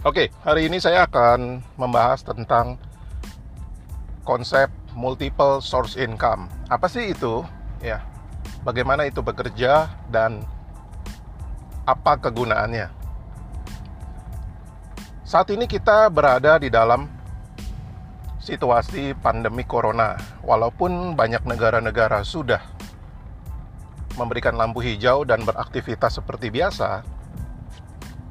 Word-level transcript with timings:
Oke, 0.00 0.32
hari 0.40 0.64
ini 0.64 0.80
saya 0.80 1.04
akan 1.04 1.60
membahas 1.76 2.24
tentang 2.24 2.80
konsep 4.24 4.72
multiple 4.96 5.60
source 5.60 5.92
income. 6.00 6.48
Apa 6.72 6.88
sih 6.88 7.12
itu? 7.12 7.44
Ya, 7.84 8.00
bagaimana 8.64 9.04
itu 9.04 9.20
bekerja 9.20 9.92
dan 10.08 10.40
apa 11.84 12.16
kegunaannya? 12.16 12.88
Saat 15.20 15.52
ini 15.52 15.68
kita 15.68 16.08
berada 16.08 16.56
di 16.56 16.72
dalam 16.72 17.04
situasi 18.40 19.12
pandemi 19.20 19.68
corona. 19.68 20.16
Walaupun 20.40 21.12
banyak 21.12 21.44
negara-negara 21.44 22.24
sudah 22.24 22.64
memberikan 24.16 24.56
lampu 24.56 24.80
hijau 24.80 25.28
dan 25.28 25.44
beraktivitas 25.44 26.16
seperti 26.16 26.48
biasa, 26.48 27.19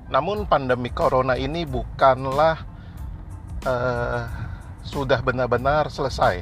namun 0.10 0.50
pandemi 0.50 0.90
corona 0.90 1.38
ini 1.38 1.70
bukanlah 1.70 2.58
uh, 3.66 4.22
sudah 4.82 5.22
benar-benar 5.22 5.94
selesai. 5.94 6.42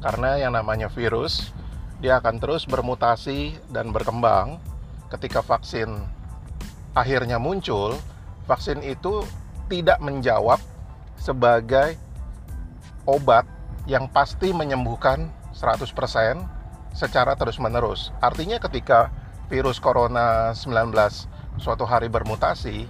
Karena 0.00 0.36
yang 0.40 0.56
namanya 0.56 0.88
virus, 0.88 1.52
dia 2.00 2.20
akan 2.20 2.40
terus 2.40 2.64
bermutasi 2.64 3.56
dan 3.68 3.92
berkembang. 3.92 4.60
Ketika 5.12 5.44
vaksin 5.44 5.88
akhirnya 6.96 7.36
muncul, 7.36 7.96
vaksin 8.48 8.80
itu 8.80 9.24
tidak 9.68 10.00
menjawab 10.00 10.60
sebagai 11.20 11.96
obat 13.04 13.44
yang 13.84 14.08
pasti 14.08 14.52
menyembuhkan 14.56 15.28
100% 15.52 15.84
secara 16.96 17.36
terus-menerus. 17.36 18.12
Artinya 18.24 18.56
ketika 18.56 19.12
virus 19.52 19.76
corona 19.76 20.56
19 20.56 20.92
suatu 21.58 21.86
hari 21.86 22.10
bermutasi, 22.10 22.86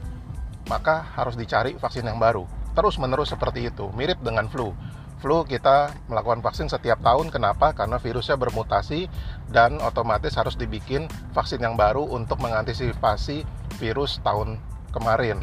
maka 0.68 1.04
harus 1.14 1.36
dicari 1.36 1.76
vaksin 1.76 2.04
yang 2.04 2.16
baru. 2.16 2.48
Terus 2.74 2.98
menerus 2.98 3.30
seperti 3.30 3.70
itu, 3.70 3.90
mirip 3.94 4.18
dengan 4.24 4.50
flu. 4.50 4.74
Flu 5.22 5.40
kita 5.46 5.94
melakukan 6.10 6.44
vaksin 6.44 6.68
setiap 6.68 7.00
tahun, 7.00 7.32
kenapa? 7.32 7.72
Karena 7.72 7.96
virusnya 7.96 8.36
bermutasi 8.36 9.08
dan 9.48 9.80
otomatis 9.80 10.36
harus 10.36 10.58
dibikin 10.58 11.08
vaksin 11.32 11.64
yang 11.64 11.80
baru 11.80 12.04
untuk 12.04 12.42
mengantisipasi 12.44 13.46
virus 13.80 14.20
tahun 14.20 14.60
kemarin. 14.92 15.40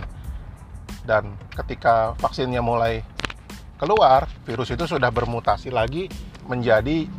Dan 1.02 1.34
ketika 1.58 2.14
vaksinnya 2.22 2.62
mulai 2.62 3.02
keluar, 3.82 4.30
virus 4.46 4.70
itu 4.70 4.86
sudah 4.86 5.10
bermutasi 5.10 5.74
lagi 5.74 6.06
menjadi 6.46 7.10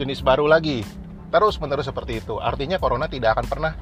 jenis 0.00 0.24
baru 0.24 0.48
lagi. 0.48 0.80
Terus 1.28 1.60
menerus 1.60 1.88
seperti 1.88 2.24
itu. 2.24 2.40
Artinya 2.40 2.80
corona 2.80 3.04
tidak 3.04 3.36
akan 3.36 3.46
pernah 3.48 3.72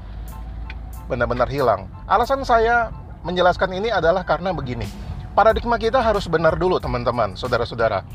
benar-benar 1.11 1.51
hilang. 1.51 1.91
Alasan 2.07 2.47
saya 2.47 2.95
menjelaskan 3.27 3.75
ini 3.75 3.91
adalah 3.91 4.23
karena 4.23 4.55
begini. 4.55 4.87
Paradigma 5.35 5.75
kita 5.75 5.99
harus 5.99 6.31
benar 6.31 6.55
dulu 6.55 6.79
teman-teman, 6.79 7.35
saudara-saudara. 7.35 8.07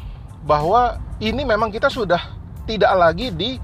Bahwa 0.49 0.97
ini 1.21 1.45
memang 1.45 1.69
kita 1.69 1.93
sudah 1.93 2.33
tidak 2.65 2.93
lagi 2.97 3.29
di 3.29 3.61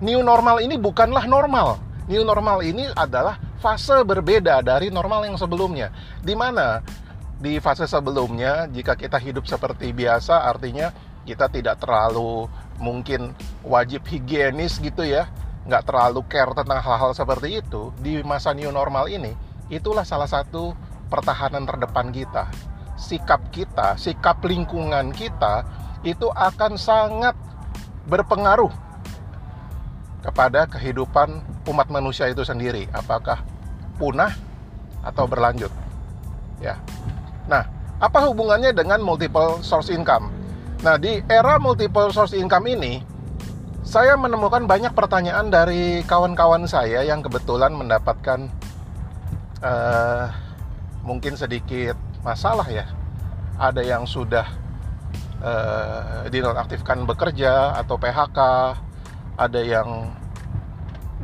new 0.00 0.24
normal 0.24 0.64
ini 0.64 0.80
bukanlah 0.80 1.28
normal. 1.28 1.76
New 2.08 2.24
normal 2.24 2.64
ini 2.64 2.88
adalah 2.96 3.36
fase 3.60 4.00
berbeda 4.02 4.64
dari 4.64 4.88
normal 4.88 5.28
yang 5.28 5.36
sebelumnya. 5.36 5.92
Di 6.24 6.32
mana 6.32 6.80
di 7.40 7.56
fase 7.60 7.88
sebelumnya 7.88 8.68
jika 8.68 8.96
kita 8.96 9.16
hidup 9.16 9.48
seperti 9.48 9.96
biasa 9.96 10.44
artinya 10.44 10.92
kita 11.24 11.48
tidak 11.48 11.80
terlalu 11.80 12.48
mungkin 12.76 13.32
wajib 13.64 14.04
higienis 14.08 14.76
gitu 14.76 15.04
ya 15.04 15.28
nggak 15.70 15.86
terlalu 15.86 16.26
care 16.26 16.50
tentang 16.50 16.82
hal-hal 16.82 17.14
seperti 17.14 17.62
itu 17.62 17.94
di 18.02 18.18
masa 18.26 18.50
new 18.50 18.74
normal 18.74 19.06
ini 19.06 19.30
itulah 19.70 20.02
salah 20.02 20.26
satu 20.26 20.74
pertahanan 21.06 21.62
terdepan 21.62 22.10
kita. 22.10 22.50
Sikap 22.98 23.54
kita 23.54 23.94
sikap 23.94 24.42
lingkungan 24.42 25.14
kita 25.14 25.62
itu 26.02 26.26
akan 26.34 26.74
sangat 26.74 27.38
berpengaruh 28.10 28.74
kepada 30.20 30.66
kehidupan 30.66 31.40
umat 31.70 31.88
manusia 31.88 32.26
itu 32.26 32.42
sendiri. 32.42 32.90
Apakah 32.90 33.40
punah 33.96 34.34
atau 35.06 35.24
berlanjut? 35.30 35.70
Ya. 36.58 36.76
Nah 37.46 37.64
apa 38.02 38.26
hubungannya 38.26 38.74
dengan 38.74 38.98
multiple 39.00 39.62
source 39.62 39.88
income? 39.94 40.34
Nah 40.82 40.98
di 40.98 41.22
era 41.30 41.62
multiple 41.62 42.10
source 42.10 42.34
income 42.34 42.66
ini 42.68 43.06
saya 43.90 44.14
menemukan 44.14 44.70
banyak 44.70 44.94
pertanyaan 44.94 45.50
dari 45.50 46.06
kawan-kawan 46.06 46.62
saya 46.70 47.02
yang 47.02 47.26
kebetulan 47.26 47.74
mendapatkan 47.74 48.46
uh, 49.66 50.30
mungkin 51.02 51.34
sedikit 51.34 51.98
masalah 52.22 52.70
ya. 52.70 52.86
Ada 53.58 53.82
yang 53.82 54.06
sudah 54.06 54.46
uh, 55.42 56.22
dinonaktifkan 56.30 57.02
bekerja 57.02 57.82
atau 57.82 57.98
PHK, 57.98 58.38
ada 59.34 59.58
yang 59.58 60.14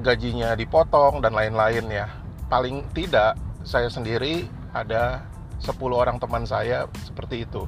gajinya 0.02 0.58
dipotong 0.58 1.22
dan 1.22 1.38
lain-lain 1.38 1.86
ya. 1.86 2.10
Paling 2.50 2.82
tidak 2.90 3.38
saya 3.62 3.86
sendiri 3.86 4.42
ada 4.74 5.22
10 5.62 5.70
orang 5.94 6.18
teman 6.18 6.42
saya 6.42 6.90
seperti 7.06 7.46
itu. 7.46 7.62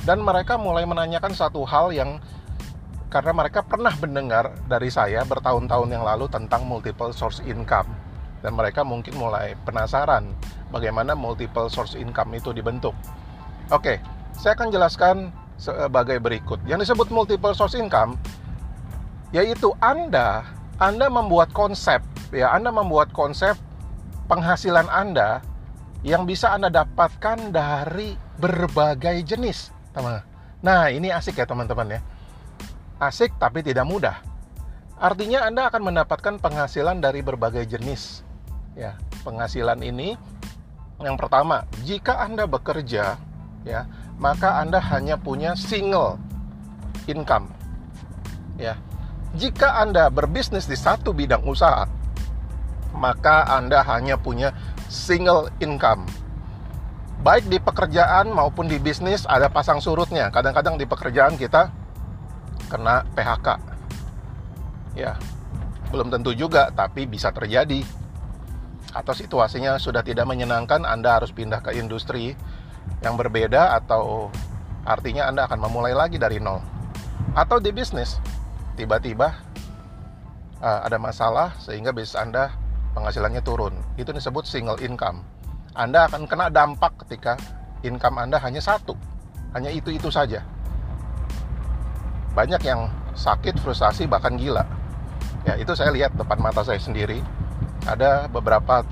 Dan 0.00 0.24
mereka 0.24 0.56
mulai 0.56 0.88
menanyakan 0.88 1.36
satu 1.36 1.60
hal 1.68 1.92
yang 1.92 2.24
karena 3.10 3.34
mereka 3.34 3.66
pernah 3.66 3.90
mendengar 3.98 4.54
dari 4.70 4.86
saya 4.86 5.26
bertahun-tahun 5.26 5.90
yang 5.90 6.06
lalu 6.06 6.30
tentang 6.30 6.62
multiple 6.62 7.10
source 7.10 7.42
income 7.42 7.90
dan 8.40 8.54
mereka 8.54 8.86
mungkin 8.86 9.18
mulai 9.18 9.58
penasaran 9.66 10.30
bagaimana 10.70 11.18
multiple 11.18 11.66
source 11.66 11.98
income 11.98 12.30
itu 12.38 12.54
dibentuk. 12.54 12.94
Oke, 13.74 13.98
saya 14.38 14.54
akan 14.54 14.70
jelaskan 14.70 15.16
sebagai 15.58 16.22
berikut. 16.22 16.62
Yang 16.64 16.88
disebut 16.88 17.10
multiple 17.10 17.52
source 17.52 17.74
income 17.74 18.14
yaitu 19.34 19.74
Anda 19.82 20.46
Anda 20.78 21.10
membuat 21.10 21.50
konsep 21.50 22.00
ya, 22.30 22.54
Anda 22.54 22.70
membuat 22.70 23.10
konsep 23.10 23.58
penghasilan 24.30 24.86
Anda 24.86 25.42
yang 26.06 26.30
bisa 26.30 26.54
Anda 26.54 26.70
dapatkan 26.70 27.50
dari 27.50 28.14
berbagai 28.38 29.20
jenis, 29.26 29.74
teman. 29.92 30.22
Nah, 30.64 30.88
ini 30.88 31.12
asik 31.12 31.36
ya 31.42 31.44
teman-teman 31.44 31.98
ya 31.98 32.00
asik 33.00 33.34
tapi 33.40 33.64
tidak 33.64 33.88
mudah. 33.88 34.20
Artinya 35.00 35.48
Anda 35.48 35.72
akan 35.72 35.90
mendapatkan 35.90 36.36
penghasilan 36.38 37.00
dari 37.00 37.24
berbagai 37.24 37.64
jenis. 37.64 38.20
Ya, 38.76 39.00
penghasilan 39.24 39.80
ini 39.80 40.14
yang 41.00 41.16
pertama, 41.16 41.64
jika 41.80 42.20
Anda 42.20 42.44
bekerja, 42.44 43.16
ya, 43.64 43.80
maka 44.20 44.60
Anda 44.60 44.76
hanya 44.92 45.16
punya 45.16 45.56
single 45.56 46.20
income. 47.08 47.48
Ya. 48.60 48.76
Jika 49.32 49.80
Anda 49.80 50.12
berbisnis 50.12 50.68
di 50.68 50.76
satu 50.76 51.16
bidang 51.16 51.40
usaha, 51.48 51.88
maka 52.92 53.48
Anda 53.48 53.80
hanya 53.88 54.20
punya 54.20 54.52
single 54.92 55.48
income. 55.64 56.04
Baik 57.24 57.48
di 57.48 57.56
pekerjaan 57.56 58.28
maupun 58.36 58.68
di 58.68 58.76
bisnis 58.76 59.24
ada 59.24 59.48
pasang 59.48 59.80
surutnya. 59.80 60.28
Kadang-kadang 60.28 60.76
di 60.76 60.84
pekerjaan 60.84 61.40
kita 61.40 61.72
kena 62.70 63.02
PHK. 63.18 63.58
Ya, 64.94 65.18
belum 65.90 66.14
tentu 66.14 66.30
juga, 66.30 66.70
tapi 66.70 67.10
bisa 67.10 67.34
terjadi. 67.34 67.82
Atau 68.94 69.14
situasinya 69.14 69.78
sudah 69.78 70.06
tidak 70.06 70.26
menyenangkan, 70.30 70.86
Anda 70.86 71.18
harus 71.18 71.34
pindah 71.34 71.62
ke 71.62 71.74
industri 71.74 72.38
yang 73.02 73.18
berbeda 73.18 73.74
atau 73.82 74.30
artinya 74.86 75.26
Anda 75.26 75.50
akan 75.50 75.58
memulai 75.66 75.94
lagi 75.94 76.16
dari 76.18 76.38
nol. 76.38 76.62
Atau 77.34 77.58
di 77.58 77.74
bisnis, 77.74 78.18
tiba-tiba 78.74 79.34
uh, 80.62 80.80
ada 80.86 80.98
masalah 80.98 81.54
sehingga 81.62 81.94
bisnis 81.94 82.18
Anda 82.18 82.50
penghasilannya 82.94 83.42
turun. 83.42 83.74
Itu 83.94 84.10
disebut 84.10 84.46
single 84.46 84.78
income. 84.82 85.22
Anda 85.78 86.10
akan 86.10 86.26
kena 86.26 86.50
dampak 86.50 87.06
ketika 87.06 87.38
income 87.86 88.18
Anda 88.18 88.42
hanya 88.42 88.58
satu, 88.58 88.98
hanya 89.54 89.70
itu-itu 89.70 90.10
saja 90.10 90.42
banyak 92.32 92.62
yang 92.62 92.86
sakit, 93.14 93.58
frustasi, 93.58 94.06
bahkan 94.06 94.38
gila. 94.38 94.62
Ya, 95.42 95.56
itu 95.58 95.72
saya 95.74 95.90
lihat 95.90 96.14
depan 96.14 96.38
mata 96.38 96.62
saya 96.62 96.78
sendiri. 96.78 97.24
Ada 97.88 98.28
beberapa 98.28 98.84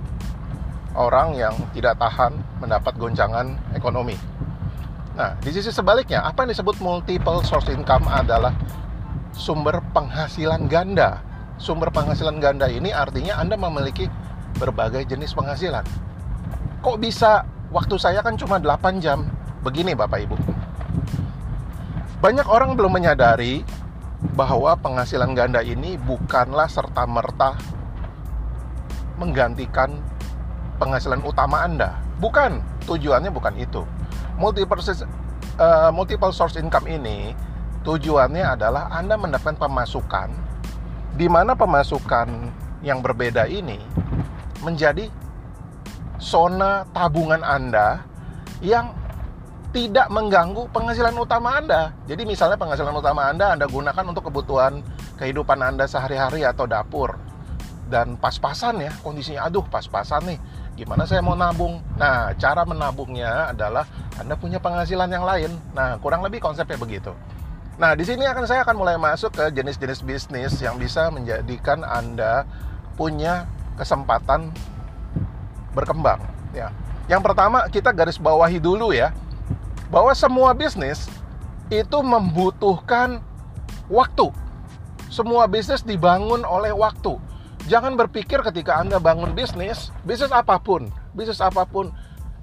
orang 0.96 1.36
yang 1.36 1.54
tidak 1.76 2.00
tahan 2.00 2.34
mendapat 2.58 2.96
goncangan 2.98 3.54
ekonomi. 3.76 4.16
Nah, 5.14 5.34
di 5.42 5.50
sisi 5.50 5.70
sebaliknya, 5.70 6.22
apa 6.22 6.46
yang 6.46 6.50
disebut 6.54 6.78
multiple 6.82 7.42
source 7.42 7.68
income 7.70 8.06
adalah 8.06 8.54
sumber 9.34 9.82
penghasilan 9.94 10.66
ganda. 10.66 11.22
Sumber 11.58 11.90
penghasilan 11.90 12.38
ganda 12.38 12.70
ini 12.70 12.94
artinya 12.94 13.38
Anda 13.38 13.58
memiliki 13.58 14.06
berbagai 14.58 15.10
jenis 15.10 15.34
penghasilan. 15.34 15.82
Kok 16.82 16.98
bisa? 17.02 17.42
Waktu 17.68 18.00
saya 18.00 18.24
kan 18.24 18.38
cuma 18.38 18.56
8 18.62 19.02
jam. 19.02 19.26
Begini 19.60 19.92
Bapak 19.92 20.22
Ibu 20.22 20.57
banyak 22.18 22.46
orang 22.50 22.74
belum 22.74 22.98
menyadari 22.98 23.62
bahwa 24.34 24.74
penghasilan 24.74 25.30
ganda 25.38 25.62
ini 25.62 25.94
bukanlah 25.94 26.66
serta-merta 26.66 27.54
menggantikan 29.18 29.94
penghasilan 30.82 31.22
utama 31.22 31.62
Anda. 31.62 31.94
Bukan, 32.18 32.58
tujuannya 32.86 33.30
bukan 33.30 33.54
itu. 33.58 33.86
Multiple, 34.34 34.82
uh, 35.58 35.90
multiple 35.94 36.34
source 36.34 36.58
income 36.58 36.90
ini 36.90 37.34
tujuannya 37.86 38.58
adalah 38.58 38.90
Anda 38.90 39.14
mendapatkan 39.14 39.58
pemasukan 39.58 40.30
di 41.14 41.26
mana 41.26 41.54
pemasukan 41.54 42.30
yang 42.82 43.02
berbeda 43.02 43.46
ini 43.50 43.78
menjadi 44.62 45.10
zona 46.18 46.86
tabungan 46.90 47.42
Anda 47.42 48.02
yang 48.62 48.94
tidak 49.68 50.08
mengganggu 50.08 50.64
penghasilan 50.72 51.12
utama 51.16 51.60
Anda. 51.60 51.92
Jadi 52.08 52.24
misalnya 52.24 52.56
penghasilan 52.56 52.94
utama 52.96 53.28
Anda 53.28 53.52
Anda 53.52 53.68
gunakan 53.68 54.04
untuk 54.08 54.32
kebutuhan 54.32 54.80
kehidupan 55.20 55.60
Anda 55.60 55.84
sehari-hari 55.84 56.44
atau 56.44 56.64
dapur. 56.64 57.20
Dan 57.88 58.20
pas-pasan 58.20 58.84
ya, 58.84 58.92
kondisinya 59.00 59.48
aduh 59.48 59.64
pas-pasan 59.64 60.24
nih. 60.28 60.38
Gimana 60.76 61.08
saya 61.08 61.24
mau 61.24 61.32
nabung? 61.32 61.80
Nah, 61.96 62.36
cara 62.36 62.64
menabungnya 62.64 63.52
adalah 63.52 63.88
Anda 64.20 64.36
punya 64.36 64.60
penghasilan 64.60 65.08
yang 65.08 65.24
lain. 65.24 65.50
Nah, 65.72 65.96
kurang 66.00 66.20
lebih 66.20 66.40
konsepnya 66.40 66.76
begitu. 66.76 67.16
Nah, 67.80 67.96
di 67.96 68.04
sini 68.04 68.28
akan 68.28 68.44
saya 68.44 68.64
akan 68.64 68.76
mulai 68.76 69.00
masuk 69.00 69.32
ke 69.32 69.44
jenis-jenis 69.54 70.04
bisnis 70.04 70.52
yang 70.60 70.76
bisa 70.76 71.08
menjadikan 71.08 71.80
Anda 71.80 72.44
punya 72.98 73.48
kesempatan 73.78 74.50
berkembang 75.72 76.18
ya. 76.50 76.74
Yang 77.06 77.22
pertama 77.24 77.70
kita 77.70 77.94
garis 77.94 78.18
bawahi 78.18 78.58
dulu 78.58 78.90
ya 78.90 79.14
bahwa 79.88 80.12
semua 80.12 80.52
bisnis 80.52 81.08
itu 81.68 81.98
membutuhkan 82.00 83.20
waktu. 83.92 84.32
Semua 85.08 85.48
bisnis 85.48 85.84
dibangun 85.84 86.44
oleh 86.44 86.72
waktu. 86.72 87.16
Jangan 87.68 87.96
berpikir 87.96 88.40
ketika 88.44 88.80
Anda 88.80 88.96
bangun 89.00 89.32
bisnis, 89.36 89.92
bisnis 90.04 90.32
apa 90.32 90.56
pun, 90.56 90.88
bisnis 91.12 91.40
apa 91.40 91.68
pun 91.68 91.92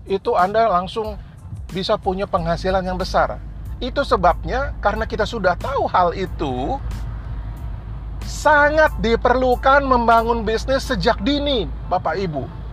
itu 0.05 0.37
Anda 0.37 0.69
langsung 0.69 1.17
bisa 1.73 1.97
punya 1.97 2.29
penghasilan 2.29 2.85
yang 2.85 2.97
besar. 2.97 3.41
Itu 3.81 4.05
sebabnya 4.05 4.77
karena 4.81 5.09
kita 5.09 5.25
sudah 5.25 5.57
tahu 5.57 5.89
hal 5.89 6.13
itu, 6.13 6.77
sangat 8.21 8.93
diperlukan 9.01 9.81
membangun 9.85 10.45
bisnis 10.45 10.85
sejak 10.85 11.21
dini, 11.25 11.65
Bapak 11.89 12.17
Ibu 12.21 12.65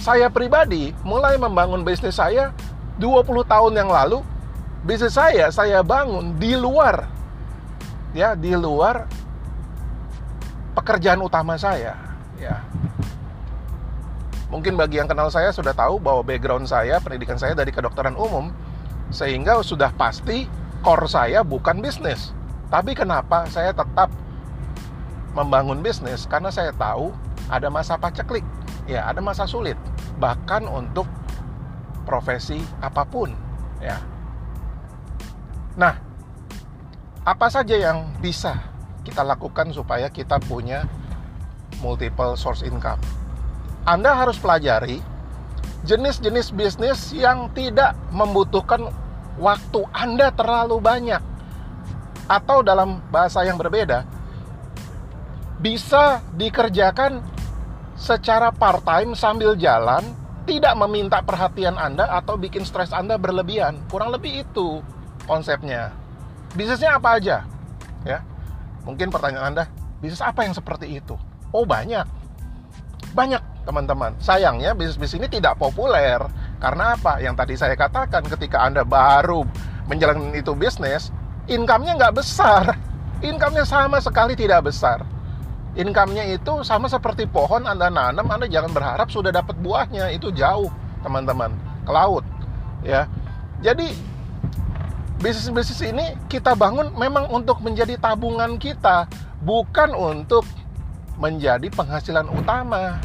saya 0.00 0.32
pribadi 0.32 0.96
mulai 1.04 1.36
membangun 1.36 1.84
bisnis 1.84 2.16
saya 2.16 2.56
20 3.00 3.24
tahun 3.48 3.72
yang 3.72 3.88
lalu 3.88 4.20
bisnis 4.84 5.16
saya 5.16 5.48
saya 5.48 5.80
bangun 5.80 6.36
di 6.36 6.52
luar 6.52 7.08
ya 8.12 8.36
di 8.36 8.52
luar 8.52 9.08
pekerjaan 10.76 11.24
utama 11.24 11.56
saya 11.56 11.96
ya. 12.36 12.60
Mungkin 14.50 14.74
bagi 14.74 14.98
yang 14.98 15.06
kenal 15.06 15.30
saya 15.30 15.54
sudah 15.54 15.70
tahu 15.70 16.02
bahwa 16.02 16.26
background 16.26 16.66
saya 16.66 16.98
pendidikan 16.98 17.38
saya 17.38 17.54
dari 17.54 17.70
kedokteran 17.70 18.18
umum 18.18 18.50
sehingga 19.14 19.62
sudah 19.62 19.94
pasti 19.94 20.50
core 20.82 21.06
saya 21.06 21.46
bukan 21.46 21.78
bisnis. 21.78 22.34
Tapi 22.66 22.98
kenapa 22.98 23.46
saya 23.46 23.70
tetap 23.70 24.10
membangun 25.38 25.78
bisnis? 25.78 26.26
Karena 26.26 26.50
saya 26.50 26.74
tahu 26.74 27.14
ada 27.46 27.70
masa 27.70 27.94
paceklik 27.94 28.42
ya 28.90 29.06
ada 29.06 29.22
masa 29.22 29.46
sulit. 29.46 29.78
Bahkan 30.18 30.66
untuk 30.66 31.06
profesi 32.10 32.58
apa 32.82 33.06
pun 33.06 33.30
ya. 33.78 34.02
Nah 35.78 35.94
apa 37.22 37.46
saja 37.46 37.78
yang 37.78 38.18
bisa 38.18 38.58
kita 39.06 39.22
lakukan 39.22 39.70
supaya 39.70 40.10
kita 40.10 40.42
punya 40.42 40.90
multiple 41.78 42.34
source 42.34 42.66
income? 42.66 42.98
Anda 43.86 44.18
harus 44.18 44.42
pelajari 44.42 44.98
jenis-jenis 45.86 46.50
bisnis 46.50 47.14
yang 47.14 47.48
tidak 47.54 47.94
membutuhkan 48.10 48.90
waktu 49.38 49.80
Anda 49.94 50.34
terlalu 50.34 50.82
banyak. 50.82 51.22
Atau 52.26 52.62
dalam 52.62 53.02
bahasa 53.10 53.42
yang 53.42 53.58
berbeda 53.58 54.06
bisa 55.60 56.22
dikerjakan 56.38 57.20
secara 57.98 58.48
part-time 58.48 59.12
sambil 59.12 59.52
jalan 59.58 60.00
tidak 60.50 60.74
meminta 60.74 61.22
perhatian 61.22 61.78
Anda 61.78 62.10
atau 62.10 62.34
bikin 62.34 62.66
stres 62.66 62.90
Anda 62.90 63.14
berlebihan. 63.14 63.86
Kurang 63.86 64.10
lebih 64.10 64.42
itu 64.42 64.82
konsepnya. 65.30 65.94
Bisnisnya 66.58 66.98
apa 66.98 67.22
aja? 67.22 67.46
Ya. 68.02 68.26
Mungkin 68.82 69.14
pertanyaan 69.14 69.54
Anda, 69.54 69.64
bisnis 70.02 70.18
apa 70.18 70.42
yang 70.42 70.50
seperti 70.50 70.98
itu? 70.98 71.14
Oh, 71.54 71.62
banyak. 71.62 72.02
Banyak, 73.14 73.62
teman-teman. 73.62 74.18
Sayangnya 74.18 74.74
bisnis-bisnis 74.74 75.22
ini 75.22 75.28
tidak 75.30 75.54
populer. 75.54 76.18
Karena 76.58 76.98
apa? 76.98 77.22
Yang 77.22 77.34
tadi 77.46 77.54
saya 77.54 77.74
katakan 77.78 78.26
ketika 78.26 78.66
Anda 78.66 78.82
baru 78.82 79.46
menjalankan 79.86 80.34
itu 80.34 80.50
bisnis, 80.58 81.14
income-nya 81.46 81.94
nggak 81.94 82.18
besar. 82.18 82.74
Income-nya 83.22 83.62
sama 83.62 84.02
sekali 84.02 84.34
tidak 84.34 84.66
besar 84.66 85.06
income-nya 85.80 86.28
itu 86.28 86.60
sama 86.60 86.86
seperti 86.86 87.24
pohon 87.24 87.64
Anda 87.64 87.88
nanam, 87.88 88.28
Anda 88.28 88.44
jangan 88.44 88.70
berharap 88.76 89.08
sudah 89.08 89.32
dapat 89.32 89.56
buahnya, 89.64 90.12
itu 90.12 90.28
jauh, 90.36 90.68
teman-teman, 91.00 91.50
ke 91.88 91.90
laut. 91.90 92.24
Ya. 92.84 93.08
Jadi 93.64 93.92
bisnis-bisnis 95.20 95.80
ini 95.84 96.06
kita 96.28 96.52
bangun 96.52 96.92
memang 96.96 97.32
untuk 97.32 97.64
menjadi 97.64 97.96
tabungan 97.96 98.60
kita, 98.60 99.08
bukan 99.40 99.96
untuk 99.96 100.44
menjadi 101.16 101.68
penghasilan 101.72 102.28
utama. 102.28 103.00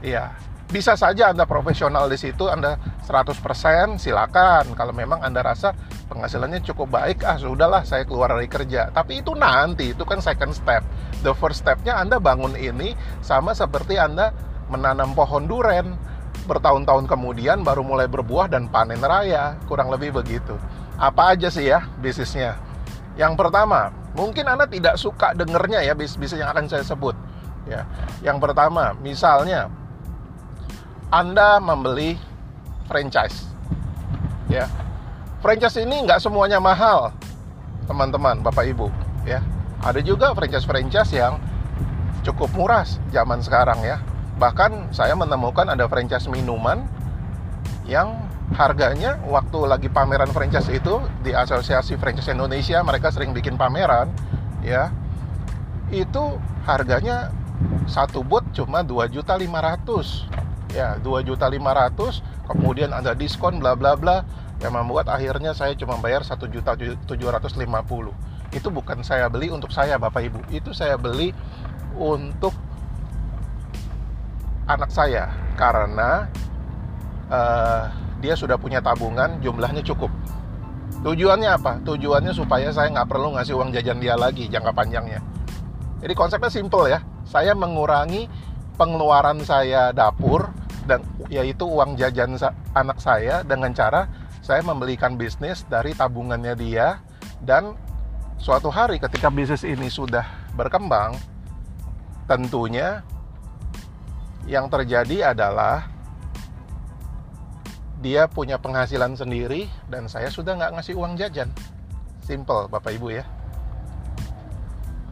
Ya. 0.00 0.32
Bisa 0.66 0.98
saja 0.98 1.30
Anda 1.30 1.46
profesional 1.46 2.10
di 2.10 2.18
situ, 2.18 2.50
Anda 2.50 2.74
100% 3.06 4.02
silakan. 4.02 4.74
Kalau 4.74 4.90
memang 4.90 5.22
Anda 5.22 5.46
rasa 5.46 5.70
penghasilannya 6.10 6.58
cukup 6.66 6.90
baik, 6.90 7.22
ah 7.22 7.38
sudahlah 7.38 7.86
saya 7.86 8.02
keluar 8.02 8.34
dari 8.34 8.50
kerja. 8.50 8.90
Tapi 8.90 9.22
itu 9.22 9.30
nanti, 9.38 9.94
itu 9.94 10.02
kan 10.02 10.18
second 10.18 10.50
step. 10.50 10.82
The 11.22 11.30
first 11.38 11.62
stepnya 11.62 11.94
Anda 11.94 12.18
bangun 12.18 12.58
ini 12.58 12.98
sama 13.22 13.54
seperti 13.54 13.94
Anda 13.94 14.34
menanam 14.66 15.14
pohon 15.14 15.46
duren. 15.46 15.94
Bertahun-tahun 16.50 17.06
kemudian 17.06 17.62
baru 17.62 17.86
mulai 17.86 18.10
berbuah 18.10 18.50
dan 18.50 18.66
panen 18.66 18.98
raya. 18.98 19.54
Kurang 19.70 19.94
lebih 19.94 20.18
begitu. 20.18 20.58
Apa 20.98 21.38
aja 21.38 21.46
sih 21.46 21.70
ya 21.70 21.86
bisnisnya? 22.02 22.58
Yang 23.14 23.38
pertama, 23.38 23.94
mungkin 24.18 24.50
Anda 24.50 24.66
tidak 24.66 24.98
suka 24.98 25.30
dengernya 25.30 25.86
ya 25.86 25.94
bisnis 25.94 26.34
yang 26.34 26.50
akan 26.50 26.66
saya 26.66 26.82
sebut. 26.82 27.14
Ya, 27.66 27.86
yang 28.22 28.38
pertama, 28.38 28.94
misalnya 29.02 29.66
anda 31.10 31.62
membeli 31.62 32.18
franchise. 32.90 33.46
Ya. 34.50 34.66
Franchise 35.42 35.78
ini 35.78 36.02
nggak 36.02 36.18
semuanya 36.18 36.58
mahal, 36.58 37.14
teman-teman, 37.86 38.42
Bapak 38.42 38.66
Ibu, 38.66 38.90
ya. 39.28 39.42
Ada 39.84 40.02
juga 40.02 40.32
franchise-franchise 40.34 41.12
yang 41.14 41.38
cukup 42.26 42.50
murah 42.56 42.82
zaman 43.14 43.38
sekarang 43.44 43.78
ya. 43.86 44.02
Bahkan 44.40 44.90
saya 44.90 45.14
menemukan 45.14 45.68
ada 45.70 45.86
franchise 45.86 46.26
minuman 46.26 46.82
yang 47.86 48.18
harganya 48.54 49.18
waktu 49.30 49.58
lagi 49.66 49.88
pameran 49.90 50.30
franchise 50.34 50.70
itu 50.70 51.02
di 51.22 51.34
Asosiasi 51.34 51.98
Franchise 51.98 52.30
Indonesia 52.34 52.82
mereka 52.82 53.14
sering 53.14 53.30
bikin 53.30 53.54
pameran 53.54 54.10
ya. 54.66 54.90
Itu 55.94 56.42
harganya 56.66 57.30
satu 57.86 58.26
bot 58.26 58.42
cuma 58.50 58.82
2.500 58.82 60.35
ya 60.74 60.98
2.500 61.02 62.48
kemudian 62.50 62.90
ada 62.90 63.14
diskon 63.14 63.62
bla 63.62 63.78
bla 63.78 63.94
bla 63.94 64.26
yang 64.58 64.72
membuat 64.72 65.12
akhirnya 65.12 65.52
saya 65.52 65.76
cuma 65.76 66.00
bayar 66.00 66.24
1.750 66.24 67.06
itu 68.54 68.68
bukan 68.70 69.02
saya 69.02 69.26
beli 69.26 69.50
untuk 69.50 69.68
saya 69.74 69.98
Bapak 69.98 70.22
Ibu. 70.22 70.40
Itu 70.54 70.70
saya 70.70 70.94
beli 70.94 71.34
untuk 71.98 72.54
anak 74.64 74.88
saya. 74.88 75.28
Karena 75.60 76.30
uh, 77.28 77.84
dia 78.24 78.32
sudah 78.38 78.60
punya 78.60 78.78
tabungan 78.78 79.42
jumlahnya 79.42 79.82
cukup. 79.82 80.12
Tujuannya 81.02 81.50
apa? 81.52 81.82
Tujuannya 81.84 82.32
supaya 82.32 82.72
saya 82.72 82.90
nggak 82.90 83.08
perlu 83.10 83.36
ngasih 83.36 83.54
uang 83.54 83.70
jajan 83.74 83.98
dia 83.98 84.14
lagi 84.14 84.46
jangka 84.48 84.72
panjangnya. 84.72 85.20
Jadi 86.00 86.12
konsepnya 86.14 86.50
simple 86.52 86.86
ya. 86.88 87.04
Saya 87.26 87.58
mengurangi 87.58 88.30
pengeluaran 88.76 89.40
saya 89.42 89.90
dapur 89.90 90.52
dan 90.86 91.02
yaitu 91.32 91.66
uang 91.66 91.98
jajan 91.98 92.38
anak 92.76 93.00
saya 93.02 93.42
dengan 93.42 93.74
cara 93.74 94.06
saya 94.44 94.62
membelikan 94.62 95.18
bisnis 95.18 95.66
dari 95.66 95.96
tabungannya 95.96 96.54
dia 96.54 97.02
dan 97.42 97.74
suatu 98.38 98.70
hari 98.70 99.02
ketika 99.02 99.32
bisnis 99.32 99.66
ini 99.66 99.90
sudah 99.90 100.22
berkembang 100.54 101.18
tentunya 102.30 103.02
yang 104.46 104.70
terjadi 104.70 105.34
adalah 105.34 105.90
dia 107.98 108.30
punya 108.30 108.60
penghasilan 108.60 109.18
sendiri 109.18 109.66
dan 109.90 110.06
saya 110.06 110.30
sudah 110.30 110.54
nggak 110.54 110.78
ngasih 110.78 110.94
uang 110.94 111.18
jajan. 111.18 111.50
Simple 112.22 112.70
bapak 112.70 112.94
ibu 112.94 113.10
ya. 113.10 113.26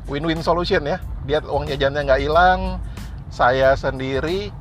Win-win 0.06 0.44
solution 0.44 0.86
ya. 0.86 1.02
Dia 1.26 1.42
uang 1.42 1.66
jajannya 1.66 2.06
nggak 2.06 2.22
hilang 2.22 2.78
saya 3.34 3.74
sendiri 3.74 4.54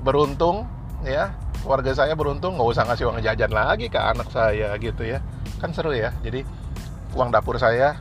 beruntung 0.00 0.64
ya. 1.04 1.36
Keluarga 1.60 1.92
saya 1.92 2.16
beruntung 2.16 2.56
nggak 2.56 2.70
usah 2.72 2.88
ngasih 2.88 3.04
uang 3.12 3.20
jajan 3.20 3.52
lagi 3.52 3.92
ke 3.92 4.00
anak 4.00 4.32
saya 4.32 4.72
gitu 4.80 5.04
ya. 5.04 5.20
Kan 5.60 5.76
seru 5.76 5.92
ya. 5.92 6.08
Jadi 6.24 6.40
uang 7.12 7.28
dapur 7.28 7.60
saya 7.60 8.00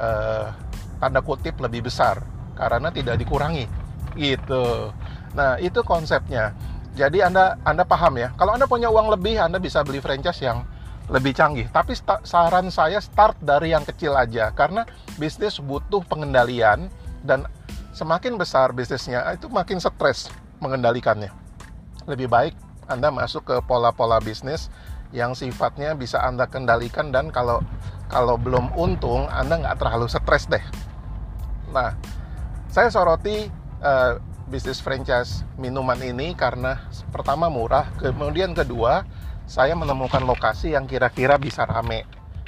eh, 0.00 0.48
tanda 0.96 1.20
kutip 1.20 1.60
lebih 1.60 1.84
besar 1.92 2.24
karena 2.56 2.88
tidak 2.88 3.20
dikurangi 3.20 3.68
gitu. 4.16 4.96
Nah 5.36 5.60
itu 5.60 5.84
konsepnya. 5.84 6.56
Jadi 6.96 7.20
anda 7.20 7.60
anda 7.68 7.84
paham 7.84 8.16
ya. 8.16 8.32
Kalau 8.40 8.56
anda 8.56 8.64
punya 8.64 8.88
uang 8.88 9.12
lebih 9.12 9.36
anda 9.36 9.60
bisa 9.60 9.84
beli 9.84 10.00
franchise 10.00 10.40
yang 10.40 10.64
lebih 11.12 11.36
canggih. 11.36 11.68
Tapi 11.68 11.92
saran 12.24 12.72
saya 12.72 12.96
start 13.04 13.36
dari 13.44 13.76
yang 13.76 13.84
kecil 13.84 14.16
aja. 14.16 14.48
Karena 14.56 14.88
bisnis 15.20 15.60
butuh 15.60 16.00
pengendalian 16.08 16.88
dan 17.20 17.44
semakin 17.96 18.36
besar 18.36 18.76
bisnisnya 18.76 19.24
itu 19.32 19.48
makin 19.48 19.80
stres 19.80 20.28
mengendalikannya 20.60 21.32
lebih 22.04 22.28
baik 22.28 22.52
anda 22.86 23.10
masuk 23.10 23.42
ke 23.50 23.56
pola-pola 23.66 24.22
bisnis 24.22 24.70
yang 25.10 25.34
sifatnya 25.34 25.94
bisa 25.94 26.22
Anda 26.22 26.46
kendalikan 26.46 27.10
dan 27.10 27.30
kalau 27.34 27.62
kalau 28.06 28.38
belum 28.38 28.74
untung 28.78 29.26
Anda 29.26 29.58
nggak 29.58 29.78
terlalu 29.82 30.06
stres 30.06 30.46
deh. 30.46 30.62
Nah, 31.74 31.98
saya 32.70 32.90
soroti 32.90 33.50
uh, 33.82 34.22
bisnis 34.46 34.78
franchise 34.78 35.42
minuman 35.58 35.98
ini 35.98 36.34
karena 36.38 36.86
pertama 37.10 37.50
murah, 37.50 37.90
kemudian 37.98 38.54
kedua 38.54 39.02
saya 39.46 39.74
menemukan 39.74 40.22
lokasi 40.22 40.74
yang 40.74 40.86
kira-kira 40.86 41.38
bisa 41.38 41.66
rame. 41.66 42.06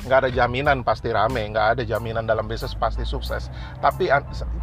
Nggak 0.09 0.25
ada 0.25 0.31
jaminan 0.33 0.81
pasti 0.81 1.13
rame, 1.13 1.45
nggak 1.53 1.67
ada 1.77 1.83
jaminan 1.85 2.25
dalam 2.25 2.49
bisnis 2.49 2.73
pasti 2.73 3.05
sukses. 3.05 3.53
Tapi 3.85 4.09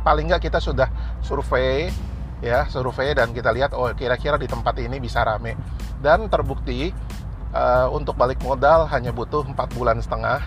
paling 0.01 0.33
nggak 0.33 0.49
kita 0.49 0.57
sudah 0.57 0.89
survei 1.21 1.93
ya 2.41 2.67
survei 2.67 3.15
dan 3.15 3.31
kita 3.31 3.53
lihat 3.53 3.71
oh 3.77 3.87
kira-kira 3.93 4.41
di 4.41 4.49
tempat 4.49 4.73
ini 4.81 4.97
bisa 4.97 5.21
rame. 5.21 5.53
Dan 6.01 6.25
terbukti 6.27 6.89
uh, 7.53 7.87
untuk 7.93 8.17
balik 8.17 8.41
modal 8.41 8.89
hanya 8.89 9.13
butuh 9.13 9.45
4 9.45 9.77
bulan 9.77 10.01
setengah 10.01 10.41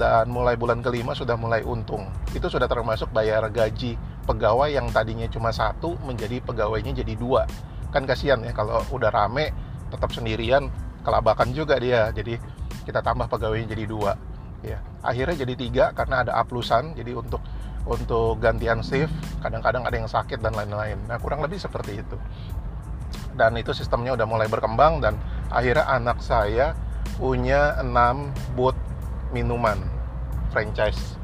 dan 0.00 0.32
mulai 0.32 0.56
bulan 0.56 0.80
kelima 0.80 1.12
sudah 1.12 1.36
mulai 1.36 1.60
untung. 1.60 2.08
Itu 2.32 2.48
sudah 2.48 2.64
termasuk 2.66 3.12
bayar 3.12 3.46
gaji 3.52 4.00
pegawai 4.24 4.72
yang 4.72 4.88
tadinya 4.90 5.28
cuma 5.28 5.52
satu 5.52 6.00
menjadi 6.02 6.40
pegawainya 6.40 7.04
jadi 7.04 7.14
dua. 7.20 7.44
Kan 7.92 8.08
kasihan 8.08 8.40
ya 8.40 8.56
kalau 8.56 8.80
udah 8.90 9.12
rame 9.12 9.52
tetap 9.92 10.08
sendirian 10.14 10.72
kelabakan 11.04 11.52
juga 11.52 11.76
dia. 11.76 12.08
Jadi 12.16 12.40
kita 12.90 13.00
tambah 13.06 13.30
pegawainya 13.30 13.70
jadi 13.70 13.84
dua. 13.86 14.12
Ya 14.60 14.82
akhirnya 15.00 15.46
jadi 15.46 15.54
tiga 15.56 15.84
karena 15.96 16.26
ada 16.26 16.36
aplusan 16.36 16.92
jadi 16.98 17.16
untuk 17.16 17.40
untuk 17.88 18.36
gantian 18.44 18.84
shift 18.84 19.14
kadang-kadang 19.40 19.88
ada 19.88 19.96
yang 19.96 20.10
sakit 20.10 20.42
dan 20.42 20.52
lain-lain. 20.52 20.98
Nah 21.06 21.16
kurang 21.22 21.40
lebih 21.40 21.56
seperti 21.56 22.02
itu. 22.02 22.16
Dan 23.32 23.56
itu 23.56 23.72
sistemnya 23.72 24.12
udah 24.18 24.26
mulai 24.28 24.50
berkembang 24.50 25.00
dan 25.00 25.16
akhirnya 25.48 25.88
anak 25.88 26.20
saya 26.20 26.76
punya 27.16 27.80
6 27.80 28.58
booth 28.58 28.76
minuman 29.32 29.80
franchise. 30.52 31.16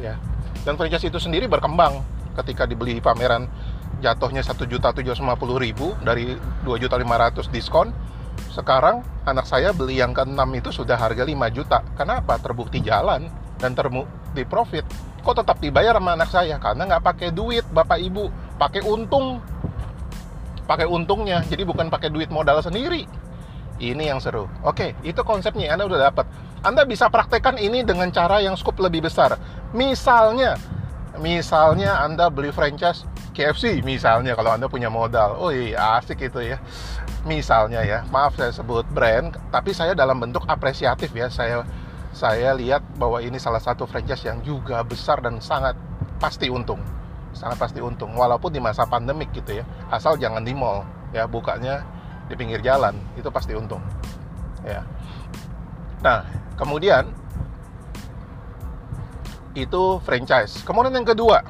Ya 0.00 0.16
dan 0.64 0.78
franchise 0.78 1.04
itu 1.06 1.18
sendiri 1.20 1.50
berkembang. 1.50 2.00
Ketika 2.38 2.64
dibeli 2.70 3.02
pameran 3.02 3.50
jatuhnya 3.98 4.46
satu 4.46 4.62
juta 4.64 4.94
tujuh 4.94 5.18
puluh 5.34 5.58
ribu 5.58 5.90
dari 6.06 6.38
dua 6.62 6.78
juta 6.78 6.94
lima 6.94 7.18
ratus 7.18 7.50
diskon 7.50 7.90
sekarang 8.52 9.04
anak 9.26 9.44
saya 9.44 9.70
beli 9.70 10.00
yang 10.00 10.16
ke-6 10.16 10.42
itu 10.56 10.70
sudah 10.82 10.96
harga 10.96 11.22
5 11.22 11.56
juta. 11.56 11.84
Kenapa? 11.94 12.40
Terbukti 12.40 12.80
jalan 12.80 13.28
dan 13.58 13.74
terbukti 13.74 14.42
profit. 14.46 14.86
Kok 15.22 15.44
tetap 15.44 15.58
dibayar 15.58 15.98
sama 15.98 16.14
anak 16.14 16.30
saya? 16.30 16.56
Karena 16.56 16.88
nggak 16.88 17.04
pakai 17.04 17.28
duit 17.34 17.66
bapak 17.70 17.98
ibu. 18.00 18.30
Pakai 18.56 18.82
untung. 18.86 19.42
Pakai 20.64 20.86
untungnya. 20.88 21.42
Jadi 21.44 21.62
bukan 21.66 21.90
pakai 21.92 22.08
duit 22.08 22.30
modal 22.32 22.62
sendiri. 22.62 23.04
Ini 23.78 24.10
yang 24.10 24.18
seru. 24.18 24.50
Oke 24.66 24.94
itu 25.06 25.20
konsepnya. 25.22 25.74
Anda 25.74 25.86
udah 25.86 26.10
dapat 26.10 26.26
anda 26.58 26.82
bisa 26.82 27.06
praktekkan 27.06 27.54
ini 27.54 27.86
dengan 27.86 28.10
cara 28.10 28.42
yang 28.42 28.58
skup 28.58 28.82
lebih 28.82 29.06
besar. 29.06 29.38
Misalnya 29.70 30.58
misalnya 31.18 32.02
anda 32.02 32.30
beli 32.30 32.54
franchise 32.54 33.06
KFC 33.34 33.82
misalnya 33.86 34.34
kalau 34.34 34.58
anda 34.58 34.66
punya 34.66 34.90
modal. 34.90 35.38
Oh 35.38 35.54
iya 35.54 36.02
asik 36.02 36.26
itu 36.26 36.42
ya 36.42 36.58
misalnya 37.28 37.84
ya 37.84 38.08
maaf 38.08 38.40
saya 38.40 38.50
sebut 38.50 38.88
brand 38.88 39.36
tapi 39.52 39.76
saya 39.76 39.92
dalam 39.92 40.16
bentuk 40.16 40.42
apresiatif 40.48 41.12
ya 41.12 41.28
saya 41.28 41.68
saya 42.16 42.56
lihat 42.56 42.80
bahwa 42.96 43.20
ini 43.20 43.36
salah 43.36 43.60
satu 43.60 43.84
franchise 43.84 44.24
yang 44.24 44.40
juga 44.40 44.80
besar 44.80 45.20
dan 45.20 45.38
sangat 45.44 45.76
pasti 46.16 46.48
untung 46.48 46.80
sangat 47.36 47.60
pasti 47.60 47.84
untung 47.84 48.16
walaupun 48.16 48.48
di 48.48 48.58
masa 48.58 48.88
pandemik 48.88 49.28
gitu 49.36 49.60
ya 49.60 49.64
asal 49.92 50.16
jangan 50.16 50.40
di 50.42 50.56
mall 50.56 50.82
ya 51.12 51.28
bukanya 51.28 51.84
di 52.28 52.34
pinggir 52.36 52.60
jalan 52.60 52.96
itu 53.16 53.28
pasti 53.32 53.56
untung 53.56 53.80
ya. 54.64 54.84
Nah 56.04 56.24
kemudian 56.60 57.08
itu 59.56 59.98
franchise. 60.04 60.62
Kemudian 60.62 60.94
yang 60.94 61.08
kedua 61.08 61.42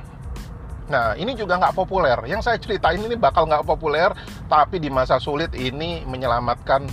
nah 0.89 1.13
ini 1.15 1.37
juga 1.37 1.61
nggak 1.61 1.77
populer 1.77 2.17
yang 2.25 2.41
saya 2.41 2.57
ceritain 2.57 3.01
ini 3.01 3.17
bakal 3.17 3.45
nggak 3.45 3.65
populer 3.65 4.09
tapi 4.49 4.81
di 4.81 4.89
masa 4.89 5.21
sulit 5.21 5.53
ini 5.53 6.05
menyelamatkan 6.09 6.89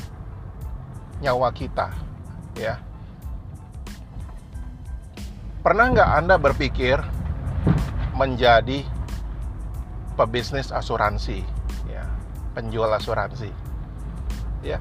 nyawa 1.23 1.47
kita 1.55 1.95
ya 2.59 2.75
Pernah 5.65 5.97
nggak 5.97 6.11
Anda 6.21 6.37
berpikir 6.37 7.01
menjadi 8.13 8.85
pebisnis 10.13 10.69
asuransi, 10.69 11.41
ya, 11.89 12.05
penjual 12.53 12.85
asuransi, 12.93 13.49
ya? 14.61 14.77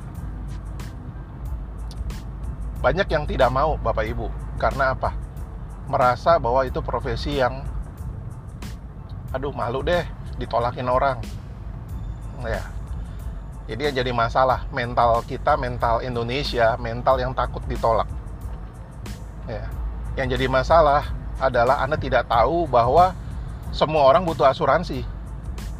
Banyak 2.84 3.08
yang 3.08 3.24
tidak 3.24 3.48
mau, 3.48 3.80
Bapak 3.80 4.04
Ibu, 4.12 4.28
karena 4.60 4.92
apa? 4.92 5.16
Merasa 5.88 6.36
bahwa 6.36 6.60
itu 6.68 6.84
profesi 6.84 7.40
yang, 7.40 7.64
aduh 9.34 9.50
malu 9.50 9.82
deh, 9.82 10.06
ditolakin 10.38 10.86
orang, 10.86 11.18
ya. 12.46 12.62
Jadi 13.66 13.80
yang 13.90 13.96
jadi 13.98 14.12
masalah 14.14 14.68
mental 14.70 15.26
kita, 15.26 15.58
mental 15.58 15.98
Indonesia, 16.06 16.78
mental 16.78 17.18
yang 17.18 17.34
takut 17.34 17.64
ditolak, 17.66 18.06
ya 19.50 19.66
yang 20.14 20.30
jadi 20.30 20.46
masalah 20.46 21.10
adalah 21.42 21.82
Anda 21.82 21.98
tidak 21.98 22.30
tahu 22.30 22.70
bahwa 22.70 23.14
semua 23.74 24.06
orang 24.06 24.22
butuh 24.22 24.46
asuransi. 24.46 25.02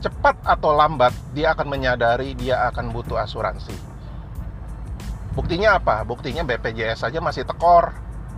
Cepat 0.03 0.37
atau 0.43 0.75
lambat 0.75 1.15
dia 1.33 1.55
akan 1.55 1.71
menyadari 1.71 2.35
dia 2.35 2.67
akan 2.69 2.91
butuh 2.91 3.17
asuransi. 3.17 3.73
Buktinya 5.39 5.79
apa? 5.79 6.03
Buktinya 6.03 6.43
BPJS 6.43 7.07
saja 7.07 7.23
masih 7.23 7.47
tekor. 7.47 7.95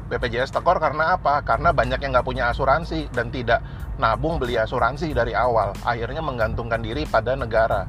BPJS 0.06 0.54
tekor 0.54 0.78
karena 0.78 1.18
apa? 1.18 1.42
Karena 1.42 1.74
banyak 1.74 1.98
yang 1.98 2.14
nggak 2.14 2.26
punya 2.26 2.50
asuransi 2.50 3.10
dan 3.10 3.30
tidak 3.34 3.60
nabung 3.98 4.38
beli 4.38 4.54
asuransi 4.56 5.10
dari 5.12 5.34
awal. 5.34 5.74
Akhirnya 5.82 6.22
menggantungkan 6.22 6.80
diri 6.80 7.08
pada 7.08 7.34
negara. 7.34 7.84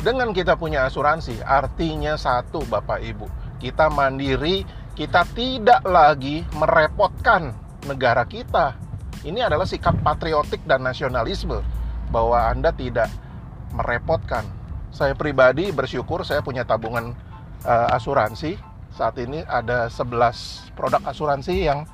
Dengan 0.00 0.32
kita 0.32 0.56
punya 0.56 0.88
asuransi, 0.88 1.44
artinya 1.44 2.16
satu 2.16 2.64
Bapak 2.64 3.04
Ibu, 3.04 3.28
kita 3.60 3.92
mandiri 3.92 4.64
kita 4.96 5.24
tidak 5.32 5.80
lagi 5.86 6.44
merepotkan 6.56 7.56
negara 7.88 8.24
kita. 8.28 8.76
Ini 9.24 9.48
adalah 9.48 9.68
sikap 9.68 9.96
patriotik 10.00 10.64
dan 10.64 10.84
nasionalisme 10.84 11.60
bahwa 12.08 12.36
Anda 12.48 12.72
tidak 12.72 13.08
merepotkan. 13.72 14.44
Saya 14.90 15.14
pribadi 15.14 15.70
bersyukur 15.70 16.26
saya 16.26 16.42
punya 16.42 16.66
tabungan 16.66 17.14
uh, 17.64 17.88
asuransi. 17.94 18.58
Saat 18.94 19.18
ini 19.22 19.42
ada 19.46 19.86
11 19.88 20.74
produk 20.74 21.02
asuransi 21.06 21.66
yang 21.66 21.86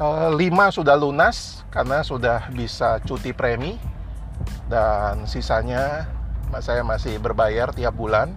uh, 0.00 0.30
eh, 0.32 0.50
5 0.50 0.78
sudah 0.82 0.96
lunas 0.96 1.62
karena 1.68 2.00
sudah 2.00 2.48
bisa 2.54 3.02
cuti 3.04 3.34
premi 3.34 3.76
dan 4.70 5.26
sisanya 5.28 6.06
saya 6.64 6.80
masih 6.80 7.20
berbayar 7.20 7.70
tiap 7.76 7.92
bulan. 7.98 8.32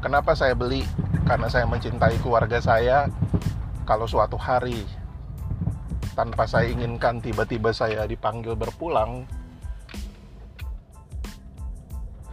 Kenapa 0.00 0.32
saya 0.32 0.56
beli? 0.56 0.86
karena 1.30 1.46
saya 1.46 1.62
mencintai 1.62 2.18
keluarga 2.26 2.58
saya 2.58 3.06
kalau 3.86 4.02
suatu 4.10 4.34
hari 4.34 4.82
tanpa 6.18 6.42
saya 6.50 6.74
inginkan 6.74 7.22
tiba-tiba 7.22 7.70
saya 7.70 8.02
dipanggil 8.02 8.58
berpulang 8.58 9.30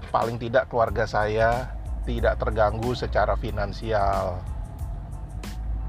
paling 0.09 0.41
tidak 0.41 0.65
keluarga 0.73 1.05
saya 1.05 1.77
tidak 2.09 2.41
terganggu 2.41 2.97
secara 2.97 3.37
finansial 3.37 4.41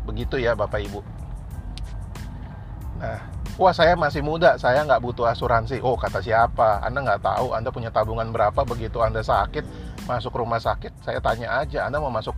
begitu 0.08 0.40
ya 0.40 0.56
Bapak 0.56 0.80
Ibu. 0.80 1.00
Nah 3.04 3.20
wah 3.58 3.74
saya 3.74 3.98
masih 3.98 4.22
muda. 4.24 4.56
Saya 4.56 4.86
nggak 4.86 5.02
butuh 5.02 5.28
asuransi. 5.28 5.82
Oh 5.84 5.98
kata 5.98 6.24
siapa? 6.24 6.80
Anda 6.80 7.04
nggak 7.04 7.20
tahu 7.20 7.52
Anda 7.52 7.68
punya 7.74 7.92
tabungan 7.92 8.32
berapa 8.32 8.64
begitu 8.64 9.04
Anda 9.04 9.20
sakit 9.20 9.66
masuk 10.06 10.38
rumah 10.38 10.62
sakit? 10.62 11.04
Saya 11.04 11.20
tanya 11.20 11.60
aja 11.60 11.84
Anda 11.84 12.00
mau 12.00 12.08
masuk 12.08 12.32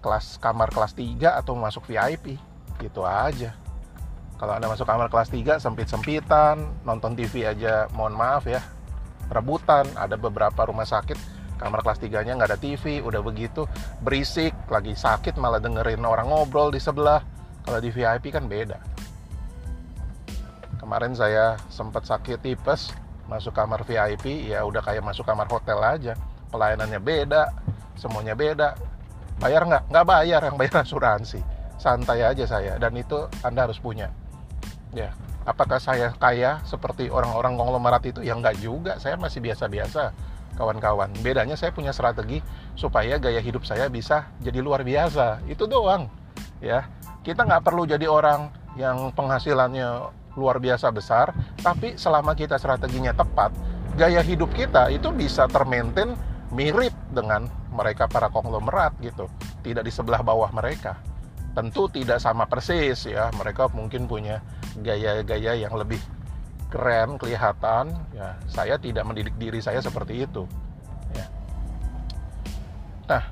kelas 0.00 0.40
kamar 0.40 0.72
kelas 0.72 0.96
3 0.96 1.38
atau 1.38 1.52
masuk 1.52 1.84
VIP 1.84 2.40
gitu 2.80 3.04
aja. 3.04 3.52
Kalau 4.40 4.56
anda 4.56 4.72
masuk 4.72 4.88
kamar 4.88 5.12
kelas 5.12 5.28
3 5.28 5.60
sempit-sempitan 5.60 6.64
nonton 6.88 7.12
TV 7.12 7.44
aja 7.44 7.92
mohon 7.92 8.16
maaf 8.16 8.48
ya 8.48 8.64
rebutan. 9.28 9.84
Ada 9.92 10.16
beberapa 10.16 10.64
rumah 10.64 10.88
sakit 10.88 11.39
kamar 11.60 11.84
kelas 11.84 12.00
3 12.00 12.24
nya 12.24 12.32
nggak 12.40 12.50
ada 12.56 12.58
TV 12.58 13.04
udah 13.04 13.20
begitu. 13.20 13.68
Berisik 14.00 14.56
lagi 14.72 14.96
sakit 14.96 15.36
malah 15.36 15.60
dengerin 15.60 16.00
orang 16.00 16.32
ngobrol 16.32 16.72
di 16.72 16.80
sebelah. 16.80 17.20
Kalau 17.60 17.78
di 17.84 17.92
VIP 17.92 18.32
kan 18.32 18.48
beda. 18.48 18.80
Kemarin 20.80 21.12
saya 21.12 21.60
sempat 21.68 22.08
sakit 22.08 22.40
tipes 22.40 22.96
masuk 23.28 23.54
kamar 23.54 23.84
VIP 23.84 24.50
ya 24.50 24.64
udah 24.64 24.80
kayak 24.80 25.04
masuk 25.04 25.28
kamar 25.28 25.44
hotel 25.52 25.76
aja. 25.84 26.16
Pelayanannya 26.48 26.98
beda 26.98 27.52
semuanya 28.00 28.32
beda. 28.32 28.74
Bayar 29.36 29.68
nggak? 29.68 29.92
Nggak 29.92 30.06
bayar 30.08 30.40
yang 30.48 30.56
bayar 30.56 30.82
asuransi. 30.82 31.44
Santai 31.76 32.24
aja 32.24 32.48
saya 32.48 32.80
dan 32.80 32.96
itu 32.96 33.28
anda 33.44 33.68
harus 33.68 33.76
punya. 33.76 34.08
Ya 34.96 35.12
apakah 35.44 35.80
saya 35.80 36.12
kaya 36.16 36.60
seperti 36.64 37.12
orang-orang 37.12 37.56
konglomerat 37.60 38.02
itu? 38.08 38.20
Ya 38.24 38.32
nggak 38.32 38.56
juga 38.60 38.96
saya 38.96 39.20
masih 39.20 39.44
biasa-biasa 39.44 40.29
kawan-kawan. 40.60 41.08
Bedanya 41.24 41.56
saya 41.56 41.72
punya 41.72 41.96
strategi 41.96 42.44
supaya 42.76 43.16
gaya 43.16 43.40
hidup 43.40 43.64
saya 43.64 43.88
bisa 43.88 44.28
jadi 44.44 44.60
luar 44.60 44.84
biasa. 44.84 45.40
Itu 45.48 45.64
doang. 45.64 46.12
Ya, 46.60 46.84
kita 47.24 47.48
nggak 47.48 47.64
perlu 47.64 47.88
jadi 47.88 48.04
orang 48.04 48.52
yang 48.76 49.08
penghasilannya 49.16 50.12
luar 50.36 50.60
biasa 50.60 50.92
besar, 50.92 51.32
tapi 51.64 51.96
selama 51.96 52.36
kita 52.36 52.60
strateginya 52.60 53.16
tepat, 53.16 53.50
gaya 53.96 54.20
hidup 54.20 54.52
kita 54.54 54.92
itu 54.92 55.10
bisa 55.10 55.50
termaintain 55.50 56.14
mirip 56.54 56.94
dengan 57.10 57.48
mereka 57.74 58.06
para 58.06 58.30
konglomerat 58.30 58.94
gitu, 59.02 59.26
tidak 59.64 59.88
di 59.88 59.92
sebelah 59.92 60.22
bawah 60.22 60.52
mereka. 60.54 61.00
Tentu 61.50 61.90
tidak 61.90 62.22
sama 62.22 62.46
persis 62.46 63.10
ya, 63.10 63.32
mereka 63.34 63.66
mungkin 63.74 64.06
punya 64.06 64.38
gaya-gaya 64.78 65.58
yang 65.58 65.74
lebih 65.74 65.98
keren 66.70 67.18
kelihatan 67.18 67.90
ya 68.14 68.38
saya 68.46 68.78
tidak 68.78 69.02
mendidik 69.02 69.34
diri 69.36 69.58
saya 69.58 69.82
seperti 69.82 70.24
itu. 70.24 70.46
Ya. 71.10 71.26
nah 73.10 73.24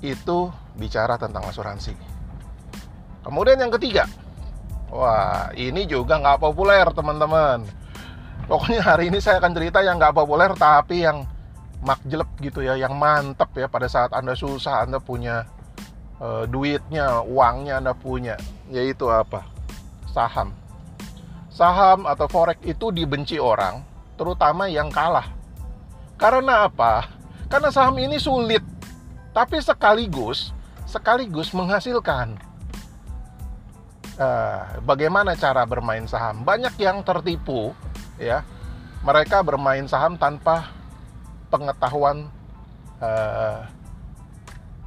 itu 0.00 0.48
bicara 0.80 1.20
tentang 1.20 1.44
asuransi. 1.44 1.92
Kemudian 3.20 3.60
yang 3.60 3.72
ketiga 3.76 4.08
wah 4.88 5.52
ini 5.52 5.84
juga 5.84 6.16
nggak 6.16 6.40
populer 6.40 6.88
teman-teman. 6.96 7.60
Pokoknya 8.48 8.80
hari 8.80 9.12
ini 9.12 9.20
saya 9.20 9.36
akan 9.42 9.52
cerita 9.52 9.84
yang 9.84 10.00
nggak 10.00 10.16
populer 10.16 10.48
tapi 10.56 11.04
yang 11.04 11.28
makjelep 11.84 12.30
gitu 12.40 12.64
ya 12.64 12.72
yang 12.72 12.96
mantep 12.96 13.52
ya 13.52 13.68
pada 13.68 13.84
saat 13.84 14.16
anda 14.16 14.32
susah 14.32 14.88
anda 14.88 14.96
punya 14.96 15.44
uh, 16.24 16.48
duitnya 16.48 17.20
uangnya 17.20 17.84
anda 17.84 17.92
punya 17.92 18.40
yaitu 18.72 19.12
apa? 19.12 19.44
Saham 20.08 20.56
saham 21.56 22.04
atau 22.04 22.28
forex 22.28 22.60
itu 22.68 22.92
dibenci 22.92 23.40
orang, 23.40 23.80
terutama 24.20 24.68
yang 24.68 24.92
kalah. 24.92 25.32
Karena 26.20 26.68
apa? 26.68 27.08
Karena 27.48 27.72
saham 27.72 27.96
ini 27.96 28.20
sulit, 28.20 28.60
tapi 29.32 29.56
sekaligus 29.64 30.52
sekaligus 30.84 31.56
menghasilkan. 31.56 32.36
Uh, 34.16 34.64
bagaimana 34.84 35.32
cara 35.32 35.64
bermain 35.64 36.04
saham? 36.04 36.44
Banyak 36.44 36.76
yang 36.76 37.00
tertipu, 37.00 37.72
ya. 38.20 38.44
Mereka 39.00 39.40
bermain 39.44 39.84
saham 39.88 40.16
tanpa 40.16 40.72
pengetahuan 41.48 42.28
uh, 43.00 43.64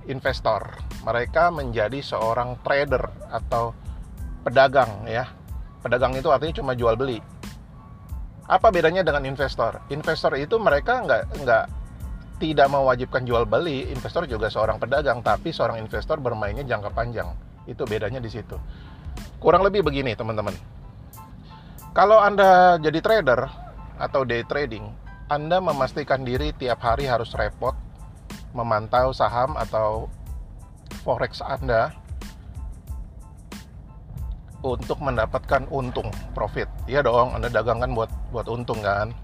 investor. 0.05 0.77
Mereka 1.05 1.49
menjadi 1.53 2.01
seorang 2.01 2.57
trader 2.61 3.09
atau 3.29 3.73
pedagang, 4.41 5.05
ya 5.05 5.38
Pedagang 5.79 6.15
itu 6.15 6.27
artinya 6.27 6.55
cuma 6.59 6.71
jual 6.75 6.95
beli. 6.99 7.23
Apa 8.49 8.73
bedanya 8.73 9.05
dengan 9.05 9.23
investor? 9.29 9.79
Investor 9.93 10.33
itu 10.35 10.57
mereka 10.57 11.05
nggak 11.05 11.23
nggak 11.45 11.65
tidak 12.39 12.67
mewajibkan 12.71 13.23
jual 13.23 13.45
beli. 13.45 13.87
Investor 13.93 14.25
juga 14.25 14.49
seorang 14.49 14.81
pedagang, 14.81 15.21
tapi 15.21 15.53
seorang 15.53 15.77
investor 15.77 16.17
bermainnya 16.17 16.65
jangka 16.65 16.89
panjang. 16.91 17.29
Itu 17.69 17.85
bedanya 17.85 18.17
di 18.17 18.31
situ. 18.31 18.57
Kurang 19.37 19.63
lebih 19.63 19.85
begini, 19.85 20.15
teman-teman. 20.15 20.55
Kalau 21.93 22.19
Anda 22.19 22.79
jadi 22.79 22.99
trader 23.03 23.45
atau 23.99 24.23
day 24.23 24.43
trading, 24.47 24.87
Anda 25.27 25.59
memastikan 25.59 26.23
diri 26.23 26.55
tiap 26.55 26.79
hari 26.81 27.05
harus 27.05 27.31
repot 27.35 27.75
memantau 28.53 29.13
saham 29.13 29.53
atau 29.53 30.09
forex 31.05 31.41
Anda 31.45 31.93
untuk 34.59 34.99
mendapatkan 34.99 35.67
untung 35.71 36.11
profit. 36.35 36.67
Iya 36.85 36.99
dong 37.05 37.35
anda 37.35 37.47
dagang 37.47 37.79
kan 37.79 37.91
buat 37.95 38.11
buat 38.31 38.47
untung 38.51 38.83
kan? 38.83 39.15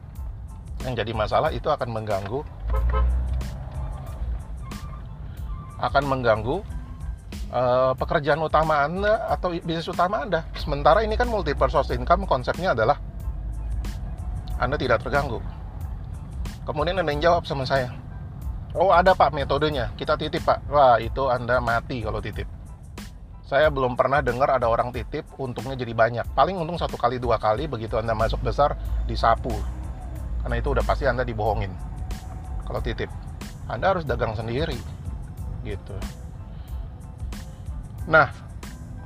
Yang 0.83 1.03
jadi 1.03 1.11
masalah 1.11 1.49
itu 1.51 1.67
akan 1.67 1.89
mengganggu 1.91 2.39
akan 5.75 6.03
mengganggu 6.07 6.63
uh, 7.51 7.91
pekerjaan 7.99 8.39
utama 8.39 8.87
anda 8.87 9.27
atau 9.27 9.51
bisnis 9.59 9.91
utama 9.91 10.23
anda. 10.23 10.47
Sementara 10.55 11.03
ini 11.03 11.19
kan 11.19 11.27
multiple 11.27 11.67
source 11.67 11.91
income 11.91 12.23
konsepnya 12.23 12.71
adalah 12.71 12.95
anda 14.55 14.79
tidak 14.79 15.03
terganggu. 15.03 15.43
Kemudian 16.63 16.97
anda 16.97 17.11
yang 17.11 17.21
jawab 17.21 17.43
sama 17.43 17.67
saya 17.67 17.91
oh 18.75 18.91
ada 18.91 19.15
pak 19.15 19.31
metodenya. 19.31 19.91
Kita 19.95 20.19
titip 20.19 20.43
pak. 20.43 20.63
Wah 20.67 20.99
itu 20.99 21.27
anda 21.31 21.59
mati 21.63 22.03
kalau 22.03 22.19
titip 22.19 22.47
saya 23.45 23.69
belum 23.69 23.93
pernah 23.93 24.25
dengar 24.25 24.49
ada 24.49 24.65
orang 24.65 24.89
titip 24.89 25.21
untungnya 25.37 25.77
jadi 25.77 25.93
banyak. 25.93 26.25
Paling 26.33 26.57
untung 26.57 26.81
satu 26.81 26.97
kali 26.97 27.21
dua 27.21 27.37
kali 27.37 27.69
begitu 27.69 27.93
anda 28.01 28.17
masuk 28.17 28.41
besar 28.41 28.73
disapu. 29.05 29.53
Karena 30.41 30.57
itu 30.57 30.73
udah 30.73 30.81
pasti 30.81 31.05
anda 31.05 31.21
dibohongin 31.21 31.69
kalau 32.65 32.81
titip. 32.81 33.09
Anda 33.69 33.93
harus 33.93 34.05
dagang 34.05 34.33
sendiri 34.33 34.77
gitu. 35.61 35.93
Nah 38.09 38.33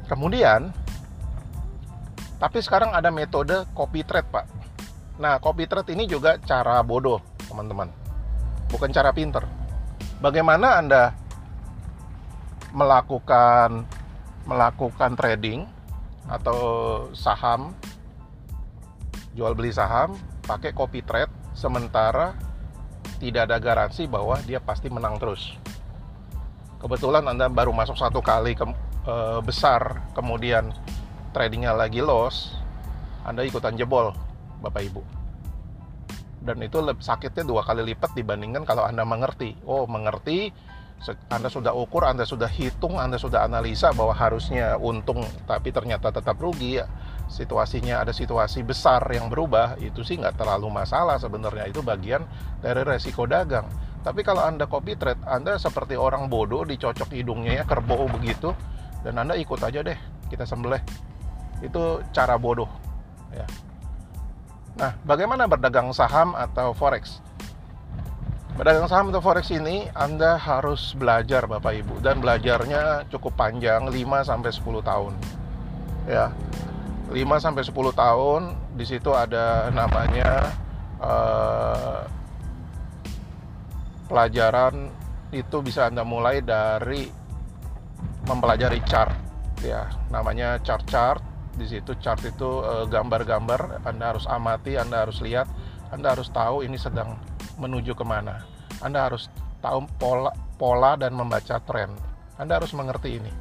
kemudian 0.08 0.71
tapi 2.39 2.63
sekarang 2.63 2.95
ada 2.95 3.12
metode 3.12 3.67
copy 3.75 4.08
trade 4.08 4.32
pak. 4.32 4.47
Nah 5.19 5.36
copy 5.43 5.67
trade 5.67 5.91
ini 5.91 6.08
juga 6.08 6.39
cara 6.39 6.80
bodoh 6.80 7.19
teman-teman. 7.52 7.91
Bukan 8.71 8.95
cara 8.95 9.12
pinter. 9.12 9.43
Bagaimana 10.23 10.80
anda 10.80 11.12
melakukan 12.71 13.98
melakukan 14.49 15.13
trading 15.13 15.69
atau 16.25 16.59
saham 17.13 17.69
jual 19.38 19.53
beli 19.53 19.69
saham 19.69 20.17
pakai 20.41 20.73
copy 20.73 21.05
trade 21.05 21.29
sementara 21.53 22.33
tidak 23.21 23.45
ada 23.51 23.62
garansi 23.62 24.09
bahwa 24.09 24.39
dia 24.47 24.57
pasti 24.57 24.89
menang 24.89 25.21
terus. 25.21 25.53
Kebetulan 26.79 27.27
Anda 27.27 27.51
baru 27.51 27.75
masuk 27.75 27.99
satu 27.99 28.23
kali 28.23 28.55
ke, 28.55 28.63
e, 29.03 29.15
besar, 29.43 30.07
kemudian 30.15 30.71
tradingnya 31.35 31.75
lagi 31.75 31.99
loss, 31.99 32.55
Anda 33.27 33.43
ikutan 33.43 33.75
jebol, 33.75 34.15
Bapak 34.63 34.88
Ibu. 34.88 35.03
Dan 36.39 36.63
itu 36.63 36.79
sakitnya 37.03 37.43
dua 37.43 37.67
kali 37.67 37.83
lipat 37.91 38.15
dibandingkan 38.15 38.63
kalau 38.63 38.88
Anda 38.88 39.03
mengerti. 39.03 39.59
Oh, 39.67 39.83
mengerti 39.83 40.55
anda 41.31 41.47
sudah 41.47 41.71
ukur, 41.71 42.03
Anda 42.03 42.27
sudah 42.27 42.51
hitung, 42.51 42.99
Anda 42.99 43.15
sudah 43.15 43.47
analisa 43.47 43.95
bahwa 43.95 44.12
harusnya 44.12 44.75
untung 44.75 45.23
tapi 45.47 45.71
ternyata 45.71 46.12
tetap 46.12 46.35
rugi. 46.35 46.83
Ya. 46.83 46.91
Situasinya 47.31 48.03
ada 48.03 48.12
situasi 48.12 48.67
besar 48.67 49.05
yang 49.13 49.31
berubah, 49.31 49.79
itu 49.79 50.03
sih 50.03 50.19
nggak 50.19 50.35
terlalu 50.35 50.67
masalah 50.67 51.15
sebenarnya. 51.15 51.71
Itu 51.71 51.85
bagian 51.85 52.27
dari 52.59 52.83
resiko 52.83 53.23
dagang. 53.23 53.69
Tapi 54.03 54.27
kalau 54.27 54.43
Anda 54.43 54.67
copy 54.67 54.99
trade, 54.99 55.23
Anda 55.23 55.55
seperti 55.55 55.95
orang 55.95 56.27
bodoh 56.27 56.67
dicocok 56.67 57.15
hidungnya 57.15 57.63
ya, 57.63 57.63
kerbau 57.63 58.07
begitu, 58.12 58.51
dan 59.03 59.23
Anda 59.23 59.39
ikut 59.39 59.59
aja 59.63 59.79
deh, 59.79 59.99
kita 60.27 60.43
sembelih. 60.43 60.83
Itu 61.63 62.03
cara 62.12 62.35
bodoh. 62.35 62.67
Ya. 63.31 63.47
Nah, 64.79 64.91
bagaimana 65.03 65.47
berdagang 65.47 65.91
saham 65.91 66.35
atau 66.35 66.71
forex? 66.71 67.19
Pedagang 68.60 68.91
saham 68.91 69.08
atau 69.08 69.24
forex 69.24 69.56
ini 69.56 69.88
Anda 69.95 70.36
harus 70.36 70.91
belajar 70.91 71.48
Bapak 71.48 71.80
Ibu 71.80 72.04
dan 72.04 72.19
belajarnya 72.19 73.08
cukup 73.08 73.39
panjang 73.39 73.88
5 73.88 73.95
sampai 74.28 74.52
10 74.52 74.84
tahun. 74.84 75.13
Ya. 76.04 76.36
5 77.08 77.15
sampai 77.39 77.63
10 77.63 77.72
tahun 77.95 78.41
di 78.76 78.84
situ 78.84 79.15
ada 79.15 79.72
namanya 79.72 80.52
uh, 81.00 82.04
pelajaran 84.12 84.91
itu 85.32 85.58
bisa 85.63 85.88
Anda 85.88 86.04
mulai 86.04 86.43
dari 86.43 87.08
mempelajari 88.28 88.84
chart 88.84 89.15
ya 89.63 89.88
namanya 90.12 90.60
chart-chart 90.60 91.24
di 91.56 91.63
situ 91.63 91.95
chart 92.04 92.19
itu 92.28 92.63
eh, 92.63 92.86
gambar-gambar 92.91 93.88
Anda 93.88 94.15
harus 94.15 94.28
amati 94.28 94.76
Anda 94.76 95.08
harus 95.08 95.24
lihat 95.24 95.48
Anda 95.95 96.12
harus 96.12 96.28
tahu 96.28 96.67
ini 96.67 96.76
sedang 96.76 97.28
menuju 97.60 97.93
ke 97.93 98.02
mana. 98.08 98.41
Anda 98.80 99.12
harus 99.12 99.28
tahu 99.60 99.86
pola, 100.00 100.32
pola 100.56 100.95
dan 100.95 101.13
membaca 101.13 101.60
tren. 101.62 101.91
Anda 102.39 102.58
harus 102.58 102.72
mengerti 102.72 103.19
ini. 103.19 103.32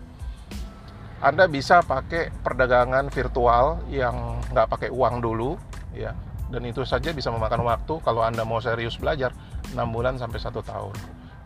Anda 1.22 1.46
bisa 1.46 1.82
pakai 1.82 2.30
perdagangan 2.42 3.10
virtual 3.10 3.86
yang 3.90 4.42
nggak 4.50 4.66
pakai 4.70 4.90
uang 4.90 5.22
dulu, 5.22 5.58
ya, 5.94 6.14
dan 6.50 6.62
itu 6.66 6.82
saja 6.82 7.10
bisa 7.14 7.30
memakan 7.30 7.62
waktu. 7.66 7.98
Kalau 8.02 8.22
Anda 8.22 8.42
mau 8.42 8.62
serius 8.62 8.98
belajar, 8.98 9.34
6 9.74 9.78
bulan 9.94 10.18
sampai 10.18 10.38
satu 10.38 10.62
tahun 10.62 10.94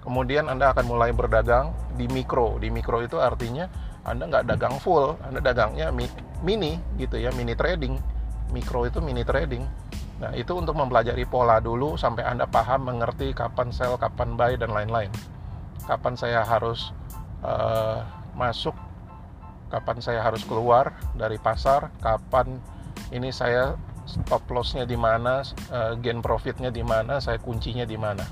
kemudian 0.02 0.50
Anda 0.50 0.74
akan 0.74 0.84
mulai 0.86 1.10
berdagang 1.14 1.70
di 1.94 2.10
mikro 2.10 2.58
di 2.58 2.68
mikro 2.68 3.00
itu 3.00 3.22
artinya 3.22 3.70
Anda 4.02 4.26
nggak 4.28 4.44
dagang 4.50 4.76
full 4.82 5.14
Anda 5.22 5.38
dagangnya 5.38 5.94
mini 6.42 6.78
gitu 6.98 7.16
ya 7.16 7.30
mini 7.32 7.54
trading 7.54 7.96
mikro 8.50 8.84
itu 8.84 8.98
mini 8.98 9.22
trading 9.22 9.62
nah 10.22 10.30
itu 10.38 10.54
untuk 10.54 10.78
mempelajari 10.78 11.26
pola 11.26 11.58
dulu 11.58 11.98
sampai 11.98 12.22
Anda 12.22 12.46
paham 12.46 12.86
mengerti 12.86 13.34
kapan 13.34 13.74
sell 13.74 13.98
kapan 13.98 14.38
buy 14.38 14.54
dan 14.54 14.70
lain-lain 14.70 15.10
kapan 15.90 16.14
saya 16.14 16.46
harus 16.46 16.94
uh, 17.42 18.06
masuk 18.38 18.78
kapan 19.66 19.98
saya 19.98 20.22
harus 20.22 20.46
keluar 20.46 20.94
dari 21.18 21.42
pasar 21.42 21.90
kapan 21.98 22.62
ini 23.10 23.34
saya 23.34 23.74
stop 24.06 24.44
lossnya 24.50 24.84
di 24.84 24.98
mana, 24.98 25.46
uh, 25.70 25.94
gain 25.98 26.20
profitnya 26.20 26.68
di 26.68 26.82
mana, 26.82 27.22
saya 27.22 27.38
kuncinya 27.38 27.86
di 27.86 27.96
mana. 27.96 28.24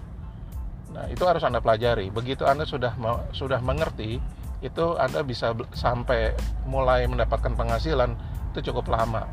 Nah, 0.91 1.07
itu 1.07 1.23
harus 1.23 1.47
Anda 1.47 1.63
pelajari. 1.63 2.11
Begitu 2.11 2.43
Anda 2.43 2.67
sudah 2.67 2.93
sudah 3.31 3.63
mengerti, 3.63 4.19
itu 4.61 4.85
Anda 4.99 5.23
bisa 5.23 5.55
sampai 5.73 6.35
mulai 6.67 7.07
mendapatkan 7.07 7.55
penghasilan 7.55 8.19
itu 8.51 8.73
cukup 8.73 8.91
lama. 8.91 9.25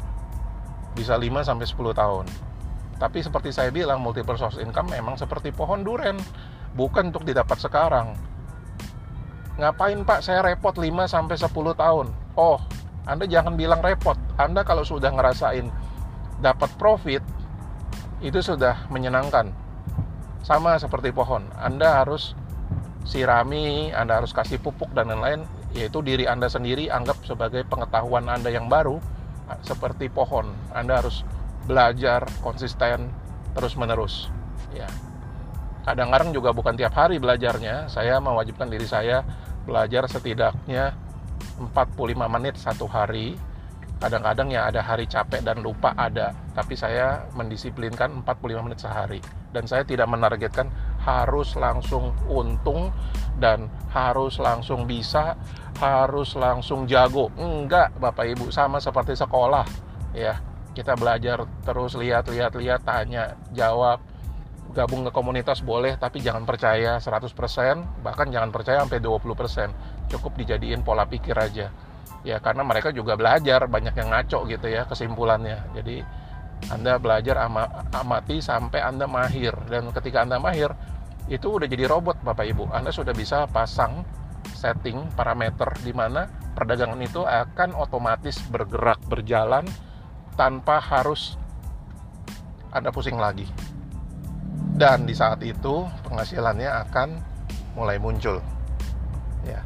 Bisa 0.93 1.17
5 1.17 1.41
sampai 1.41 1.65
10 1.65 1.93
tahun. 1.93 2.25
Tapi 2.97 3.21
seperti 3.21 3.53
saya 3.53 3.69
bilang, 3.69 4.01
multiple 4.01 4.37
source 4.37 4.57
income 4.57 4.89
memang 4.89 5.17
seperti 5.17 5.53
pohon 5.53 5.85
duren, 5.85 6.17
bukan 6.73 7.13
untuk 7.13 7.25
didapat 7.25 7.57
sekarang. 7.61 8.17
Ngapain 9.57 9.97
Pak 10.05 10.21
saya 10.21 10.45
repot 10.45 10.73
5 10.73 10.85
sampai 11.09 11.37
10 11.37 11.49
tahun? 11.77 12.07
Oh, 12.37 12.61
Anda 13.05 13.25
jangan 13.25 13.57
bilang 13.57 13.81
repot. 13.81 14.17
Anda 14.37 14.61
kalau 14.61 14.85
sudah 14.85 15.09
ngerasain 15.09 15.69
dapat 16.41 16.69
profit 16.77 17.25
itu 18.21 18.41
sudah 18.41 18.89
menyenangkan. 18.89 19.49
Sama 20.45 20.77
seperti 20.77 21.09
pohon, 21.13 21.49
Anda 21.57 22.01
harus 22.01 22.37
sirami, 23.05 23.93
Anda 23.93 24.21
harus 24.21 24.33
kasih 24.33 24.61
pupuk 24.61 24.93
dan 24.93 25.09
lain-lain, 25.09 25.45
yaitu 25.73 26.01
diri 26.01 26.29
Anda 26.29 26.49
sendiri 26.49 26.89
anggap 26.89 27.21
sebagai 27.25 27.65
pengetahuan 27.65 28.29
Anda 28.29 28.53
yang 28.53 28.69
baru 28.69 29.01
seperti 29.65 30.09
pohon. 30.13 30.53
Anda 30.73 31.01
harus 31.01 31.25
belajar 31.67 32.23
konsisten 32.39 33.11
terus-menerus, 33.51 34.31
ya. 34.71 34.87
Kadang-kadang 35.83 36.35
juga 36.35 36.51
bukan 36.51 36.75
tiap 36.75 36.95
hari 36.95 37.19
belajarnya, 37.19 37.87
saya 37.87 38.19
mewajibkan 38.19 38.67
diri 38.67 38.83
saya 38.83 39.23
belajar 39.67 40.07
setidaknya 40.07 40.95
45 41.59 42.27
menit 42.31 42.55
satu 42.55 42.87
hari. 42.87 43.35
Kadang-kadang 43.97 44.53
ya 44.53 44.69
ada 44.69 44.79
hari 44.85 45.09
capek 45.09 45.41
dan 45.41 45.65
lupa 45.65 45.89
ada 45.97 46.29
tapi 46.53 46.77
saya 46.77 47.25
mendisiplinkan 47.33 48.23
45 48.23 48.65
menit 48.65 48.79
sehari. 48.79 49.19
Dan 49.49 49.65
saya 49.65 49.81
tidak 49.87 50.05
menargetkan 50.05 50.69
harus 51.01 51.57
langsung 51.57 52.13
untung 52.29 52.93
dan 53.41 53.71
harus 53.89 54.37
langsung 54.37 54.85
bisa 54.85 55.33
harus 55.81 56.37
langsung 56.37 56.85
jago. 56.85 57.33
Enggak 57.41 57.95
Bapak 57.97 58.27
Ibu 58.37 58.53
sama 58.53 58.77
seperti 58.77 59.17
sekolah 59.17 59.65
ya 60.13 60.37
kita 60.77 60.93
belajar 60.93 61.41
terus 61.65 61.97
lihat 61.97 62.29
lihat 62.29 62.53
lihat 62.53 62.85
tanya 62.85 63.33
jawab 63.49 63.97
gabung 64.77 65.01
ke 65.09 65.09
komunitas 65.09 65.65
boleh 65.65 65.97
tapi 65.97 66.21
jangan 66.21 66.45
percaya 66.45 67.01
100% 67.01 67.33
bahkan 68.05 68.29
jangan 68.29 68.53
percaya 68.53 68.85
sampai 68.85 69.01
20% 69.01 70.13
cukup 70.13 70.37
dijadiin 70.37 70.85
pola 70.85 71.09
pikir 71.09 71.33
aja. 71.33 71.73
Ya 72.21 72.37
karena 72.37 72.61
mereka 72.61 72.93
juga 72.93 73.17
belajar 73.17 73.65
banyak 73.65 73.97
yang 73.97 74.13
ngaco 74.13 74.45
gitu 74.45 74.67
ya 74.69 74.85
kesimpulannya. 74.85 75.73
Jadi 75.73 76.05
anda 76.69 77.01
belajar 77.01 77.41
ama, 77.41 77.89
amati 77.89 78.37
sampai 78.37 78.85
anda 78.85 79.09
mahir. 79.09 79.57
Dan 79.65 79.89
ketika 79.89 80.21
anda 80.21 80.37
mahir 80.37 80.69
itu 81.25 81.57
udah 81.57 81.65
jadi 81.65 81.89
robot 81.89 82.21
bapak 82.21 82.45
ibu. 82.45 82.69
Anda 82.69 82.93
sudah 82.93 83.17
bisa 83.17 83.49
pasang 83.49 84.05
setting 84.53 85.09
parameter 85.17 85.73
di 85.81 85.93
mana 85.93 86.29
perdagangan 86.53 87.01
itu 87.01 87.21
akan 87.25 87.77
otomatis 87.77 88.41
bergerak 88.49 89.01
berjalan 89.05 89.65
tanpa 90.37 90.79
harus 90.79 91.35
anda 92.71 92.93
pusing 92.93 93.17
lagi 93.17 93.49
dan 94.77 95.09
di 95.09 95.17
saat 95.17 95.41
itu 95.41 95.89
penghasilannya 96.05 96.69
akan 96.87 97.09
mulai 97.73 97.97
muncul 97.97 98.39
ya 99.43 99.65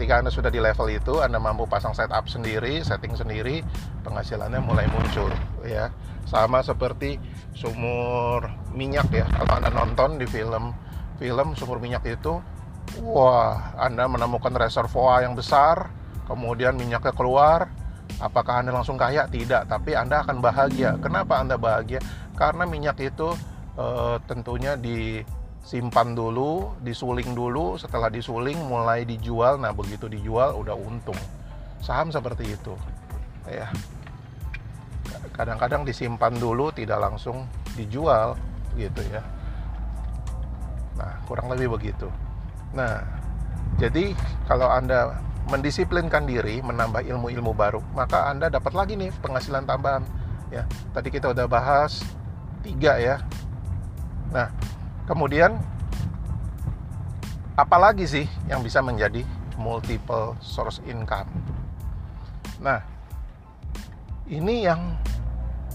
ketika 0.00 0.16
Anda 0.16 0.32
sudah 0.32 0.48
di 0.48 0.64
level 0.64 0.88
itu, 0.88 1.20
Anda 1.20 1.36
mampu 1.36 1.68
pasang 1.68 1.92
setup 1.92 2.24
sendiri, 2.24 2.80
setting 2.80 3.12
sendiri, 3.12 3.60
penghasilannya 4.00 4.56
mulai 4.64 4.88
muncul 4.88 5.28
ya. 5.60 5.92
Sama 6.24 6.64
seperti 6.64 7.20
sumur 7.52 8.48
minyak 8.72 9.12
ya. 9.12 9.28
Kalau 9.28 9.60
Anda 9.60 9.68
nonton 9.68 10.16
di 10.16 10.24
film 10.24 10.72
film 11.20 11.52
sumur 11.52 11.84
minyak 11.84 12.00
itu, 12.08 12.40
wah, 13.04 13.76
Anda 13.76 14.08
menemukan 14.08 14.56
reservoir 14.56 15.20
yang 15.20 15.36
besar, 15.36 15.92
kemudian 16.24 16.80
minyaknya 16.80 17.12
keluar, 17.12 17.68
apakah 18.20 18.60
Anda 18.60 18.76
langsung 18.76 19.00
kaya? 19.00 19.24
Tidak, 19.26 19.66
tapi 19.66 19.96
Anda 19.96 20.22
akan 20.22 20.44
bahagia. 20.44 21.00
Kenapa 21.00 21.40
Anda 21.40 21.56
bahagia? 21.56 21.98
Karena 22.36 22.68
minyak 22.68 23.00
itu 23.00 23.32
e, 23.74 23.86
tentunya 24.28 24.76
di 24.76 25.24
simpan 25.64 26.12
dulu, 26.12 26.76
disuling 26.84 27.32
dulu, 27.32 27.80
setelah 27.80 28.12
disuling 28.12 28.60
mulai 28.60 29.08
dijual. 29.08 29.56
Nah, 29.56 29.72
begitu 29.72 30.06
dijual 30.06 30.54
udah 30.60 30.76
untung. 30.76 31.16
Saham 31.80 32.12
seperti 32.12 32.54
itu. 32.54 32.76
Ya. 33.48 33.72
Kadang-kadang 35.32 35.88
disimpan 35.88 36.36
dulu 36.36 36.68
tidak 36.70 37.00
langsung 37.00 37.48
dijual 37.74 38.36
gitu 38.76 39.00
ya. 39.08 39.24
Nah, 41.00 41.16
kurang 41.24 41.48
lebih 41.48 41.80
begitu. 41.80 42.12
Nah, 42.76 43.00
jadi 43.80 44.12
kalau 44.44 44.68
Anda 44.68 45.16
mendisiplinkan 45.48 46.28
diri, 46.28 46.60
menambah 46.60 47.00
ilmu-ilmu 47.00 47.56
baru, 47.56 47.80
maka 47.96 48.28
Anda 48.28 48.52
dapat 48.52 48.76
lagi 48.76 48.94
nih 49.00 49.14
penghasilan 49.24 49.64
tambahan. 49.64 50.04
Ya, 50.52 50.66
tadi 50.92 51.08
kita 51.08 51.30
udah 51.30 51.46
bahas 51.46 52.02
tiga 52.60 52.98
ya. 52.98 53.22
Nah, 54.30 54.50
Kemudian 55.10 55.58
apalagi 57.58 58.06
sih 58.06 58.26
yang 58.46 58.62
bisa 58.62 58.78
menjadi 58.78 59.26
multiple 59.58 60.38
source 60.38 60.78
income? 60.86 61.26
Nah, 62.62 62.78
ini 64.30 64.70
yang 64.70 64.94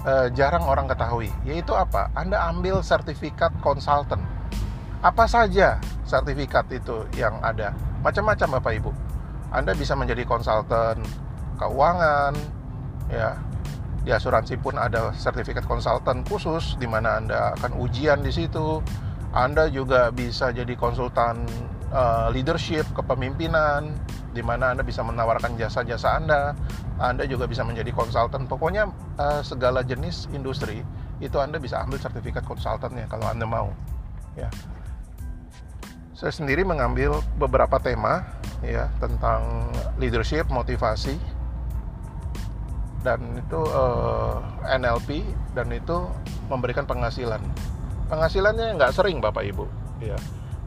eh, 0.07 0.31
jarang 0.31 0.63
orang 0.63 0.87
ketahui, 0.87 1.27
yaitu 1.43 1.75
apa? 1.75 2.07
Anda 2.15 2.47
ambil 2.47 2.79
sertifikat 2.79 3.51
konsultan. 3.59 4.23
Apa 5.03 5.27
saja 5.27 5.83
sertifikat 6.07 6.71
itu 6.71 7.03
yang 7.19 7.35
ada? 7.43 7.75
Macam-macam 8.07 8.55
Bapak 8.55 8.71
Ibu. 8.79 8.91
Anda 9.55 9.71
bisa 9.71 9.95
menjadi 9.95 10.27
konsultan 10.27 10.99
keuangan, 11.55 12.35
ya. 13.07 13.39
Di 14.05 14.13
asuransi 14.13 14.61
pun 14.61 14.77
ada 14.77 15.09
sertifikat 15.17 15.65
konsultan 15.65 16.21
khusus 16.27 16.77
di 16.77 16.85
mana 16.85 17.17
Anda 17.17 17.57
akan 17.57 17.79
ujian 17.81 18.21
di 18.21 18.29
situ 18.29 18.83
anda 19.35 19.67
juga 19.67 20.15
bisa 20.15 20.55
jadi 20.55 20.79
konsultan 20.79 21.43
uh, 21.91 22.31
leadership 22.31 22.87
kepemimpinan 22.95 23.91
di 24.31 24.39
mana 24.39 24.71
Anda 24.71 24.87
bisa 24.87 25.03
menawarkan 25.03 25.59
jasa-jasa 25.59 26.15
Anda. 26.15 26.55
Anda 26.95 27.27
juga 27.27 27.43
bisa 27.43 27.67
menjadi 27.67 27.91
konsultan. 27.91 28.47
Pokoknya 28.47 28.87
uh, 29.19 29.43
segala 29.43 29.83
jenis 29.83 30.31
industri 30.31 30.87
itu 31.19 31.35
Anda 31.35 31.59
bisa 31.59 31.83
ambil 31.83 31.99
sertifikat 31.99 32.47
konsultannya 32.47 33.11
kalau 33.11 33.27
Anda 33.27 33.43
mau. 33.43 33.75
Ya. 34.39 34.47
Saya 36.15 36.31
sendiri 36.31 36.63
mengambil 36.63 37.19
beberapa 37.35 37.75
tema 37.75 38.23
ya 38.63 38.87
tentang 39.03 39.67
leadership, 39.99 40.47
motivasi 40.47 41.19
dan 43.03 43.19
itu 43.35 43.59
eh, 43.67 44.35
NLP 44.79 45.27
dan 45.51 45.67
itu 45.75 46.07
memberikan 46.47 46.87
penghasilan. 46.87 47.43
Penghasilannya 48.07 48.79
nggak 48.79 48.95
sering 48.95 49.19
bapak 49.19 49.43
ibu 49.43 49.67
ya. 49.99 50.15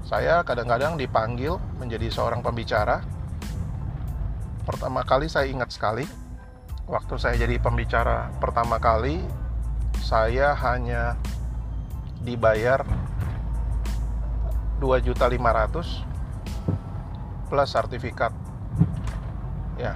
Saya 0.04 0.44
kadang-kadang 0.44 1.00
dipanggil 1.00 1.56
menjadi 1.80 2.12
seorang 2.12 2.44
pembicara. 2.44 3.00
Pertama 4.68 5.00
kali 5.00 5.32
saya 5.32 5.48
ingat 5.48 5.72
sekali 5.72 6.04
waktu 6.84 7.14
saya 7.16 7.36
jadi 7.40 7.56
pembicara 7.60 8.32
pertama 8.40 8.80
kali 8.80 9.20
saya 10.00 10.56
hanya 10.56 11.16
dibayar 12.24 12.84
2.500 14.80 17.50
plus 17.50 17.70
sertifikat. 17.70 18.32
Ya. 19.78 19.94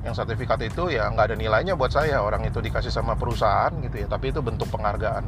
Yang 0.00 0.24
sertifikat 0.24 0.60
itu 0.64 0.88
ya 0.88 1.12
nggak 1.12 1.32
ada 1.32 1.36
nilainya 1.36 1.76
buat 1.76 1.92
saya. 1.92 2.24
Orang 2.24 2.44
itu 2.44 2.60
dikasih 2.60 2.92
sama 2.92 3.16
perusahaan 3.16 3.72
gitu 3.84 3.96
ya. 4.04 4.06
Tapi 4.08 4.32
itu 4.32 4.40
bentuk 4.40 4.68
penghargaan. 4.72 5.24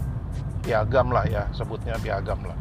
Piagam 0.63 1.11
lah 1.11 1.27
ya 1.27 1.49
sebutnya 1.51 1.99
piagam 1.99 2.39
lah. 2.45 2.57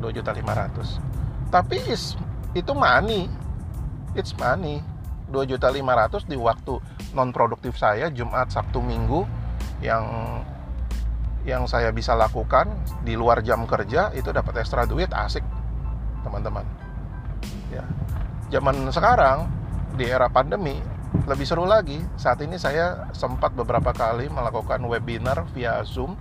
2.500 0.00 1.14
tapi 1.54 1.78
is, 1.86 2.18
itu 2.50 2.74
money. 2.74 3.30
It's 4.18 4.34
money. 4.34 4.82
2.500 5.30 6.26
di 6.26 6.34
waktu 6.34 6.82
non 7.14 7.30
produktif 7.30 7.78
saya 7.78 8.10
Jumat 8.10 8.50
Sabtu 8.50 8.82
Minggu 8.82 9.22
yang 9.78 10.02
yang 11.44 11.68
saya 11.68 11.92
bisa 11.92 12.16
lakukan 12.16 12.72
di 13.04 13.14
luar 13.14 13.44
jam 13.44 13.68
kerja 13.68 14.08
itu 14.16 14.32
dapat 14.32 14.64
ekstra 14.64 14.88
duit 14.88 15.12
asik 15.12 15.44
teman-teman. 16.24 16.64
Ya. 17.68 17.84
Zaman 18.48 18.88
sekarang 18.88 19.48
di 19.94 20.08
era 20.08 20.32
pandemi 20.32 20.80
lebih 21.28 21.44
seru 21.44 21.68
lagi. 21.68 22.00
Saat 22.16 22.40
ini 22.42 22.56
saya 22.56 23.12
sempat 23.12 23.52
beberapa 23.52 23.92
kali 23.92 24.32
melakukan 24.32 24.80
webinar 24.88 25.44
via 25.52 25.84
zoom. 25.84 26.16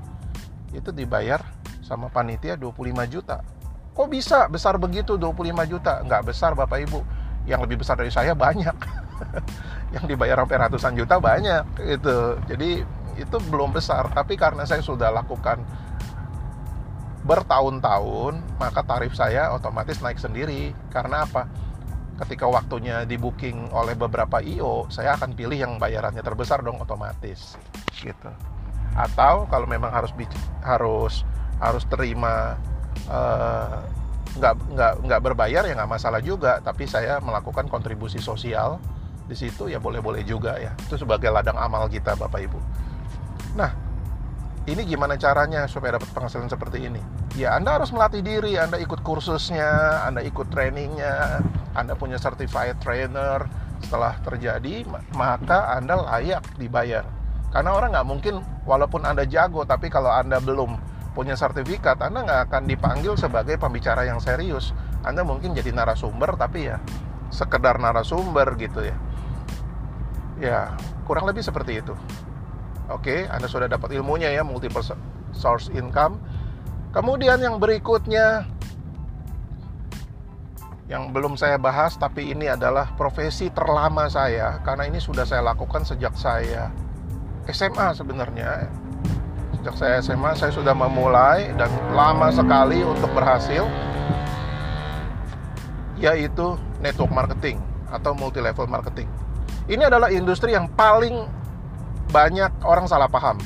Itu 0.75 0.91
dibayar 0.91 1.39
sama 1.79 2.12
panitia 2.12 2.59
25 2.59 3.07
juta. 3.07 3.39
Kok 3.93 4.09
bisa 4.09 4.49
besar 4.49 4.75
begitu 4.75 5.15
25 5.15 5.71
juta? 5.71 6.01
Nggak 6.03 6.33
besar 6.33 6.51
bapak 6.57 6.83
ibu. 6.83 6.99
Yang 7.47 7.59
lebih 7.69 7.77
besar 7.86 7.95
dari 7.95 8.12
saya 8.12 8.36
banyak. 8.36 8.75
Yang 9.95 10.03
dibayar 10.09 10.41
sampai 10.43 10.57
ratusan 10.67 10.93
juta 10.97 11.21
banyak 11.21 11.63
itu 11.86 12.15
jadi 12.49 12.81
itu 13.17 13.38
belum 13.49 13.73
besar. 13.73 14.10
Tapi 14.12 14.38
karena 14.38 14.65
saya 14.65 14.82
sudah 14.82 15.10
lakukan 15.13 15.62
bertahun-tahun 17.23 18.60
maka 18.60 18.84
tarif 18.84 19.15
saya 19.15 19.52
otomatis 19.56 20.04
naik 20.04 20.19
sendiri. 20.19 20.76
Karena 20.91 21.23
apa? 21.23 21.47
Ketika 22.13 22.45
waktunya 22.45 23.04
di 23.10 23.17
oleh 23.73 23.95
beberapa 23.97 24.38
IO 24.43 24.86
saya 24.93 25.17
akan 25.17 25.34
pilih 25.34 25.58
yang 25.58 25.82
bayarannya 25.82 26.21
terbesar 26.21 26.62
dong 26.62 26.78
otomatis 26.78 27.58
gitu. 27.95 28.30
Atau 28.93 29.49
kalau 29.49 29.65
memang 29.65 29.89
harus 29.89 30.13
harus 30.62 31.26
harus 31.58 31.84
terima 31.89 32.60
uh, 33.10 33.82
nggak 34.34 34.54
nggak 34.73 34.93
nggak 35.10 35.21
berbayar 35.23 35.63
ya 35.65 35.73
nggak 35.73 35.91
masalah 35.91 36.21
juga. 36.21 36.60
Tapi 36.62 36.86
saya 36.86 37.17
melakukan 37.23 37.65
kontribusi 37.71 38.21
sosial 38.21 38.78
di 39.23 39.39
situ 39.39 39.71
ya 39.71 39.80
boleh-boleh 39.80 40.21
juga 40.28 40.60
ya. 40.60 40.76
Itu 40.86 40.99
sebagai 40.99 41.32
ladang 41.34 41.58
amal 41.58 41.88
kita 41.89 42.13
bapak 42.19 42.45
ibu 42.45 42.60
nah 43.53 43.71
ini 44.63 44.87
gimana 44.87 45.19
caranya 45.19 45.67
supaya 45.67 45.99
dapat 45.99 46.07
penghasilan 46.15 46.47
seperti 46.47 46.87
ini? 46.87 47.01
Ya 47.35 47.51
anda 47.51 47.75
harus 47.75 47.91
melatih 47.91 48.23
diri. 48.23 48.55
Anda 48.55 48.79
ikut 48.79 49.03
kursusnya 49.03 50.03
anda 50.07 50.23
ikut 50.23 50.47
trainingnya 50.47 51.43
anda 51.75 51.99
punya 51.99 52.15
certified 52.15 52.79
trainer. 52.79 53.43
Setelah 53.83 54.15
terjadi 54.23 54.87
maka 55.11 55.75
anda 55.75 55.99
layak 55.99 56.55
dibayar. 56.55 57.03
Karena 57.51 57.75
orang 57.75 57.91
nggak 57.91 58.07
mungkin 58.07 58.35
walaupun 58.63 59.03
anda 59.03 59.27
jago 59.27 59.67
tapi 59.67 59.91
kalau 59.91 60.09
anda 60.09 60.39
belum 60.39 60.79
punya 61.11 61.35
sertifikat 61.35 61.99
anda 61.99 62.23
nggak 62.23 62.41
akan 62.49 62.63
dipanggil 62.63 63.19
sebagai 63.19 63.59
pembicara 63.59 64.07
yang 64.07 64.23
serius. 64.23 64.71
Anda 65.03 65.27
mungkin 65.27 65.51
jadi 65.51 65.75
narasumber 65.75 66.39
tapi 66.39 66.71
ya 66.71 66.79
sekedar 67.35 67.83
narasumber 67.83 68.55
gitu 68.55 68.79
ya. 68.79 68.95
Ya, 70.39 70.59
kurang 71.03 71.27
lebih 71.27 71.43
seperti 71.43 71.83
itu. 71.83 71.93
Oke, 72.91 73.24
Anda 73.32 73.48
sudah 73.48 73.72
dapat 73.72 73.96
ilmunya 73.96 74.34
ya, 74.34 74.43
multiple 74.43 74.84
source 75.32 75.72
income. 75.72 76.19
Kemudian 76.91 77.39
yang 77.39 77.58
berikutnya 77.58 78.46
yang 80.91 81.15
belum 81.15 81.39
saya 81.39 81.56
bahas 81.58 81.96
tapi 81.96 82.36
ini 82.36 82.52
adalah 82.52 82.91
profesi 82.93 83.48
terlama 83.50 84.12
saya 84.12 84.60
karena 84.62 84.86
ini 84.86 85.00
sudah 85.00 85.24
saya 85.24 85.41
lakukan 85.41 85.82
sejak 85.88 86.13
saya 86.13 86.69
SMA 87.50 87.98
sebenarnya. 87.98 88.67
Sejak 89.58 89.76
saya 89.80 89.96
SMA 90.04 90.32
saya 90.38 90.52
sudah 90.52 90.76
memulai 90.76 91.56
dan 91.56 91.72
lama 91.96 92.30
sekali 92.30 92.84
untuk 92.84 93.10
berhasil 93.15 93.63
yaitu 95.98 96.60
network 96.84 97.15
marketing 97.15 97.58
atau 97.88 98.12
multi 98.12 98.43
level 98.43 98.67
marketing. 98.67 99.08
Ini 99.72 99.88
adalah 99.88 100.12
industri 100.12 100.52
yang 100.52 100.67
paling 100.76 101.42
banyak 102.09 102.51
orang 102.65 102.89
salah 102.89 103.07
paham 103.07 103.39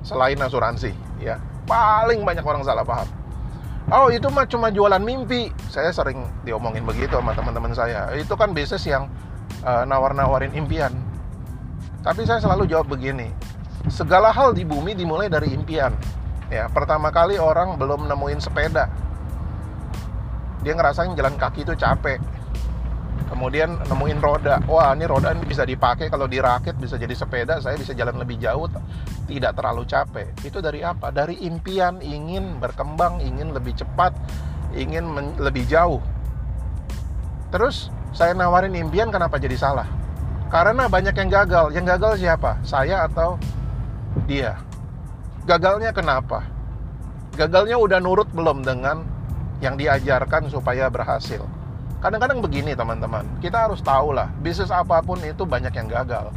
selain 0.00 0.40
asuransi, 0.40 0.96
ya. 1.20 1.36
Paling 1.68 2.24
banyak 2.24 2.42
orang 2.42 2.64
salah 2.66 2.82
paham. 2.82 3.06
Oh, 3.90 4.06
itu 4.10 4.26
mah 4.30 4.46
cuma 4.46 4.70
jualan 4.70 5.02
mimpi. 5.02 5.50
Saya 5.66 5.90
sering 5.90 6.22
diomongin 6.46 6.86
begitu 6.86 7.14
sama 7.18 7.34
teman-teman 7.34 7.74
saya. 7.74 8.10
Itu 8.14 8.38
kan 8.38 8.54
bisnis 8.54 8.86
yang 8.86 9.10
uh, 9.66 9.82
nawar-nawarin 9.86 10.54
impian. 10.54 10.94
Tapi 12.00 12.22
saya 12.22 12.38
selalu 12.38 12.70
jawab 12.70 12.90
begini. 12.90 13.30
Segala 13.90 14.30
hal 14.30 14.54
di 14.54 14.62
bumi 14.62 14.94
dimulai 14.94 15.26
dari 15.26 15.50
impian. 15.52 15.90
Ya, 16.50 16.66
pertama 16.70 17.10
kali 17.10 17.38
orang 17.38 17.78
belum 17.78 18.06
nemuin 18.06 18.40
sepeda. 18.42 18.90
Dia 20.62 20.74
ngerasain 20.76 21.14
jalan 21.16 21.34
kaki 21.38 21.64
itu 21.64 21.74
capek 21.74 22.20
kemudian 23.30 23.78
nemuin 23.86 24.18
roda. 24.18 24.58
Wah 24.66 24.92
ini 24.92 25.06
roda 25.06 25.30
ini 25.30 25.46
bisa 25.46 25.62
dipakai. 25.62 26.10
Kalau 26.10 26.26
dirakit 26.26 26.74
bisa 26.76 26.98
jadi 26.98 27.14
sepeda. 27.14 27.62
Saya 27.62 27.78
bisa 27.78 27.94
jalan 27.94 28.18
lebih 28.18 28.42
jauh. 28.42 28.66
Tidak 29.30 29.52
terlalu 29.54 29.86
capek. 29.86 30.34
Itu 30.42 30.58
dari 30.58 30.82
apa? 30.82 31.14
Dari 31.14 31.46
impian. 31.46 32.02
Ingin 32.02 32.58
berkembang 32.58 33.22
ingin 33.22 33.54
lebih 33.54 33.78
cepat 33.78 34.12
ingin 34.74 35.34
lebih 35.38 35.66
jauh. 35.66 36.02
Terus 37.50 37.90
saya 38.10 38.34
nawarin 38.34 38.74
impian 38.74 39.10
kenapa 39.10 39.38
jadi 39.38 39.54
salah? 39.58 39.86
Karena 40.50 40.90
banyak 40.90 41.14
yang 41.14 41.30
gagal. 41.30 41.66
Yang 41.74 41.86
gagal 41.96 42.12
siapa? 42.22 42.58
Saya 42.66 43.06
atau 43.06 43.38
dia? 44.26 44.58
Gagalnya 45.46 45.94
kenapa? 45.94 46.46
Gagalnya 47.38 47.78
udah 47.78 47.98
nurut 48.02 48.26
belum 48.34 48.66
dengan 48.66 49.06
yang 49.62 49.78
diajarkan 49.78 50.50
supaya 50.50 50.90
berhasil 50.90 51.59
Kadang-kadang 52.00 52.40
begini 52.40 52.72
teman-teman, 52.72 53.28
kita 53.44 53.68
harus 53.68 53.84
tahu 53.84 54.16
lah, 54.16 54.32
bisnis 54.40 54.72
apa 54.72 55.04
pun 55.04 55.20
itu 55.20 55.44
banyak 55.44 55.68
yang 55.68 55.84
gagal. 55.84 56.32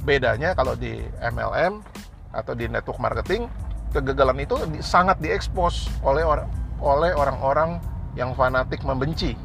Bedanya 0.00 0.56
kalau 0.56 0.72
di 0.72 1.04
MLM 1.20 1.84
atau 2.32 2.56
di 2.56 2.72
network 2.72 2.96
marketing, 2.96 3.52
kegagalan 3.92 4.40
itu 4.40 4.56
sangat 4.80 5.20
diekspos 5.20 5.92
oleh 6.00 6.24
or 6.24 6.48
oleh 6.80 7.12
orang-orang 7.12 7.76
yang 8.16 8.32
fanatik 8.32 8.80
membenci. 8.80 9.36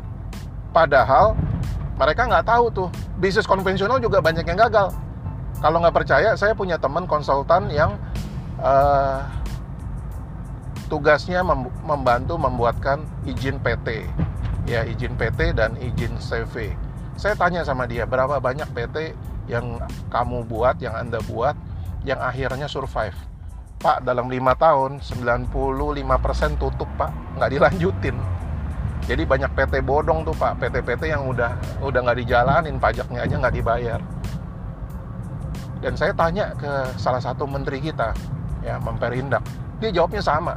Padahal 0.71 1.35
mereka 1.99 2.23
nggak 2.23 2.47
tahu 2.47 2.65
tuh, 2.71 2.87
bisnis 3.19 3.43
konvensional 3.43 3.99
juga 3.99 4.23
banyak 4.23 4.47
yang 4.47 4.55
gagal. 4.55 4.95
Kalau 5.59 5.83
nggak 5.83 5.95
percaya, 5.95 6.39
saya 6.39 6.55
punya 6.55 6.79
teman 6.79 7.03
konsultan 7.03 7.67
yang 7.67 7.99
uh, 8.63 9.27
tugasnya 10.87 11.43
membantu 11.83 12.39
membuatkan 12.39 13.03
izin 13.27 13.59
PT 13.59 14.07
ya 14.63 14.87
izin 14.87 15.15
PT 15.19 15.55
dan 15.55 15.75
izin 15.79 16.15
CV. 16.19 16.71
Saya 17.19 17.35
tanya 17.37 17.61
sama 17.61 17.85
dia 17.85 18.07
berapa 18.07 18.39
banyak 18.39 18.67
PT 18.73 19.13
yang 19.51 19.77
kamu 20.09 20.47
buat, 20.47 20.79
yang 20.79 20.95
anda 20.95 21.19
buat, 21.27 21.53
yang 22.07 22.19
akhirnya 22.19 22.65
survive. 22.65 23.15
Pak 23.83 24.07
dalam 24.07 24.31
lima 24.31 24.55
tahun 24.55 25.03
95% 25.03 26.55
tutup 26.55 26.87
pak, 26.95 27.11
nggak 27.35 27.51
dilanjutin. 27.51 28.15
Jadi 29.03 29.27
banyak 29.27 29.51
PT 29.51 29.83
bodong 29.83 30.23
tuh 30.23 30.31
pak, 30.31 30.55
PT-PT 30.63 31.11
yang 31.11 31.27
udah 31.27 31.51
udah 31.83 31.99
nggak 31.99 32.23
dijalanin, 32.23 32.79
pajaknya 32.79 33.19
aja 33.27 33.35
nggak 33.35 33.55
dibayar. 33.59 33.99
Dan 35.83 35.99
saya 35.99 36.15
tanya 36.15 36.55
ke 36.55 36.95
salah 36.95 37.19
satu 37.19 37.43
menteri 37.43 37.83
kita, 37.83 38.15
ya 38.63 38.79
Memperindak, 38.79 39.43
dia 39.83 39.91
jawabnya 39.91 40.23
sama. 40.23 40.55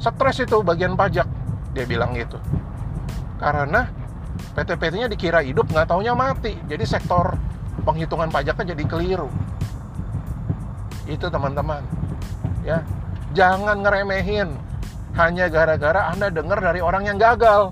Stres 0.00 0.40
itu 0.40 0.64
bagian 0.64 0.96
pajak, 0.96 1.28
dia 1.76 1.84
bilang 1.84 2.16
gitu 2.16 2.40
karena 3.38 3.90
PT-PT-nya 4.54 5.10
dikira 5.10 5.42
hidup 5.42 5.70
nggak 5.70 5.90
taunya 5.90 6.14
mati. 6.14 6.54
Jadi 6.70 6.84
sektor 6.86 7.34
penghitungan 7.82 8.30
pajaknya 8.30 8.74
jadi 8.74 8.84
keliru. 8.86 9.28
Itu 11.10 11.28
teman-teman. 11.28 11.82
Ya 12.62 12.86
jangan 13.34 13.82
ngeremehin. 13.82 14.54
Hanya 15.14 15.46
gara-gara 15.46 16.10
anda 16.10 16.30
dengar 16.30 16.58
dari 16.58 16.82
orang 16.82 17.06
yang 17.06 17.18
gagal. 17.18 17.70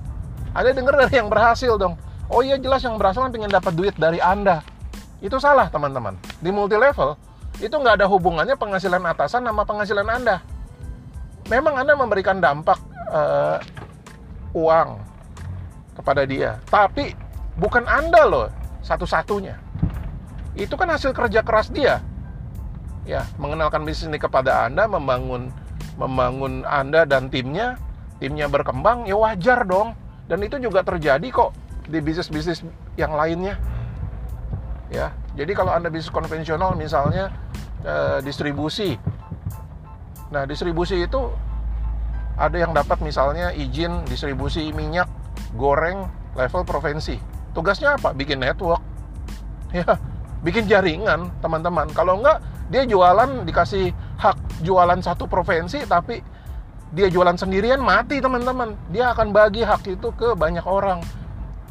Anda 0.54 0.70
dengar 0.74 0.94
dari 0.94 1.18
yang 1.18 1.26
berhasil 1.26 1.74
dong. 1.78 1.98
Oh 2.30 2.40
iya 2.40 2.58
jelas 2.58 2.82
yang 2.86 2.98
berhasil 2.98 3.26
kan 3.26 3.34
dapat 3.34 3.72
duit 3.74 3.94
dari 3.98 4.22
anda. 4.22 4.62
Itu 5.22 5.38
salah 5.38 5.70
teman-teman. 5.70 6.18
Di 6.38 6.50
multi 6.50 6.78
level 6.78 7.14
itu 7.62 7.70
nggak 7.70 8.02
ada 8.02 8.06
hubungannya 8.10 8.58
penghasilan 8.58 9.02
atasan 9.06 9.46
sama 9.46 9.62
penghasilan 9.62 10.06
anda. 10.06 10.42
Memang 11.50 11.78
anda 11.82 11.94
memberikan 11.98 12.38
dampak 12.38 12.78
uh, 13.10 13.58
uang 14.54 15.11
kepada 15.96 16.24
dia. 16.24 16.58
Tapi 16.68 17.12
bukan 17.56 17.84
Anda 17.84 18.24
loh 18.28 18.48
satu-satunya. 18.84 19.56
Itu 20.52 20.76
kan 20.76 20.92
hasil 20.92 21.16
kerja 21.16 21.40
keras 21.40 21.72
dia. 21.72 22.04
Ya, 23.02 23.26
mengenalkan 23.40 23.82
bisnis 23.82 24.06
ini 24.14 24.18
kepada 24.20 24.68
Anda, 24.68 24.86
membangun 24.86 25.50
membangun 25.98 26.62
Anda 26.62 27.02
dan 27.02 27.28
timnya, 27.28 27.74
timnya 28.22 28.46
berkembang, 28.46 29.10
ya 29.10 29.18
wajar 29.18 29.66
dong. 29.66 29.98
Dan 30.30 30.38
itu 30.46 30.56
juga 30.62 30.86
terjadi 30.86 31.24
kok 31.28 31.50
di 31.90 31.98
bisnis-bisnis 31.98 32.62
yang 32.94 33.12
lainnya. 33.18 33.58
Ya, 34.92 35.10
jadi 35.34 35.56
kalau 35.56 35.72
Anda 35.72 35.88
bisnis 35.88 36.12
konvensional 36.12 36.78
misalnya 36.78 37.32
eh, 37.82 38.18
distribusi. 38.22 38.96
Nah, 40.32 40.48
distribusi 40.48 41.04
itu 41.04 41.32
ada 42.38 42.56
yang 42.56 42.72
dapat 42.72 43.00
misalnya 43.04 43.52
izin 43.52 44.08
distribusi 44.08 44.72
minyak 44.72 45.04
goreng 45.56 46.08
level 46.36 46.62
provinsi. 46.64 47.20
Tugasnya 47.52 48.00
apa? 48.00 48.12
Bikin 48.16 48.40
network. 48.40 48.82
Ya, 49.72 49.96
bikin 50.44 50.68
jaringan, 50.68 51.32
teman-teman. 51.40 51.88
Kalau 51.96 52.20
enggak, 52.20 52.44
dia 52.72 52.88
jualan 52.88 53.44
dikasih 53.44 53.92
hak 54.16 54.64
jualan 54.64 54.96
satu 55.04 55.28
provinsi 55.28 55.84
tapi 55.84 56.24
dia 56.96 57.12
jualan 57.12 57.36
sendirian 57.36 57.84
mati 57.84 58.16
teman-teman 58.16 58.72
dia 58.88 59.12
akan 59.12 59.28
bagi 59.28 59.60
hak 59.60 59.84
itu 59.92 60.08
ke 60.16 60.32
banyak 60.32 60.64
orang 60.64 61.04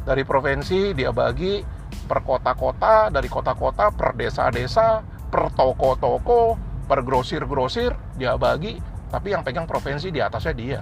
dari 0.05 0.21
provinsi 0.21 0.93
dia 0.93 1.09
bagi 1.09 1.65
per 2.05 2.21
kota-kota 2.21 3.09
dari 3.09 3.25
kota-kota 3.25 3.89
per 3.89 4.13
desa-desa 4.13 5.01
per 5.33 5.49
toko-toko 5.57 6.57
per 6.85 7.01
grosir-grosir 7.01 7.97
dia 8.13 8.37
bagi 8.37 8.77
tapi 9.09 9.33
yang 9.33 9.41
pegang 9.41 9.65
provinsi 9.65 10.13
di 10.13 10.21
atasnya 10.21 10.53
dia 10.53 10.81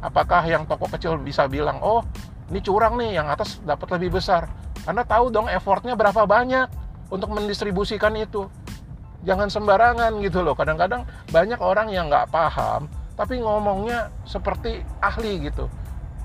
apakah 0.00 0.44
yang 0.48 0.64
toko 0.64 0.88
kecil 0.88 1.16
bisa 1.20 1.46
bilang 1.46 1.80
oh 1.80 2.04
ini 2.50 2.60
curang 2.60 2.98
nih 2.98 3.20
yang 3.20 3.28
atas 3.30 3.60
dapat 3.62 4.00
lebih 4.00 4.20
besar 4.20 4.48
anda 4.84 5.04
tahu 5.04 5.28
dong 5.28 5.46
effortnya 5.46 5.96
berapa 5.96 6.24
banyak 6.24 6.68
untuk 7.12 7.30
mendistribusikan 7.32 8.16
itu 8.16 8.48
jangan 9.24 9.52
sembarangan 9.52 10.16
gitu 10.24 10.40
loh 10.40 10.56
kadang-kadang 10.56 11.04
banyak 11.28 11.60
orang 11.60 11.92
yang 11.92 12.08
nggak 12.08 12.32
paham 12.32 12.88
tapi 13.20 13.36
ngomongnya 13.36 14.08
seperti 14.24 14.80
ahli 15.04 15.44
gitu. 15.44 15.68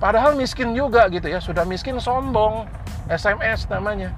Padahal 0.00 0.32
miskin 0.32 0.72
juga 0.72 1.04
gitu 1.12 1.28
ya, 1.28 1.44
sudah 1.44 1.68
miskin 1.68 2.00
sombong, 2.00 2.64
SMS 3.12 3.68
namanya. 3.68 4.16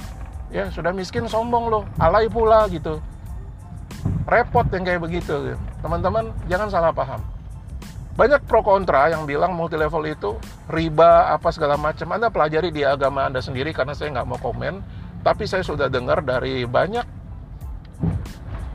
Ya, 0.55 0.71
sudah 0.71 0.95
miskin 0.95 1.27
sombong 1.27 1.75
loh, 1.75 1.83
alay 1.99 2.31
pula 2.31 2.71
gitu. 2.71 3.03
Repot 4.31 4.63
yang 4.71 4.87
kayak 4.87 5.03
begitu. 5.03 5.59
Teman-teman, 5.83 6.31
jangan 6.47 6.71
salah 6.71 6.95
paham. 6.95 7.19
Banyak 8.19 8.51
pro 8.51 8.67
kontra 8.67 9.15
yang 9.15 9.31
bilang 9.31 9.55
multi 9.55 9.79
level 9.79 10.03
itu 10.03 10.35
riba 10.67 11.31
apa 11.31 11.55
segala 11.55 11.79
macam. 11.79 12.11
Anda 12.11 12.35
pelajari 12.35 12.75
di 12.75 12.83
agama 12.83 13.31
Anda 13.31 13.39
sendiri 13.39 13.71
karena 13.71 13.95
saya 13.95 14.11
nggak 14.11 14.27
mau 14.27 14.43
komen. 14.43 14.83
Tapi 15.23 15.47
saya 15.47 15.63
sudah 15.63 15.87
dengar 15.87 16.27
dari 16.27 16.67
banyak 16.67 17.07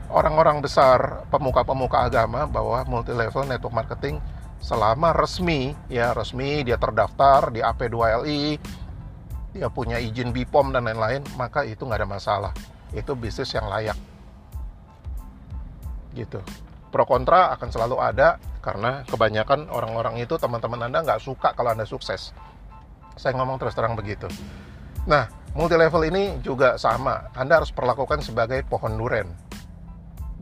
orang-orang 0.08 0.64
besar 0.64 1.28
pemuka-pemuka 1.28 2.08
agama 2.08 2.48
bahwa 2.48 2.86
multi 2.88 3.12
level 3.12 3.44
network 3.44 3.74
marketing 3.74 4.16
selama 4.64 5.12
resmi 5.12 5.76
ya 5.92 6.16
resmi 6.16 6.64
dia 6.64 6.80
terdaftar 6.80 7.52
di 7.52 7.60
AP2LI 7.60 8.56
dia 9.52 9.68
punya 9.68 10.00
izin 10.00 10.32
BPOM 10.32 10.72
dan 10.72 10.88
lain-lain 10.88 11.20
maka 11.36 11.66
itu 11.68 11.84
nggak 11.84 12.00
ada 12.00 12.08
masalah 12.08 12.52
itu 12.94 13.12
bisnis 13.12 13.52
yang 13.52 13.68
layak 13.68 13.98
gitu 16.14 16.40
pro 16.94 17.02
kontra 17.02 17.50
akan 17.58 17.68
selalu 17.74 17.98
ada 17.98 18.38
karena 18.62 19.02
kebanyakan 19.10 19.66
orang-orang 19.74 20.22
itu 20.22 20.38
teman-teman 20.38 20.86
anda 20.86 21.02
nggak 21.02 21.18
suka 21.18 21.50
kalau 21.58 21.74
anda 21.74 21.82
sukses 21.82 22.30
saya 23.18 23.34
ngomong 23.34 23.58
terus 23.58 23.74
terang 23.74 23.98
begitu 23.98 24.30
nah 25.10 25.26
multi 25.58 25.74
level 25.74 26.06
ini 26.06 26.38
juga 26.46 26.78
sama 26.78 27.34
anda 27.34 27.58
harus 27.58 27.74
perlakukan 27.74 28.22
sebagai 28.22 28.62
pohon 28.62 28.94
duren 28.94 29.26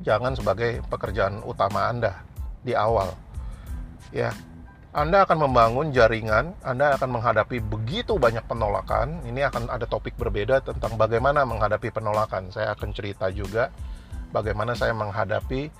jangan 0.02 0.34
sebagai 0.34 0.82
pekerjaan 0.90 1.40
utama 1.46 1.88
Anda 1.88 2.12
di 2.60 2.74
awal. 2.74 3.14
Ya. 4.10 4.34
Anda 4.92 5.24
akan 5.24 5.48
membangun 5.48 5.88
jaringan, 5.88 6.52
Anda 6.60 7.00
akan 7.00 7.16
menghadapi 7.16 7.64
begitu 7.64 8.20
banyak 8.20 8.44
penolakan. 8.44 9.24
Ini 9.24 9.48
akan 9.48 9.72
ada 9.72 9.88
topik 9.88 10.20
berbeda 10.20 10.60
tentang 10.60 11.00
bagaimana 11.00 11.48
menghadapi 11.48 11.88
penolakan. 11.88 12.52
Saya 12.52 12.76
akan 12.76 12.92
cerita 12.92 13.32
juga 13.32 13.72
bagaimana 14.36 14.76
saya 14.76 14.92
menghadapi 14.92 15.72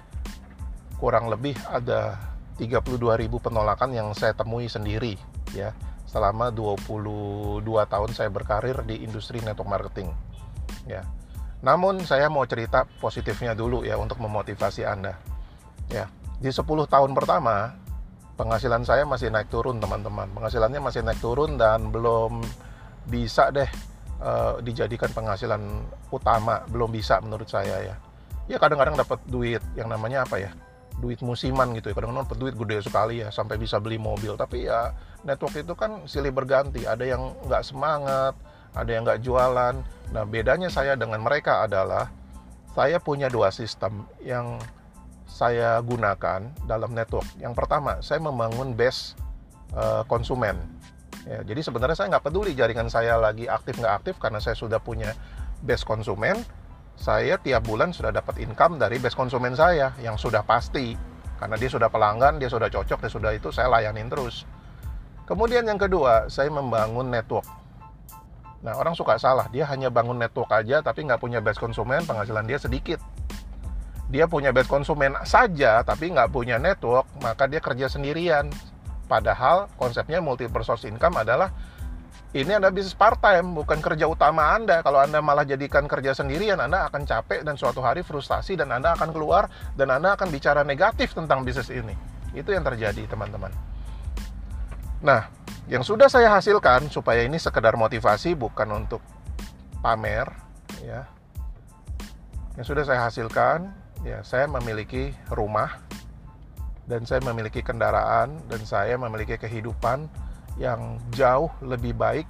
kurang 1.03 1.27
lebih 1.27 1.59
ada 1.67 2.15
32.000 2.62 3.27
penolakan 3.43 3.91
yang 3.91 4.15
saya 4.15 4.38
temui 4.38 4.71
sendiri 4.71 5.19
ya 5.51 5.75
selama 6.07 6.55
22 6.55 7.67
tahun 7.67 8.11
saya 8.15 8.31
berkarir 8.31 8.87
di 8.87 9.03
industri 9.03 9.43
network 9.43 9.67
marketing. 9.67 10.15
Ya 10.87 11.03
namun 11.62 12.03
saya 12.03 12.27
mau 12.27 12.43
cerita 12.43 12.83
positifnya 12.99 13.55
dulu 13.55 13.87
ya 13.87 13.95
untuk 13.95 14.19
memotivasi 14.19 14.83
Anda. 14.83 15.15
Ya, 15.87 16.11
di 16.43 16.51
10 16.51 16.67
tahun 16.67 17.15
pertama 17.15 17.79
penghasilan 18.35 18.83
saya 18.83 19.07
masih 19.07 19.31
naik 19.31 19.47
turun 19.47 19.79
teman-teman. 19.79 20.27
Penghasilannya 20.35 20.83
masih 20.83 21.07
naik 21.07 21.23
turun 21.23 21.55
dan 21.55 21.95
belum 21.95 22.43
bisa 23.07 23.55
deh 23.55 23.71
uh, 24.19 24.59
dijadikan 24.59 25.15
penghasilan 25.15 25.62
utama, 26.11 26.67
belum 26.67 26.91
bisa 26.91 27.23
menurut 27.23 27.47
saya 27.47 27.95
ya. 27.95 27.97
Ya 28.51 28.59
kadang-kadang 28.59 28.99
dapat 28.99 29.23
duit 29.31 29.62
yang 29.79 29.87
namanya 29.87 30.27
apa 30.27 30.43
ya? 30.43 30.51
Duit 31.00 31.22
musiman 31.24 31.72
gitu 31.76 31.90
ya. 31.90 31.94
Kadang-kadang 31.94 32.26
dapat 32.28 32.38
duit 32.40 32.55
gede 32.59 32.85
sekali 32.85 33.24
ya 33.24 33.33
sampai 33.33 33.57
bisa 33.57 33.78
beli 33.78 33.96
mobil. 33.96 34.35
Tapi 34.37 34.66
ya 34.66 34.92
network 35.24 35.62
itu 35.62 35.72
kan 35.78 36.05
silih 36.11 36.35
berganti. 36.35 36.85
Ada 36.85 37.05
yang 37.07 37.33
nggak 37.48 37.62
semangat, 37.64 38.35
ada 38.72 38.90
yang 38.90 39.02
nggak 39.05 39.20
jualan. 39.24 39.74
Nah, 40.12 40.24
bedanya 40.28 40.68
saya 40.68 40.96
dengan 40.96 41.20
mereka 41.24 41.64
adalah 41.64 42.09
saya 42.72 43.00
punya 43.00 43.28
dua 43.28 43.52
sistem 43.52 44.09
yang 44.24 44.57
saya 45.28 45.81
gunakan 45.81 46.44
dalam 46.68 46.92
network. 46.92 47.24
Yang 47.40 47.55
pertama, 47.57 48.00
saya 48.05 48.20
membangun 48.20 48.76
base 48.76 49.16
uh, 49.72 50.05
konsumen. 50.05 50.61
Ya, 51.22 51.40
jadi 51.46 51.62
sebenarnya 51.62 51.96
saya 51.96 52.09
nggak 52.16 52.26
peduli 52.26 52.52
jaringan 52.52 52.90
saya 52.90 53.14
lagi 53.14 53.46
aktif 53.46 53.78
nggak 53.78 53.94
aktif 54.02 54.14
karena 54.18 54.42
saya 54.42 54.59
sudah 54.59 54.83
punya 54.83 55.16
base 55.64 55.87
konsumen. 55.87 56.42
Saya 57.03 57.35
tiap 57.43 57.67
bulan 57.67 57.91
sudah 57.91 58.15
dapat 58.15 58.38
income 58.38 58.79
dari 58.79 59.03
base 59.03 59.19
konsumen 59.19 59.59
saya 59.59 59.91
yang 59.99 60.15
sudah 60.15 60.47
pasti 60.47 60.95
karena 61.35 61.59
dia 61.59 61.67
sudah 61.67 61.91
pelanggan, 61.91 62.38
dia 62.38 62.47
sudah 62.47 62.71
cocok, 62.71 63.03
dia 63.03 63.11
sudah 63.11 63.35
itu 63.35 63.51
saya 63.51 63.67
layanin 63.67 64.07
terus. 64.07 64.47
Kemudian 65.27 65.67
yang 65.67 65.83
kedua, 65.83 66.31
saya 66.31 66.47
membangun 66.55 67.11
network 67.11 67.43
Nah, 68.62 68.79
orang 68.79 68.95
suka 68.95 69.19
salah. 69.19 69.51
Dia 69.51 69.67
hanya 69.67 69.91
bangun 69.91 70.15
network 70.15 70.55
aja, 70.55 70.79
tapi 70.87 71.03
nggak 71.03 71.19
punya 71.19 71.43
base 71.43 71.59
konsumen, 71.59 72.07
penghasilan 72.07 72.47
dia 72.47 72.62
sedikit. 72.62 73.03
Dia 74.07 74.31
punya 74.31 74.55
base 74.55 74.71
konsumen 74.71 75.19
saja, 75.27 75.83
tapi 75.83 76.15
nggak 76.15 76.31
punya 76.31 76.62
network, 76.62 77.11
maka 77.19 77.51
dia 77.51 77.59
kerja 77.59 77.91
sendirian. 77.91 78.47
Padahal 79.11 79.67
konsepnya 79.75 80.23
multiple 80.23 80.62
source 80.62 80.87
income 80.87 81.19
adalah 81.19 81.51
ini 82.33 82.49
Anda 82.49 82.73
bisnis 82.73 82.97
part 82.97 83.21
time, 83.21 83.53
bukan 83.53 83.85
kerja 83.85 84.09
utama 84.09 84.57
Anda. 84.57 84.81
Kalau 84.81 85.05
Anda 85.05 85.21
malah 85.21 85.45
jadikan 85.45 85.85
kerja 85.85 86.16
sendirian, 86.16 86.57
Anda 86.57 86.88
akan 86.88 87.05
capek 87.05 87.45
dan 87.45 87.61
suatu 87.61 87.85
hari 87.85 88.01
frustasi 88.01 88.57
dan 88.57 88.73
Anda 88.73 88.97
akan 88.97 89.12
keluar 89.12 89.53
dan 89.77 89.92
Anda 89.92 90.16
akan 90.16 90.33
bicara 90.33 90.64
negatif 90.64 91.12
tentang 91.12 91.45
bisnis 91.45 91.68
ini. 91.68 91.92
Itu 92.33 92.57
yang 92.57 92.64
terjadi, 92.64 93.05
teman-teman. 93.05 93.53
Nah, 95.05 95.29
yang 95.68 95.85
sudah 95.85 96.09
saya 96.09 96.33
hasilkan 96.33 96.88
supaya 96.88 97.21
ini 97.21 97.37
sekedar 97.37 97.77
motivasi 97.77 98.33
bukan 98.33 98.81
untuk 98.81 99.05
pamer 99.85 100.33
ya. 100.81 101.05
Yang 102.57 102.66
sudah 102.73 102.85
saya 102.88 103.01
hasilkan 103.12 103.68
ya 104.09 104.25
saya 104.25 104.49
memiliki 104.49 105.12
rumah 105.29 105.85
dan 106.88 107.05
saya 107.05 107.21
memiliki 107.23 107.61
kendaraan 107.61 108.40
dan 108.49 108.61
saya 108.64 108.97
memiliki 108.97 109.37
kehidupan 109.37 110.09
yang 110.61 111.01
jauh 111.15 111.49
lebih 111.65 111.97
baik 111.97 112.29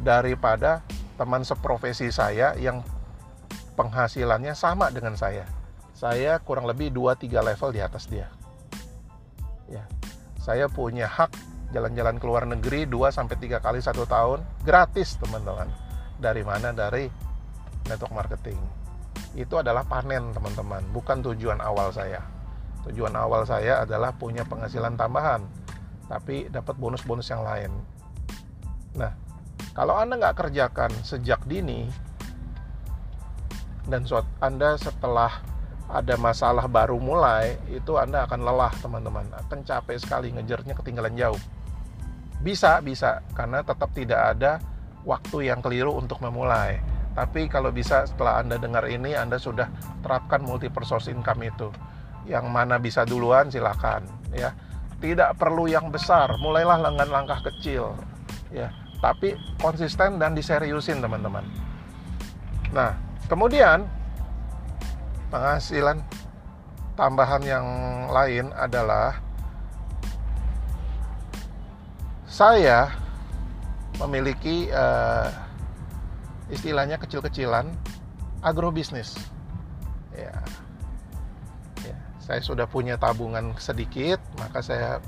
daripada 0.00 0.80
teman 1.18 1.42
seprofesi 1.42 2.08
saya 2.14 2.54
yang 2.56 2.80
penghasilannya 3.74 4.54
sama 4.54 4.90
dengan 4.94 5.18
saya. 5.18 5.44
Saya 5.98 6.38
kurang 6.38 6.70
lebih 6.70 6.94
2-3 6.94 7.42
level 7.42 7.70
di 7.74 7.80
atas 7.82 8.06
dia. 8.06 8.30
Ya. 9.66 9.82
Saya 10.38 10.70
punya 10.70 11.10
hak 11.10 11.34
jalan-jalan 11.74 12.16
ke 12.16 12.24
luar 12.24 12.46
negeri 12.46 12.86
2 12.86 13.10
sampai 13.10 13.36
3 13.36 13.58
kali 13.58 13.82
satu 13.82 14.06
tahun 14.06 14.40
gratis 14.62 15.18
teman-teman. 15.18 15.66
Dari 16.22 16.42
mana? 16.46 16.70
Dari 16.70 17.10
network 17.90 18.14
marketing. 18.14 18.58
Itu 19.34 19.60
adalah 19.60 19.84
panen 19.84 20.30
teman-teman, 20.32 20.82
bukan 20.94 21.20
tujuan 21.20 21.60
awal 21.60 21.90
saya. 21.90 22.22
Tujuan 22.88 23.12
awal 23.18 23.44
saya 23.44 23.84
adalah 23.84 24.14
punya 24.14 24.46
penghasilan 24.46 24.94
tambahan, 24.94 25.44
tapi 26.08 26.48
dapat 26.48 26.74
bonus-bonus 26.80 27.28
yang 27.28 27.44
lain. 27.44 27.70
Nah, 28.96 29.12
kalau 29.76 29.94
Anda 29.94 30.16
nggak 30.18 30.36
kerjakan 30.40 30.90
sejak 31.04 31.44
dini, 31.44 31.86
dan 33.88 34.04
Anda 34.40 34.76
setelah 34.80 35.40
ada 35.88 36.14
masalah 36.20 36.68
baru 36.68 37.00
mulai, 37.00 37.56
itu 37.72 37.96
Anda 37.96 38.28
akan 38.28 38.40
lelah 38.44 38.72
teman-teman, 38.80 39.24
akan 39.46 39.64
capek 39.64 39.96
sekali 39.96 40.28
ngejarnya 40.36 40.76
ketinggalan 40.76 41.16
jauh. 41.16 41.40
Bisa, 42.44 42.78
bisa, 42.84 43.24
karena 43.32 43.64
tetap 43.64 43.90
tidak 43.96 44.20
ada 44.36 44.60
waktu 45.08 45.48
yang 45.48 45.64
keliru 45.64 45.96
untuk 45.96 46.20
memulai. 46.20 46.78
Tapi 47.16 47.50
kalau 47.50 47.74
bisa 47.74 48.06
setelah 48.06 48.38
Anda 48.38 48.60
dengar 48.62 48.86
ini, 48.86 49.16
Anda 49.16 49.42
sudah 49.42 49.66
terapkan 50.04 50.38
multiple 50.44 50.86
source 50.86 51.10
income 51.10 51.42
itu. 51.42 51.72
Yang 52.28 52.46
mana 52.46 52.78
bisa 52.78 53.02
duluan 53.08 53.50
silahkan 53.50 54.04
ya. 54.30 54.54
Tidak 54.98 55.38
perlu 55.38 55.70
yang 55.70 55.94
besar, 55.94 56.34
mulailah 56.42 56.82
dengan 56.82 57.08
langkah 57.22 57.38
kecil 57.46 57.94
ya. 58.50 58.72
Tapi 58.98 59.38
konsisten 59.62 60.18
dan 60.18 60.34
diseriusin 60.34 60.98
teman-teman. 60.98 61.46
Nah, 62.74 62.98
kemudian 63.30 63.86
penghasilan 65.30 66.02
tambahan 66.98 67.42
yang 67.46 67.66
lain 68.10 68.50
adalah 68.58 69.22
saya 72.26 72.90
memiliki 74.02 74.66
uh, 74.74 75.30
istilahnya 76.50 76.98
kecil-kecilan 76.98 77.70
agrobisnis. 78.42 79.14
Ya. 80.10 80.34
Ya. 82.28 82.36
saya 82.36 82.40
sudah 82.44 82.66
punya 82.68 83.00
tabungan 83.00 83.56
sedikit, 83.56 84.20
maka 84.36 84.60
saya 84.60 85.00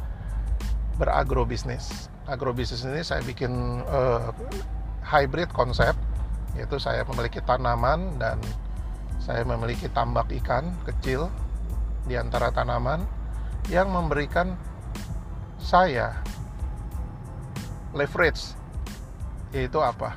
beragrobisnis. 0.97 2.09
Agrobisnis 2.25 2.89
ini 2.89 3.05
saya 3.05 3.21
bikin 3.21 3.85
uh, 3.85 4.33
hybrid 5.05 5.53
konsep, 5.53 5.93
yaitu 6.57 6.81
saya 6.81 7.05
memiliki 7.05 7.45
tanaman 7.45 8.17
dan 8.17 8.41
saya 9.21 9.45
memiliki 9.45 9.93
tambak 9.93 10.33
ikan 10.41 10.73
kecil 10.89 11.29
di 12.09 12.17
antara 12.17 12.49
tanaman 12.49 13.05
yang 13.69 13.93
memberikan 13.93 14.57
saya 15.61 16.17
leverage 17.93 18.57
yaitu 19.53 19.83
apa? 19.83 20.15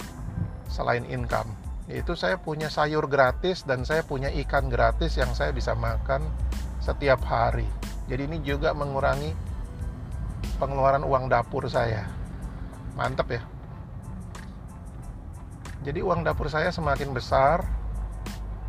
Selain 0.70 1.06
income, 1.10 1.50
yaitu 1.90 2.14
saya 2.14 2.38
punya 2.38 2.70
sayur 2.70 3.06
gratis 3.10 3.66
dan 3.66 3.84
saya 3.84 4.06
punya 4.06 4.30
ikan 4.46 4.70
gratis 4.70 5.18
yang 5.18 5.34
saya 5.34 5.52
bisa 5.52 5.74
makan 5.74 6.22
setiap 6.84 7.24
hari. 7.24 7.64
Jadi 8.12 8.28
ini 8.28 8.38
juga 8.44 8.76
mengurangi 8.76 9.32
pengeluaran 10.60 11.08
uang 11.08 11.32
dapur 11.32 11.64
saya. 11.72 12.04
Mantap 13.00 13.32
ya. 13.32 13.42
Jadi 15.88 16.04
uang 16.04 16.28
dapur 16.28 16.52
saya 16.52 16.72
semakin 16.76 17.16
besar, 17.16 17.64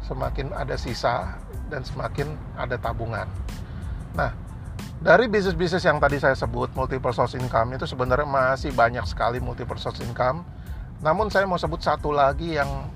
semakin 0.06 0.54
ada 0.54 0.78
sisa 0.78 1.34
dan 1.66 1.82
semakin 1.82 2.38
ada 2.54 2.78
tabungan. 2.78 3.26
Nah, 4.14 4.30
dari 5.02 5.26
bisnis-bisnis 5.26 5.82
yang 5.82 5.98
tadi 5.98 6.22
saya 6.22 6.38
sebut 6.38 6.70
multiple 6.78 7.10
source 7.10 7.34
income 7.34 7.74
itu 7.74 7.86
sebenarnya 7.86 8.26
masih 8.26 8.70
banyak 8.70 9.02
sekali 9.10 9.42
multiple 9.42 9.78
source 9.78 10.02
income. 10.02 10.46
Namun 11.02 11.30
saya 11.30 11.46
mau 11.50 11.58
sebut 11.58 11.82
satu 11.82 12.14
lagi 12.14 12.54
yang 12.58 12.90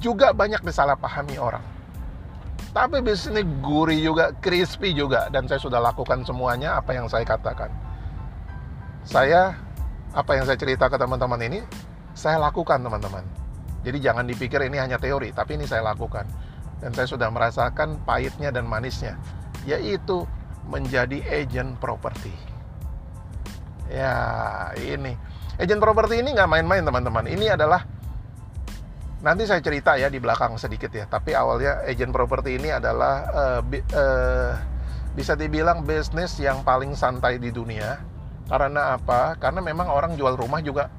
juga 0.00 0.32
banyak 0.32 0.60
disalahpahami 0.64 1.36
orang. 1.36 1.79
Tapi 2.70 3.02
bisnis 3.02 3.34
ini 3.34 3.42
gurih 3.58 3.98
juga, 3.98 4.30
crispy 4.38 4.94
juga 4.94 5.26
dan 5.34 5.50
saya 5.50 5.58
sudah 5.58 5.82
lakukan 5.82 6.22
semuanya 6.22 6.78
apa 6.78 6.94
yang 6.94 7.10
saya 7.10 7.26
katakan. 7.26 7.70
Saya 9.02 9.58
apa 10.14 10.38
yang 10.38 10.46
saya 10.46 10.54
cerita 10.54 10.86
ke 10.86 10.94
teman-teman 10.94 11.40
ini 11.50 11.60
saya 12.14 12.38
lakukan 12.38 12.78
teman-teman. 12.78 13.26
Jadi 13.80 13.98
jangan 13.98 14.28
dipikir 14.28 14.60
ini 14.60 14.76
hanya 14.76 15.00
teori, 15.00 15.32
tapi 15.32 15.56
ini 15.56 15.64
saya 15.64 15.80
lakukan. 15.82 16.28
Dan 16.80 16.92
saya 16.92 17.08
sudah 17.08 17.28
merasakan 17.32 18.00
pahitnya 18.04 18.52
dan 18.52 18.68
manisnya, 18.68 19.16
yaitu 19.64 20.28
menjadi 20.68 21.20
agent 21.28 21.80
properti. 21.80 22.32
Ya, 23.88 24.14
ini. 24.76 25.16
Agent 25.56 25.80
properti 25.80 26.20
ini 26.20 26.36
nggak 26.36 26.48
main-main 26.48 26.84
teman-teman. 26.84 27.24
Ini 27.26 27.56
adalah 27.56 27.84
nanti 29.20 29.44
saya 29.44 29.60
cerita 29.60 30.00
ya 30.00 30.08
di 30.08 30.18
belakang 30.18 30.56
sedikit 30.56 30.88
ya. 30.92 31.04
Tapi 31.04 31.36
awalnya 31.36 31.84
agent 31.84 32.12
properti 32.12 32.56
ini 32.56 32.72
adalah 32.72 33.14
uh, 33.28 33.60
bi 33.60 33.80
uh, 33.92 34.52
bisa 35.12 35.36
dibilang 35.36 35.84
bisnis 35.84 36.38
yang 36.40 36.64
paling 36.64 36.96
santai 36.96 37.36
di 37.36 37.52
dunia. 37.52 38.00
Karena 38.48 38.96
apa? 38.96 39.36
Karena 39.38 39.60
memang 39.62 39.92
orang 39.92 40.16
jual 40.16 40.34
rumah 40.34 40.64
juga 40.64 40.90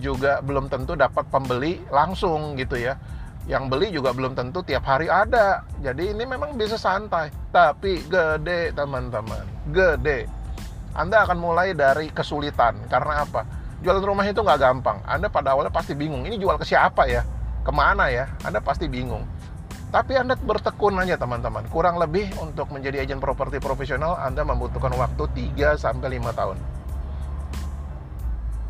juga 0.00 0.40
belum 0.40 0.72
tentu 0.72 0.96
dapat 0.98 1.28
pembeli 1.30 1.80
langsung 1.88 2.58
gitu 2.58 2.76
ya. 2.76 2.98
Yang 3.46 3.64
beli 3.74 3.86
juga 3.90 4.14
belum 4.14 4.38
tentu 4.38 4.62
tiap 4.62 4.86
hari 4.86 5.10
ada. 5.10 5.66
Jadi 5.82 6.14
ini 6.14 6.24
memang 6.26 6.54
bisa 6.58 6.78
santai 6.78 7.30
tapi 7.54 8.02
gede 8.06 8.74
teman-teman. 8.74 9.46
Gede. 9.70 10.26
Anda 10.92 11.24
akan 11.24 11.38
mulai 11.40 11.72
dari 11.72 12.12
kesulitan. 12.12 12.76
Karena 12.90 13.24
apa? 13.24 13.42
Jualan 13.82 14.04
rumah 14.04 14.22
itu 14.28 14.44
nggak 14.44 14.60
gampang. 14.60 14.98
Anda 15.08 15.26
pada 15.26 15.56
awalnya 15.56 15.74
pasti 15.74 15.96
bingung 15.96 16.22
ini 16.22 16.38
jual 16.38 16.54
ke 16.60 16.66
siapa 16.68 17.08
ya 17.08 17.24
ke 17.62 17.72
mana 17.72 18.10
ya? 18.10 18.26
Anda 18.42 18.58
pasti 18.58 18.90
bingung. 18.90 19.26
Tapi 19.92 20.16
anda 20.16 20.34
bertekun 20.34 20.96
aja 20.98 21.20
teman-teman. 21.20 21.68
Kurang 21.68 22.00
lebih 22.00 22.32
untuk 22.40 22.72
menjadi 22.72 23.04
agen 23.04 23.20
properti 23.20 23.60
profesional 23.60 24.16
anda 24.16 24.40
membutuhkan 24.40 24.92
waktu 24.96 25.52
3 25.54 25.76
sampai 25.76 26.16
5 26.16 26.32
tahun. 26.32 26.58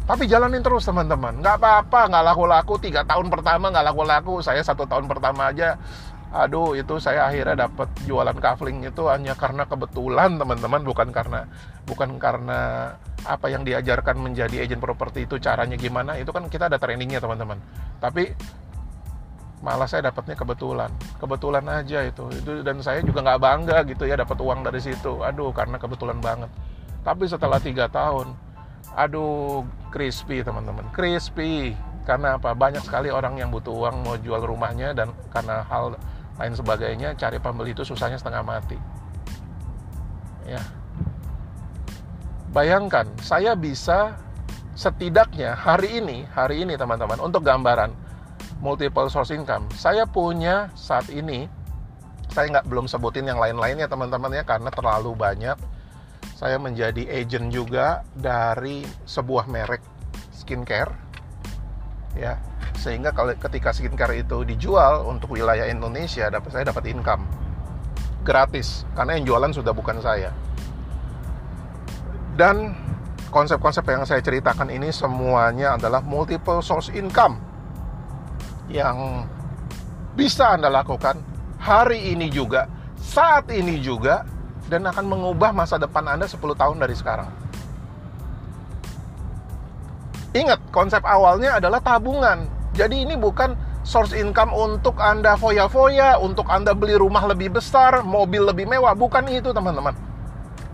Tapi 0.02 0.26
jalanin 0.26 0.66
terus 0.66 0.82
teman-teman. 0.82 1.38
Nggak 1.38 1.62
apa-apa 1.62 2.10
nggak 2.10 2.24
laku-laku. 2.26 2.74
Tiga 2.82 3.06
tahun 3.06 3.30
pertama 3.30 3.70
nggak 3.70 3.86
laku-laku. 3.86 4.42
Saya 4.42 4.58
satu 4.66 4.82
tahun 4.82 5.06
pertama 5.06 5.54
aja. 5.54 5.78
Aduh 6.32 6.74
itu 6.74 6.96
saya 6.98 7.28
akhirnya 7.28 7.68
dapat 7.68 7.86
jualan 8.08 8.34
kafling 8.40 8.82
itu 8.82 9.04
hanya 9.06 9.38
karena 9.38 9.62
kebetulan 9.62 10.42
teman-teman. 10.42 10.82
Bukan 10.82 11.14
karena 11.14 11.46
bukan 11.86 12.18
karena 12.18 12.92
apa 13.22 13.46
yang 13.46 13.62
diajarkan 13.62 14.18
menjadi 14.18 14.66
agent 14.66 14.82
properti 14.82 15.22
itu 15.22 15.38
caranya 15.38 15.78
gimana. 15.78 16.18
Itu 16.18 16.34
kan 16.34 16.50
kita 16.50 16.66
ada 16.66 16.82
trainingnya 16.82 17.22
teman-teman. 17.22 17.62
Tapi 18.02 18.34
malah 19.62 19.86
saya 19.86 20.10
dapatnya 20.10 20.34
kebetulan. 20.34 20.90
Kebetulan 21.22 21.64
aja 21.70 22.02
itu. 22.02 22.26
Itu 22.34 22.66
dan 22.66 22.82
saya 22.82 23.00
juga 23.00 23.22
nggak 23.22 23.40
bangga 23.40 23.78
gitu 23.86 24.04
ya 24.04 24.18
dapat 24.18 24.36
uang 24.42 24.66
dari 24.66 24.82
situ. 24.82 25.22
Aduh 25.22 25.54
karena 25.54 25.78
kebetulan 25.78 26.18
banget. 26.18 26.50
Tapi 27.06 27.24
setelah 27.30 27.62
tiga 27.62 27.86
tahun 27.86 28.34
aduh 28.98 29.62
crispy 29.94 30.42
teman-teman. 30.42 30.90
Crispy. 30.90 31.78
Karena 32.02 32.34
apa? 32.34 32.50
Banyak 32.58 32.82
sekali 32.82 33.14
orang 33.14 33.38
yang 33.38 33.54
butuh 33.54 33.70
uang 33.70 34.02
mau 34.02 34.18
jual 34.18 34.42
rumahnya 34.42 34.90
dan 34.90 35.14
karena 35.30 35.62
hal 35.70 35.94
lain 36.34 36.54
sebagainya 36.58 37.14
cari 37.14 37.38
pembeli 37.38 37.70
itu 37.70 37.86
susahnya 37.86 38.18
setengah 38.18 38.42
mati. 38.42 38.74
Ya. 40.42 40.58
Bayangkan 42.50 43.06
saya 43.22 43.54
bisa 43.54 44.18
setidaknya 44.74 45.54
hari 45.54 46.02
ini 46.02 46.26
hari 46.34 46.66
ini 46.66 46.74
teman-teman 46.74 47.20
untuk 47.22 47.46
gambaran 47.46 48.01
multiple 48.62 49.10
source 49.10 49.34
income. 49.34 49.66
Saya 49.74 50.06
punya 50.06 50.70
saat 50.78 51.10
ini 51.10 51.50
saya 52.30 52.48
nggak 52.48 52.70
belum 52.70 52.88
sebutin 52.88 53.28
yang 53.28 53.36
lain-lainnya 53.36 53.90
teman-teman 53.90 54.32
ya 54.32 54.46
karena 54.46 54.70
terlalu 54.72 55.12
banyak. 55.18 55.58
Saya 56.38 56.56
menjadi 56.56 57.06
agent 57.10 57.50
juga 57.52 58.06
dari 58.14 58.86
sebuah 59.04 59.50
merek 59.50 59.82
skincare 60.30 60.94
ya. 62.16 62.38
Sehingga 62.78 63.12
kalau 63.12 63.34
ketika 63.36 63.74
skincare 63.74 64.22
itu 64.22 64.46
dijual 64.46 65.06
untuk 65.06 65.34
wilayah 65.34 65.68
Indonesia 65.68 66.30
dapat 66.30 66.50
saya 66.54 66.64
dapat 66.70 66.88
income. 66.88 67.26
Gratis 68.22 68.86
karena 68.94 69.18
yang 69.18 69.26
jualan 69.34 69.50
sudah 69.50 69.74
bukan 69.74 69.98
saya. 69.98 70.30
Dan 72.32 72.72
konsep-konsep 73.28 73.84
yang 73.90 74.08
saya 74.08 74.24
ceritakan 74.24 74.72
ini 74.72 74.88
semuanya 74.88 75.76
adalah 75.76 76.00
multiple 76.00 76.64
source 76.64 76.88
income 76.96 77.51
yang 78.70 79.26
bisa 80.14 80.54
Anda 80.54 80.68
lakukan 80.68 81.18
hari 81.58 82.12
ini 82.12 82.28
juga 82.28 82.68
saat 83.02 83.50
ini 83.50 83.82
juga 83.82 84.22
dan 84.70 84.86
akan 84.86 85.04
mengubah 85.04 85.50
masa 85.50 85.76
depan 85.76 86.06
Anda 86.06 86.30
10 86.30 86.38
tahun 86.54 86.76
dari 86.78 86.94
sekarang. 86.94 87.28
Ingat, 90.32 90.64
konsep 90.72 91.04
awalnya 91.04 91.60
adalah 91.60 91.76
tabungan. 91.84 92.48
Jadi 92.72 93.04
ini 93.04 93.20
bukan 93.20 93.52
source 93.84 94.16
income 94.16 94.56
untuk 94.56 94.96
Anda 94.96 95.36
foya-foya, 95.36 96.16
untuk 96.16 96.48
Anda 96.48 96.72
beli 96.72 96.96
rumah 96.96 97.28
lebih 97.28 97.60
besar, 97.60 98.00
mobil 98.00 98.48
lebih 98.48 98.64
mewah. 98.64 98.96
Bukan 98.96 99.28
itu, 99.28 99.52
teman-teman. 99.52 99.92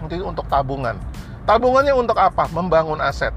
Itu 0.07 0.23
untuk 0.23 0.47
tabungan. 0.47 0.95
Tabungannya 1.43 1.91
untuk 1.91 2.15
apa? 2.15 2.47
Membangun 2.55 3.03
aset. 3.03 3.35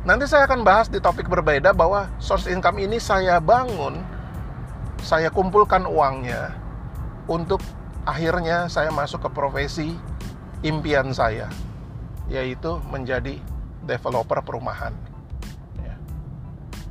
Nanti 0.00 0.24
saya 0.24 0.48
akan 0.48 0.64
bahas 0.64 0.88
di 0.88 0.96
topik 0.96 1.28
berbeda 1.28 1.76
bahwa 1.76 2.08
source 2.16 2.48
income 2.48 2.80
ini 2.80 2.96
saya 2.96 3.36
bangun, 3.36 4.00
saya 5.04 5.28
kumpulkan 5.28 5.84
uangnya 5.84 6.56
untuk 7.28 7.60
akhirnya 8.08 8.64
saya 8.72 8.88
masuk 8.88 9.28
ke 9.28 9.30
profesi 9.30 9.92
impian 10.64 11.12
saya 11.12 11.52
yaitu 12.32 12.80
menjadi 12.88 13.36
developer 13.84 14.40
perumahan. 14.40 14.94
Ya. 15.82 15.94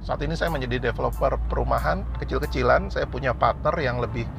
saat 0.05 0.21
ini 0.21 0.37
saya 0.37 0.53
menjadi 0.53 0.91
developer 0.91 1.39
perumahan 1.49 2.05
kecil-kecilan. 2.21 2.93
Saya 2.93 3.09
punya 3.09 3.33
partner 3.33 3.73
yang 3.81 3.97
lebih 3.97 4.29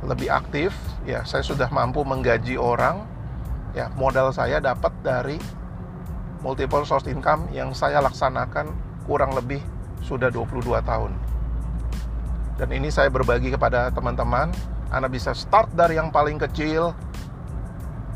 lebih 0.00 0.32
aktif. 0.32 0.72
Ya 1.04 1.28
saya 1.28 1.44
sudah 1.44 1.68
mampu 1.68 2.00
menggaji 2.06 2.56
orang. 2.56 3.04
Ya 3.74 3.90
modal 3.98 4.30
saya 4.32 4.62
dapat 4.62 4.94
dari 5.02 5.36
multiple 6.44 6.84
source 6.84 7.08
income 7.08 7.48
yang 7.56 7.72
saya 7.72 8.04
laksanakan 8.04 8.68
kurang 9.08 9.32
lebih 9.32 9.64
sudah 10.04 10.28
22 10.28 10.60
tahun 10.84 11.16
dan 12.60 12.68
ini 12.70 12.92
saya 12.92 13.08
berbagi 13.08 13.50
kepada 13.50 13.88
teman-teman 13.90 14.52
anda 14.94 15.10
bisa 15.10 15.34
start 15.34 15.74
dari 15.74 15.98
yang 15.98 16.14
paling 16.14 16.38
kecil. 16.38 16.94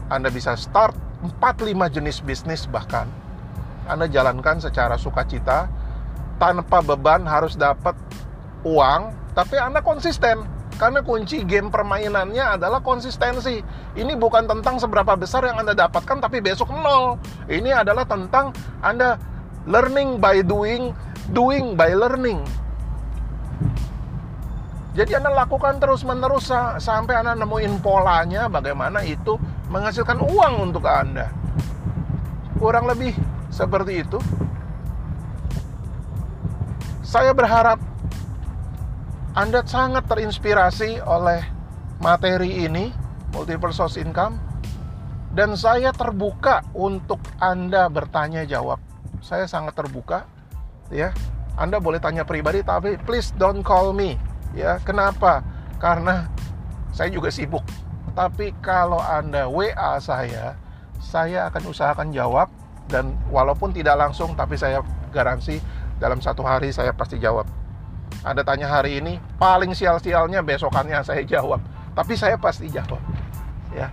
Anda 0.07 0.31
bisa 0.31 0.55
start 0.55 0.95
4-5 1.43 1.74
jenis 1.91 2.22
bisnis 2.22 2.70
bahkan. 2.70 3.11
Anda 3.91 4.07
jalankan 4.07 4.62
secara 4.62 4.95
sukacita 4.95 5.66
tanpa 6.39 6.79
beban 6.79 7.26
harus 7.26 7.59
dapat 7.59 7.99
uang, 8.62 9.11
tapi 9.35 9.59
Anda 9.59 9.83
konsisten. 9.83 10.47
Karena 10.79 11.03
kunci 11.03 11.43
game 11.43 11.74
permainannya 11.74 12.55
adalah 12.55 12.79
konsistensi. 12.79 13.59
Ini 13.99 14.14
bukan 14.14 14.47
tentang 14.47 14.79
seberapa 14.79 15.18
besar 15.18 15.43
yang 15.51 15.59
Anda 15.59 15.74
dapatkan 15.74 16.22
tapi 16.22 16.39
besok 16.39 16.70
nol. 16.70 17.18
Ini 17.51 17.83
adalah 17.83 18.07
tentang 18.07 18.55
Anda 18.79 19.18
learning 19.66 20.22
by 20.22 20.47
doing, 20.47 20.95
doing 21.35 21.74
by 21.74 21.91
learning. 21.99 22.47
Jadi 24.95 25.18
Anda 25.18 25.35
lakukan 25.35 25.83
terus-menerus 25.83 26.51
sampai 26.79 27.14
Anda 27.26 27.35
nemuin 27.35 27.83
polanya 27.83 28.47
bagaimana 28.47 29.03
itu 29.03 29.35
menghasilkan 29.70 30.22
uang 30.22 30.70
untuk 30.70 30.87
Anda. 30.87 31.26
Kurang 32.59 32.87
lebih 32.87 33.18
seperti 33.51 34.07
itu. 34.07 34.18
Saya 37.03 37.35
berharap 37.35 37.79
Anda 39.39 39.62
sangat 39.62 40.11
terinspirasi 40.11 40.99
oleh 41.07 41.39
materi 42.03 42.66
ini, 42.66 42.91
multiple 43.30 43.70
source 43.70 43.95
income, 44.03 44.34
dan 45.30 45.55
saya 45.55 45.95
terbuka 45.95 46.66
untuk 46.74 47.22
Anda 47.39 47.86
bertanya 47.86 48.43
jawab. 48.43 48.82
Saya 49.22 49.47
sangat 49.47 49.78
terbuka, 49.78 50.26
ya. 50.91 51.14
Anda 51.55 51.78
boleh 51.78 52.03
tanya 52.03 52.26
pribadi, 52.26 52.66
tapi 52.66 52.99
please 53.07 53.30
don't 53.39 53.62
call 53.62 53.95
me, 53.95 54.18
ya. 54.59 54.82
Kenapa? 54.82 55.47
Karena 55.78 56.26
saya 56.91 57.07
juga 57.14 57.30
sibuk. 57.30 57.62
Tapi 58.18 58.51
kalau 58.59 58.99
Anda 58.99 59.47
WA 59.47 60.03
saya, 60.03 60.59
saya 60.99 61.47
akan 61.47 61.62
usahakan 61.70 62.11
jawab 62.11 62.51
dan 62.91 63.14
walaupun 63.30 63.70
tidak 63.70 64.03
langsung, 64.03 64.34
tapi 64.34 64.59
saya 64.59 64.82
garansi 65.14 65.62
dalam 66.03 66.18
satu 66.18 66.43
hari 66.43 66.74
saya 66.74 66.91
pasti 66.91 67.22
jawab. 67.22 67.47
Anda 68.29 68.45
tanya 68.45 68.68
hari 68.68 69.01
ini, 69.01 69.16
paling 69.41 69.72
sial-sialnya 69.72 70.45
besokannya 70.45 71.01
saya 71.01 71.24
jawab. 71.24 71.64
Tapi 71.97 72.12
saya 72.12 72.37
pasti 72.37 72.68
jawab. 72.68 73.01
Ya. 73.72 73.89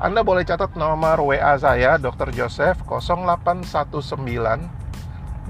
Anda 0.00 0.24
boleh 0.24 0.44
catat 0.44 0.72
nomor 0.76 1.20
WA 1.20 1.56
saya 1.60 1.96
Dr. 2.00 2.32
Joseph 2.32 2.80
0819 2.84 3.68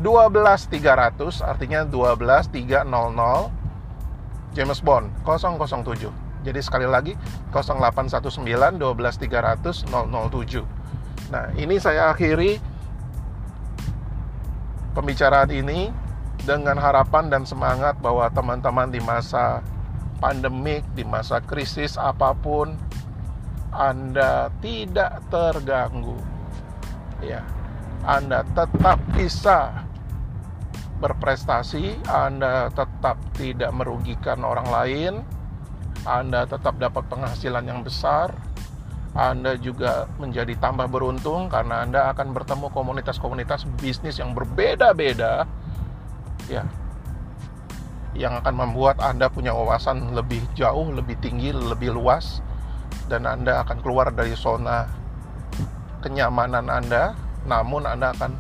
12300 0.02 1.42
artinya 1.42 1.82
12300 1.82 2.86
James 4.54 4.80
Bond 4.82 5.10
007. 5.26 6.10
Jadi 6.46 6.60
sekali 6.62 6.86
lagi 6.86 7.18
0819 7.50 8.78
12300 8.78 9.86
007. 9.86 10.62
Nah, 11.34 11.50
ini 11.58 11.82
saya 11.82 12.14
akhiri 12.14 12.62
pembicaraan 14.94 15.50
ini 15.50 15.90
dengan 16.44 16.76
harapan 16.76 17.32
dan 17.32 17.42
semangat 17.48 17.96
bahwa 18.02 18.28
teman-teman 18.28 18.92
di 18.92 19.00
masa 19.00 19.64
pandemik, 20.20 20.84
di 20.92 21.04
masa 21.06 21.40
krisis 21.40 21.96
apa 21.96 22.36
pun, 22.36 22.76
Anda 23.72 24.52
tidak 24.60 25.24
terganggu. 25.32 26.16
Ya. 27.20 27.44
Anda 28.06 28.46
tetap 28.54 29.02
bisa 29.16 29.84
berprestasi, 31.02 32.06
Anda 32.08 32.72
tetap 32.72 33.18
tidak 33.36 33.72
merugikan 33.74 34.40
orang 34.46 34.68
lain, 34.68 35.14
Anda 36.06 36.46
tetap 36.46 36.78
dapat 36.78 37.04
penghasilan 37.10 37.66
yang 37.66 37.82
besar, 37.82 38.32
anda 39.16 39.56
juga 39.56 40.04
menjadi 40.20 40.60
tambah 40.60 40.92
beruntung 40.92 41.48
karena 41.48 41.88
Anda 41.88 42.12
akan 42.12 42.36
bertemu 42.36 42.68
komunitas-komunitas 42.68 43.64
bisnis 43.80 44.20
yang 44.20 44.36
berbeda-beda 44.36 45.48
ya 46.46 46.64
yang 48.16 48.40
akan 48.40 48.54
membuat 48.56 48.96
Anda 49.04 49.28
punya 49.28 49.52
wawasan 49.52 50.16
lebih 50.16 50.40
jauh, 50.56 50.88
lebih 50.88 51.20
tinggi, 51.20 51.52
lebih 51.52 51.92
luas 51.92 52.40
dan 53.12 53.28
Anda 53.28 53.60
akan 53.60 53.84
keluar 53.84 54.08
dari 54.08 54.32
zona 54.32 54.88
kenyamanan 56.00 56.72
Anda 56.72 57.12
namun 57.44 57.84
Anda 57.84 58.16
akan 58.16 58.32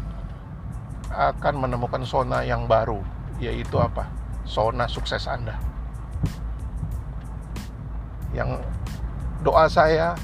akan 1.12 1.54
menemukan 1.60 2.02
zona 2.08 2.42
yang 2.42 2.64
baru 2.64 3.00
yaitu 3.36 3.76
apa? 3.76 4.08
Zona 4.48 4.88
sukses 4.88 5.28
Anda. 5.28 5.58
Yang 8.32 8.64
doa 9.44 9.68
saya 9.68 10.16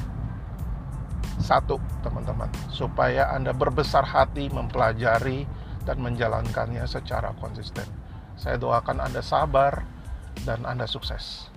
satu, 1.43 1.77
teman-teman, 2.07 2.49
supaya 2.71 3.29
Anda 3.35 3.51
berbesar 3.51 4.07
hati 4.07 4.47
mempelajari 4.49 5.45
dan 5.83 5.99
menjalankannya 5.99 6.85
secara 6.87 7.35
konsisten. 7.39 7.87
Saya 8.39 8.59
doakan 8.59 9.03
Anda 9.03 9.21
sabar 9.23 9.85
dan 10.47 10.65
Anda 10.67 10.89
sukses. 10.89 11.51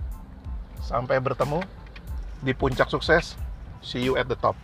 Sampai 0.82 1.18
bertemu 1.18 1.62
di 2.42 2.52
puncak 2.52 2.90
sukses. 2.92 3.34
See 3.82 4.02
you 4.02 4.18
at 4.18 4.26
the 4.26 4.38
top. 4.38 4.58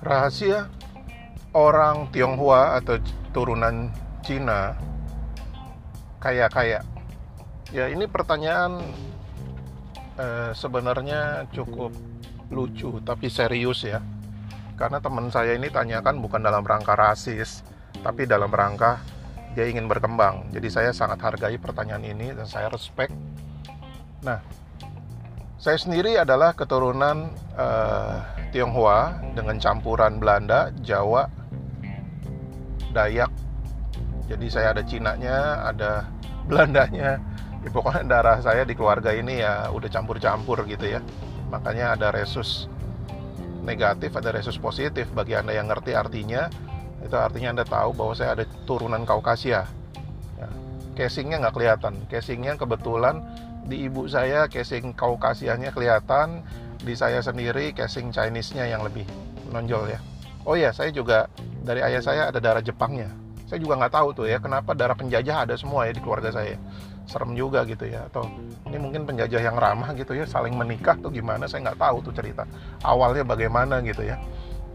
Rahasia 0.00 0.68
orang 1.52 2.08
Tionghoa 2.12 2.80
atau 2.80 2.96
turunan 3.32 3.92
Cina 4.24 4.76
kaya-kaya? 6.20 6.84
Ya 7.70 7.86
ini 7.86 8.04
pertanyaan 8.10 8.82
eh, 10.18 10.50
sebenarnya 10.52 11.46
cukup 11.54 11.94
lucu 12.50 12.98
tapi 13.06 13.30
serius 13.30 13.86
ya. 13.86 14.02
Karena 14.74 14.96
teman 14.96 15.28
saya 15.28 15.54
ini 15.54 15.68
tanyakan 15.68 16.24
bukan 16.24 16.40
dalam 16.40 16.64
rangka 16.64 16.96
rasis, 16.96 17.60
tapi 18.00 18.24
dalam 18.24 18.48
rangka 18.48 18.98
dia 19.52 19.68
ingin 19.68 19.84
berkembang. 19.84 20.48
Jadi 20.54 20.68
saya 20.72 20.90
sangat 20.96 21.20
hargai 21.20 21.60
pertanyaan 21.60 22.00
ini 22.00 22.32
dan 22.32 22.48
saya 22.48 22.72
respect. 22.72 23.12
Nah, 24.24 24.40
saya 25.60 25.76
sendiri 25.76 26.16
adalah 26.16 26.56
keturunan 26.56 27.36
uh, 27.52 28.16
Tionghoa 28.48 29.20
dengan 29.36 29.60
campuran 29.60 30.16
Belanda, 30.16 30.72
Jawa, 30.80 31.28
Dayak. 32.96 33.28
Jadi 34.24 34.46
saya 34.48 34.72
ada 34.72 34.80
Cinanya, 34.80 35.68
ada 35.68 36.08
Belandanya. 36.48 37.20
Ya, 37.60 37.68
pokoknya 37.68 38.08
darah 38.08 38.40
saya 38.40 38.64
di 38.64 38.72
keluarga 38.72 39.12
ini 39.12 39.44
ya 39.44 39.68
udah 39.68 39.92
campur-campur 39.92 40.64
gitu 40.64 40.96
ya. 40.96 41.04
Makanya 41.52 41.92
ada 41.92 42.08
resus 42.08 42.64
negatif, 43.60 44.16
ada 44.16 44.32
resus 44.32 44.56
positif. 44.56 45.12
Bagi 45.12 45.36
Anda 45.36 45.60
yang 45.60 45.68
ngerti 45.68 45.92
artinya, 45.92 46.48
itu 47.04 47.12
artinya 47.12 47.60
Anda 47.60 47.64
tahu 47.68 47.92
bahwa 47.92 48.16
saya 48.16 48.32
ada 48.32 48.48
turunan 48.64 49.04
Kaukasia. 49.04 49.68
Ya, 50.40 50.48
casingnya 50.96 51.36
nggak 51.44 51.52
kelihatan. 51.52 52.00
Casingnya 52.08 52.56
kebetulan 52.56 53.20
di 53.66 53.86
ibu 53.86 54.08
saya 54.08 54.48
casing 54.48 54.92
kaukasianya 54.96 55.70
kelihatan 55.74 56.44
di 56.80 56.96
saya 56.96 57.20
sendiri 57.20 57.76
casing 57.76 58.08
Chinese-nya 58.08 58.66
yang 58.68 58.80
lebih 58.80 59.04
menonjol 59.50 59.90
ya. 59.92 60.00
Oh 60.48 60.56
ya 60.56 60.72
saya 60.72 60.88
juga 60.88 61.28
dari 61.60 61.84
ayah 61.84 62.00
saya 62.00 62.22
ada 62.32 62.40
darah 62.40 62.64
Jepangnya. 62.64 63.12
Saya 63.44 63.60
juga 63.60 63.76
nggak 63.82 63.92
tahu 63.92 64.08
tuh 64.14 64.26
ya 64.30 64.38
kenapa 64.40 64.72
darah 64.72 64.96
penjajah 64.96 65.44
ada 65.44 65.54
semua 65.58 65.84
ya 65.84 65.92
di 65.92 66.00
keluarga 66.00 66.32
saya. 66.32 66.56
Serem 67.10 67.34
juga 67.34 67.66
gitu 67.66 67.90
ya 67.90 68.06
atau 68.06 68.22
ini 68.70 68.78
mungkin 68.78 69.02
penjajah 69.02 69.42
yang 69.42 69.58
ramah 69.58 69.90
gitu 69.98 70.14
ya 70.14 70.22
saling 70.22 70.54
menikah 70.54 70.94
tuh 71.02 71.10
gimana 71.10 71.50
saya 71.50 71.66
nggak 71.66 71.80
tahu 71.82 72.06
tuh 72.06 72.14
cerita 72.14 72.46
awalnya 72.86 73.26
bagaimana 73.26 73.82
gitu 73.82 74.06
ya. 74.06 74.16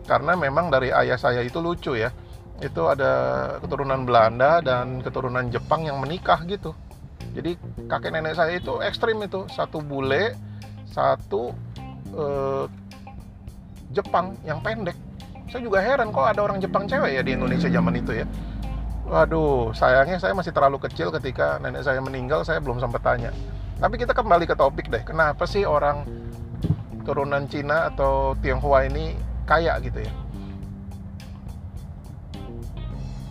Karena 0.06 0.38
memang 0.38 0.70
dari 0.70 0.94
ayah 0.94 1.18
saya 1.18 1.42
itu 1.42 1.58
lucu 1.64 1.98
ya 1.98 2.14
itu 2.64 2.82
ada 2.88 3.12
keturunan 3.60 4.08
Belanda 4.08 4.64
dan 4.64 5.04
keturunan 5.04 5.52
Jepang 5.52 5.84
yang 5.84 6.00
menikah 6.00 6.40
gitu 6.48 6.72
jadi 7.36 7.52
kakek 7.92 8.16
nenek 8.16 8.40
saya 8.40 8.56
itu 8.56 8.80
ekstrim 8.80 9.20
itu. 9.20 9.44
Satu 9.52 9.84
bule 9.84 10.40
satu 10.88 11.52
eh, 12.16 12.66
Jepang 13.92 14.40
yang 14.48 14.64
pendek. 14.64 14.96
Saya 15.52 15.62
juga 15.62 15.84
heran 15.84 16.16
kok 16.16 16.26
ada 16.26 16.42
orang 16.42 16.64
Jepang 16.64 16.88
cewek 16.88 17.20
ya 17.20 17.22
di 17.22 17.36
Indonesia 17.36 17.68
zaman 17.68 18.00
itu 18.00 18.24
ya. 18.24 18.26
Waduh 19.06 19.76
sayangnya 19.76 20.18
saya 20.18 20.34
masih 20.34 20.56
terlalu 20.56 20.82
kecil 20.82 21.14
ketika 21.14 21.62
nenek 21.62 21.86
saya 21.86 22.00
meninggal 22.00 22.48
saya 22.48 22.64
belum 22.64 22.80
sempat 22.80 23.04
tanya. 23.04 23.36
Tapi 23.76 24.00
kita 24.00 24.16
kembali 24.16 24.48
ke 24.48 24.56
topik 24.56 24.88
deh 24.88 25.04
kenapa 25.04 25.44
sih 25.44 25.68
orang 25.68 26.08
turunan 27.04 27.46
Cina 27.52 27.92
atau 27.92 28.34
Tionghoa 28.40 28.88
ini 28.88 29.14
kaya 29.44 29.76
gitu 29.84 30.00
ya? 30.00 30.12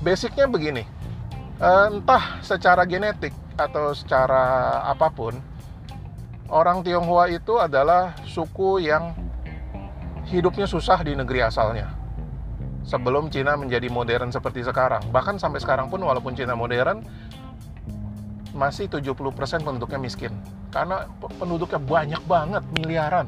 Basicnya 0.05 0.45
begini 0.45 0.85
eh, 1.59 1.87
entah 1.89 2.45
secara 2.45 2.85
genetik 2.85 3.33
atau 3.55 3.95
secara 3.95 4.81
apa 4.87 5.11
pun 5.11 5.35
orang 6.51 6.83
Tionghoa 6.85 7.31
itu 7.31 7.57
adalah 7.57 8.15
suku 8.27 8.85
yang 8.85 9.15
hidupnya 10.29 10.67
susah 10.69 11.01
di 11.05 11.15
negeri 11.17 11.45
asalnya. 11.45 11.93
Sebelum 12.85 13.33
Cina 13.33 13.57
menjadi 13.57 13.89
modern 13.89 14.29
seperti 14.29 14.61
sekarang. 14.61 15.09
Bahkan 15.09 15.41
sampai 15.41 15.57
sekarang 15.57 15.89
pun 15.89 16.05
walaupun 16.05 16.37
Cina 16.37 16.53
modern 16.53 17.01
masih 18.53 18.93
70% 18.93 19.65
penduduknya 19.65 19.97
miskin. 19.97 20.37
Karena 20.69 21.09
penduduknya 21.41 21.81
banyak 21.81 22.23
banget 22.29 22.63
miliaran 22.77 23.27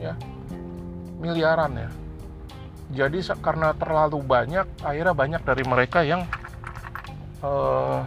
ya. 0.00 0.16
Miliaran 1.20 1.72
ya. 1.76 1.90
Jadi 2.88 3.20
karena 3.44 3.76
terlalu 3.76 4.24
banyak 4.24 4.64
akhirnya 4.80 5.12
banyak 5.12 5.42
dari 5.44 5.64
mereka 5.68 6.00
yang 6.00 6.24
uh, 7.44 8.00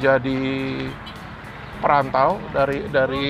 jadi 0.00 0.40
perantau 1.80 2.36
dari 2.52 2.84
dari 2.92 3.28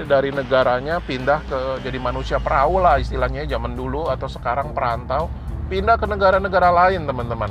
dari 0.00 0.30
negaranya 0.32 1.00
pindah 1.04 1.40
ke 1.44 1.60
jadi 1.84 1.98
manusia 2.00 2.36
perahu 2.40 2.80
lah 2.80 2.96
istilahnya 2.96 3.44
zaman 3.44 3.76
dulu 3.76 4.08
atau 4.12 4.28
sekarang 4.28 4.72
perantau. 4.76 5.32
Pindah 5.64 5.96
ke 5.96 6.04
negara-negara 6.04 6.68
lain 6.68 7.08
teman-teman. 7.08 7.48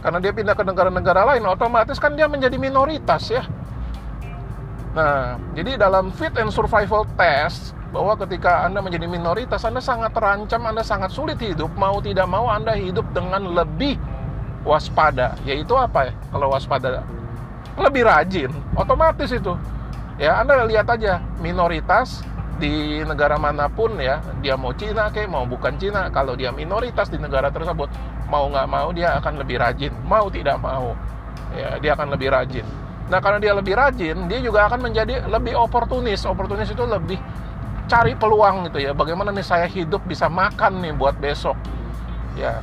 Karena 0.00 0.18
dia 0.24 0.32
pindah 0.32 0.56
ke 0.56 0.64
negara-negara 0.64 1.36
lain 1.36 1.44
otomatis 1.44 2.00
kan 2.00 2.16
dia 2.16 2.24
menjadi 2.28 2.56
minoritas 2.56 3.28
ya. 3.28 3.44
Nah 4.96 5.36
jadi 5.52 5.76
dalam 5.76 6.12
fit 6.16 6.32
and 6.40 6.52
survival 6.52 7.04
test 7.16 7.76
bahwa 7.92 8.16
ketika 8.24 8.64
Anda 8.64 8.80
menjadi 8.80 9.04
minoritas 9.04 9.68
Anda 9.68 9.84
sangat 9.84 10.16
terancam 10.16 10.64
Anda 10.64 10.80
sangat 10.80 11.12
sulit 11.12 11.36
hidup. 11.40 11.72
Mau 11.76 12.00
tidak 12.00 12.24
mau 12.28 12.48
Anda 12.48 12.72
hidup 12.72 13.04
dengan 13.12 13.52
lebih 13.52 14.00
waspada. 14.64 15.36
Yaitu 15.44 15.76
apa 15.76 16.08
ya? 16.08 16.12
Kalau 16.32 16.48
waspada 16.52 17.04
lebih 17.78 18.04
rajin 18.04 18.50
otomatis 18.76 19.32
itu. 19.32 19.56
Ya 20.20 20.38
Anda 20.44 20.68
lihat 20.68 20.86
aja 20.92 21.24
minoritas 21.40 22.20
di 22.60 23.02
negara 23.02 23.40
mana 23.40 23.66
pun 23.66 23.96
ya 23.98 24.22
dia 24.38 24.54
mau 24.54 24.70
Cina 24.76 25.10
kayak 25.10 25.26
mau 25.32 25.42
bukan 25.48 25.74
Cina 25.80 26.06
kalau 26.12 26.38
dia 26.38 26.52
minoritas 26.54 27.10
di 27.10 27.18
negara 27.18 27.50
tersebut 27.50 27.90
mau 28.30 28.46
nggak 28.46 28.68
mau 28.68 28.92
dia 28.92 29.18
akan 29.18 29.40
lebih 29.40 29.58
rajin. 29.58 29.92
Mau 30.04 30.28
tidak 30.28 30.60
mau 30.60 30.94
ya 31.56 31.80
dia 31.80 31.96
akan 31.96 32.12
lebih 32.12 32.28
rajin. 32.30 32.64
Nah 33.08 33.18
karena 33.18 33.38
dia 33.40 33.52
lebih 33.56 33.74
rajin 33.74 34.28
dia 34.28 34.38
juga 34.38 34.68
akan 34.68 34.88
menjadi 34.92 35.26
lebih 35.26 35.56
oportunis. 35.56 36.22
Oportunis 36.28 36.68
itu 36.70 36.84
lebih 36.84 37.18
cari 37.88 38.14
peluang 38.14 38.68
gitu 38.70 38.78
ya. 38.78 38.92
Bagaimana 38.92 39.34
nih 39.34 39.44
saya 39.44 39.66
hidup 39.66 40.04
bisa 40.06 40.28
makan 40.28 40.84
nih 40.84 40.92
buat 40.94 41.16
besok? 41.18 41.56
Ya. 42.36 42.60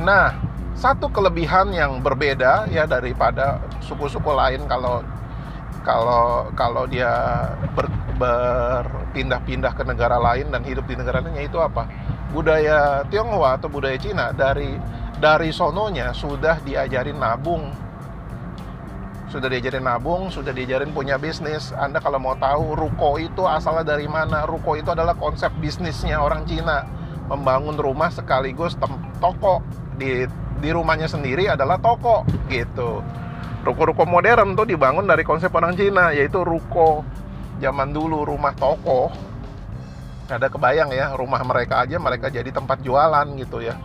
Nah 0.00 0.36
satu 0.78 1.10
kelebihan 1.10 1.74
yang 1.74 1.98
berbeda 1.98 2.70
ya 2.70 2.86
daripada 2.86 3.58
suku-suku 3.82 4.30
lain 4.30 4.62
kalau 4.70 5.02
kalau 5.82 6.46
kalau 6.54 6.86
dia 6.86 7.10
ber, 7.74 7.90
berpindah-pindah 8.14 9.74
ke 9.74 9.82
negara 9.82 10.22
lain 10.22 10.54
dan 10.54 10.62
hidup 10.62 10.86
di 10.86 10.94
negara 10.94 11.18
lain 11.18 11.34
yaitu 11.34 11.58
apa 11.58 11.90
budaya 12.30 13.02
Tionghoa 13.10 13.58
atau 13.58 13.66
budaya 13.66 13.98
Cina 13.98 14.30
dari 14.30 14.78
dari 15.18 15.50
sononya 15.50 16.14
sudah 16.14 16.62
diajarin 16.62 17.18
nabung 17.18 17.88
sudah 19.28 19.44
diajarin 19.52 19.84
nabung, 19.84 20.32
sudah 20.32 20.56
diajarin 20.56 20.88
punya 20.96 21.20
bisnis. 21.20 21.68
Anda 21.76 22.00
kalau 22.00 22.16
mau 22.16 22.32
tahu 22.40 22.72
ruko 22.72 23.20
itu 23.20 23.44
asalnya 23.44 23.92
dari 23.92 24.08
mana? 24.08 24.48
Ruko 24.48 24.72
itu 24.80 24.88
adalah 24.88 25.12
konsep 25.12 25.52
bisnisnya 25.60 26.16
orang 26.16 26.48
Cina. 26.48 26.88
Membangun 27.28 27.76
rumah 27.76 28.08
sekaligus 28.08 28.72
toko 29.20 29.60
di 30.00 30.24
di 30.58 30.70
rumahnya 30.74 31.06
sendiri 31.06 31.46
adalah 31.46 31.78
toko 31.78 32.26
gitu. 32.50 33.00
Ruko-ruko 33.62 34.06
modern 34.06 34.54
tuh 34.54 34.66
dibangun 34.66 35.06
dari 35.06 35.22
konsep 35.22 35.50
orang 35.54 35.74
Cina 35.74 36.10
yaitu 36.14 36.42
ruko 36.42 37.02
zaman 37.62 37.94
dulu 37.94 38.26
rumah 38.26 38.54
toko. 38.54 39.10
Ada 40.28 40.52
kebayang 40.52 40.92
ya 40.92 41.16
rumah 41.16 41.40
mereka 41.40 41.80
aja 41.80 41.96
mereka 41.96 42.28
jadi 42.28 42.52
tempat 42.52 42.84
jualan 42.84 43.26
gitu 43.40 43.64
ya. 43.64 43.78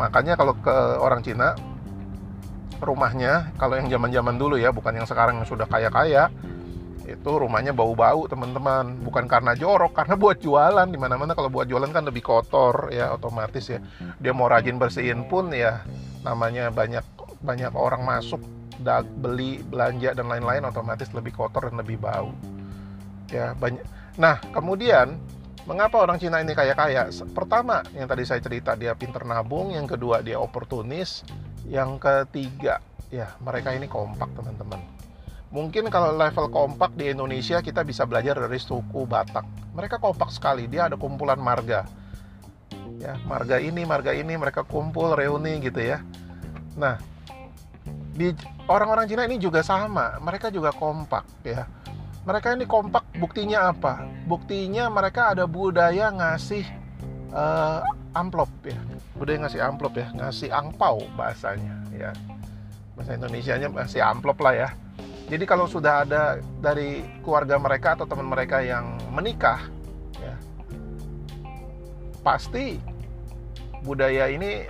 Makanya 0.00 0.34
kalau 0.34 0.56
ke 0.58 0.74
orang 0.98 1.20
Cina 1.20 1.54
rumahnya 2.82 3.54
kalau 3.56 3.78
yang 3.80 3.88
zaman-zaman 3.88 4.36
dulu 4.36 4.60
ya 4.60 4.74
bukan 4.74 4.98
yang 4.98 5.06
sekarang 5.08 5.40
yang 5.40 5.48
sudah 5.48 5.64
kaya-kaya 5.64 6.28
itu 7.04 7.30
rumahnya 7.36 7.76
bau-bau 7.76 8.24
teman-teman. 8.24 8.96
Bukan 9.04 9.28
karena 9.28 9.52
jorok 9.52 9.92
karena 9.92 10.16
buat 10.16 10.40
jualan. 10.40 10.88
Di 10.88 10.98
mana-mana 10.98 11.36
kalau 11.36 11.52
buat 11.52 11.68
jualan 11.68 11.92
kan 11.92 12.04
lebih 12.08 12.24
kotor 12.24 12.88
ya 12.90 13.12
otomatis 13.12 13.68
ya. 13.68 13.78
Dia 14.20 14.32
mau 14.32 14.48
rajin 14.48 14.80
bersihin 14.80 15.28
pun 15.28 15.52
ya 15.52 15.84
namanya 16.24 16.72
banyak 16.72 17.04
banyak 17.44 17.72
orang 17.76 18.02
masuk 18.08 18.40
dag, 18.80 19.04
beli 19.20 19.60
belanja 19.60 20.16
dan 20.16 20.26
lain-lain 20.26 20.64
otomatis 20.64 21.12
lebih 21.12 21.36
kotor 21.36 21.68
dan 21.68 21.76
lebih 21.76 22.00
bau. 22.00 22.32
Ya 23.28 23.52
banyak. 23.52 23.84
Nah 24.16 24.40
kemudian 24.50 25.20
mengapa 25.68 26.00
orang 26.00 26.16
Cina 26.16 26.40
ini 26.40 26.56
kaya 26.56 26.72
kaya 26.72 27.08
pertama 27.36 27.84
yang 27.92 28.08
tadi 28.08 28.24
saya 28.24 28.40
cerita 28.40 28.72
dia 28.72 28.96
pinter 28.96 29.28
nabung. 29.28 29.76
Yang 29.76 30.00
kedua 30.00 30.24
dia 30.24 30.40
oportunis. 30.40 31.20
Yang 31.68 32.00
ketiga 32.00 32.80
ya 33.12 33.36
mereka 33.44 33.72
ini 33.76 33.88
kompak 33.88 34.32
teman-teman 34.36 35.03
mungkin 35.54 35.86
kalau 35.86 36.10
level 36.18 36.50
kompak 36.50 36.98
di 36.98 37.14
Indonesia 37.14 37.62
kita 37.62 37.86
bisa 37.86 38.02
belajar 38.02 38.34
dari 38.34 38.58
suku 38.58 39.06
Batak. 39.06 39.46
Mereka 39.78 40.02
kompak 40.02 40.34
sekali 40.34 40.66
dia 40.66 40.90
ada 40.90 40.98
kumpulan 40.98 41.38
marga. 41.38 41.86
Ya 42.98 43.14
marga 43.22 43.62
ini 43.62 43.86
marga 43.86 44.10
ini 44.10 44.34
mereka 44.34 44.66
kumpul 44.66 45.14
reuni 45.14 45.62
gitu 45.62 45.78
ya. 45.78 46.02
Nah 46.74 46.98
di 48.18 48.34
orang-orang 48.66 49.06
Cina 49.06 49.30
ini 49.30 49.38
juga 49.38 49.62
sama 49.62 50.18
mereka 50.18 50.50
juga 50.50 50.74
kompak 50.74 51.22
ya. 51.46 51.70
Mereka 52.26 52.58
ini 52.58 52.66
kompak 52.66 53.06
buktinya 53.14 53.70
apa? 53.70 54.10
Buktinya 54.26 54.90
mereka 54.90 55.38
ada 55.38 55.46
budaya 55.46 56.10
ngasih 56.10 56.66
uh, 57.30 57.86
amplop 58.10 58.50
ya. 58.66 58.80
Budaya 59.14 59.46
ngasih 59.46 59.60
amplop 59.62 59.94
ya 59.94 60.10
ngasih 60.18 60.50
angpau 60.50 60.98
bahasanya 61.14 61.78
ya. 61.94 62.10
Bahasa 62.98 63.14
Indonesia 63.14 63.54
nya 63.54 63.70
ngasih 63.70 64.02
amplop 64.02 64.42
lah 64.42 64.54
ya 64.54 64.68
jadi 65.24 65.44
kalau 65.48 65.64
sudah 65.64 66.04
ada 66.04 66.38
dari 66.60 67.00
keluarga 67.24 67.56
mereka 67.56 67.96
atau 67.96 68.04
teman 68.04 68.28
mereka 68.28 68.60
yang 68.60 68.96
menikah 69.08 69.60
ya 70.20 70.36
pasti 72.20 72.80
budaya 73.84 74.32
ini 74.32 74.64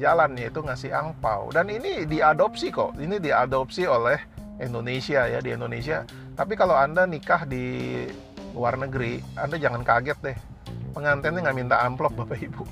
jalan 0.00 0.36
yaitu 0.36 0.60
ngasih 0.64 0.92
angpau. 0.92 1.52
Dan 1.52 1.68
ini 1.72 2.08
diadopsi 2.08 2.72
kok. 2.72 2.96
Ini 2.96 3.20
diadopsi 3.20 3.84
oleh 3.88 4.20
Indonesia 4.60 5.28
ya 5.28 5.40
di 5.40 5.52
Indonesia. 5.52 6.04
Tapi 6.36 6.52
kalau 6.56 6.76
anda 6.76 7.08
nikah 7.08 7.48
di 7.48 8.04
luar 8.56 8.76
negeri 8.80 9.20
anda 9.36 9.56
jangan 9.56 9.84
kaget 9.84 10.18
deh. 10.20 10.36
Pengantinnya 10.96 11.44
nggak 11.44 11.56
minta 11.56 11.76
amplop 11.84 12.16
bapak 12.16 12.40
ibu 12.40 12.64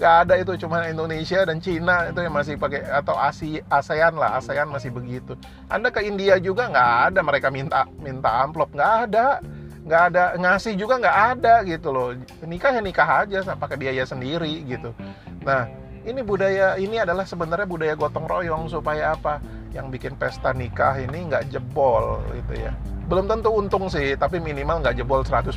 nggak 0.00 0.14
ada 0.26 0.34
itu 0.40 0.52
cuma 0.64 0.88
Indonesia 0.88 1.44
dan 1.44 1.60
Cina 1.60 2.08
itu 2.08 2.20
yang 2.24 2.34
masih 2.34 2.56
pakai 2.56 2.80
atau 2.88 3.14
Asia 3.14 3.60
ASEAN 3.68 4.16
lah 4.16 4.40
ASEAN 4.40 4.68
masih 4.68 4.90
begitu. 4.90 5.36
Anda 5.68 5.92
ke 5.92 6.00
India 6.02 6.40
juga 6.40 6.68
nggak 6.72 6.92
ada 7.12 7.20
mereka 7.20 7.48
minta 7.52 7.84
minta 8.00 8.30
amplop 8.42 8.72
nggak 8.72 8.92
ada. 9.08 9.38
Nggak 9.82 10.02
ada 10.14 10.24
ngasih 10.38 10.78
juga 10.78 10.94
nggak 11.02 11.18
ada 11.36 11.54
gitu 11.66 11.90
loh. 11.90 12.14
Nikah 12.46 12.70
ya 12.78 12.80
nikah 12.80 13.08
aja 13.26 13.38
pakai 13.58 13.76
biaya 13.76 14.06
sendiri 14.06 14.62
gitu. 14.64 14.94
Nah 15.42 15.66
ini 16.02 16.22
budaya 16.22 16.78
ini 16.78 16.98
adalah 16.98 17.26
sebenarnya 17.26 17.66
budaya 17.66 17.94
gotong 17.98 18.26
royong 18.26 18.70
supaya 18.70 19.14
apa? 19.14 19.42
Yang 19.74 19.86
bikin 19.98 20.14
pesta 20.16 20.54
nikah 20.54 20.98
ini 20.98 21.26
nggak 21.30 21.50
jebol 21.50 22.22
gitu 22.32 22.62
ya. 22.62 22.72
Belum 23.10 23.26
tentu 23.26 23.50
untung 23.50 23.90
sih 23.90 24.14
tapi 24.14 24.38
minimal 24.38 24.80
nggak 24.86 25.02
jebol 25.02 25.26
100% 25.26 25.50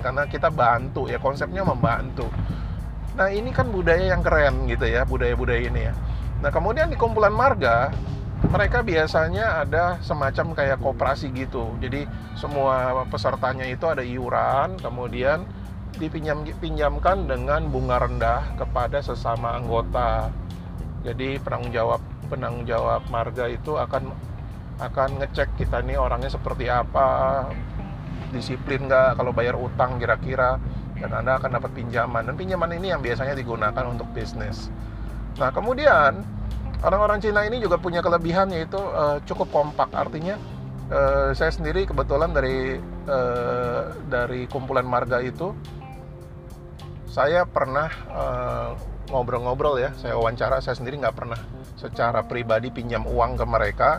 karena 0.00 0.24
kita 0.26 0.48
bantu 0.48 1.06
ya 1.06 1.20
konsepnya 1.20 1.62
membantu 1.62 2.26
nah 3.16 3.32
ini 3.32 3.50
kan 3.50 3.72
budaya 3.72 4.12
yang 4.12 4.20
keren 4.20 4.68
gitu 4.68 4.84
ya 4.84 5.08
budaya-budaya 5.08 5.62
ini 5.66 5.80
ya 5.88 5.94
nah 6.44 6.52
kemudian 6.52 6.92
di 6.92 6.96
kumpulan 7.00 7.32
marga 7.32 7.90
mereka 8.44 8.84
biasanya 8.84 9.64
ada 9.64 9.96
semacam 10.04 10.52
kayak 10.52 10.78
koperasi 10.84 11.32
gitu. 11.32 11.72
Jadi 11.80 12.04
semua 12.36 13.08
pesertanya 13.08 13.64
itu 13.64 13.88
ada 13.88 14.04
iuran, 14.04 14.76
kemudian 14.76 15.48
dipinjam 15.96 16.44
pinjamkan 16.60 17.24
dengan 17.24 17.64
bunga 17.72 17.96
rendah 18.04 18.42
kepada 18.60 19.00
sesama 19.00 19.56
anggota. 19.56 20.28
Jadi 21.00 21.40
penanggung 21.40 21.72
jawab 21.72 22.00
penanggung 22.28 22.66
jawab 22.68 23.02
marga 23.08 23.48
itu 23.48 23.78
akan 23.80 24.12
akan 24.76 25.10
ngecek 25.24 25.56
kita 25.56 25.80
nih 25.80 25.96
orangnya 25.96 26.28
seperti 26.28 26.68
apa, 26.68 27.48
disiplin 28.36 28.84
nggak 28.84 29.16
kalau 29.16 29.32
bayar 29.32 29.56
utang 29.56 29.96
kira-kira, 29.96 30.60
dan 31.00 31.10
anda 31.12 31.36
akan 31.36 31.60
dapat 31.60 31.70
pinjaman. 31.76 32.22
Dan 32.24 32.34
pinjaman 32.34 32.70
ini 32.76 32.92
yang 32.92 33.00
biasanya 33.04 33.36
digunakan 33.36 33.84
untuk 33.86 34.08
bisnis. 34.16 34.72
Nah 35.36 35.52
kemudian 35.52 36.24
orang-orang 36.84 37.18
Cina 37.22 37.44
ini 37.44 37.62
juga 37.62 37.80
punya 37.80 38.04
kelebihan 38.04 38.52
yaitu 38.52 38.76
uh, 38.76 39.20
cukup 39.24 39.48
kompak 39.52 39.88
artinya 39.96 40.36
uh, 40.92 41.32
saya 41.32 41.52
sendiri 41.52 41.88
kebetulan 41.88 42.32
dari 42.36 42.76
uh, 43.08 43.96
dari 44.08 44.44
kumpulan 44.50 44.84
marga 44.84 45.22
itu 45.24 45.56
saya 47.08 47.48
pernah 47.48 47.88
ngobrol-ngobrol 49.08 49.80
uh, 49.80 49.88
ya 49.88 49.90
saya 49.96 50.20
wawancara 50.20 50.60
saya 50.60 50.76
sendiri 50.76 51.00
nggak 51.00 51.16
pernah 51.16 51.40
secara 51.80 52.20
pribadi 52.24 52.68
pinjam 52.68 53.08
uang 53.08 53.40
ke 53.40 53.44
mereka 53.48 53.90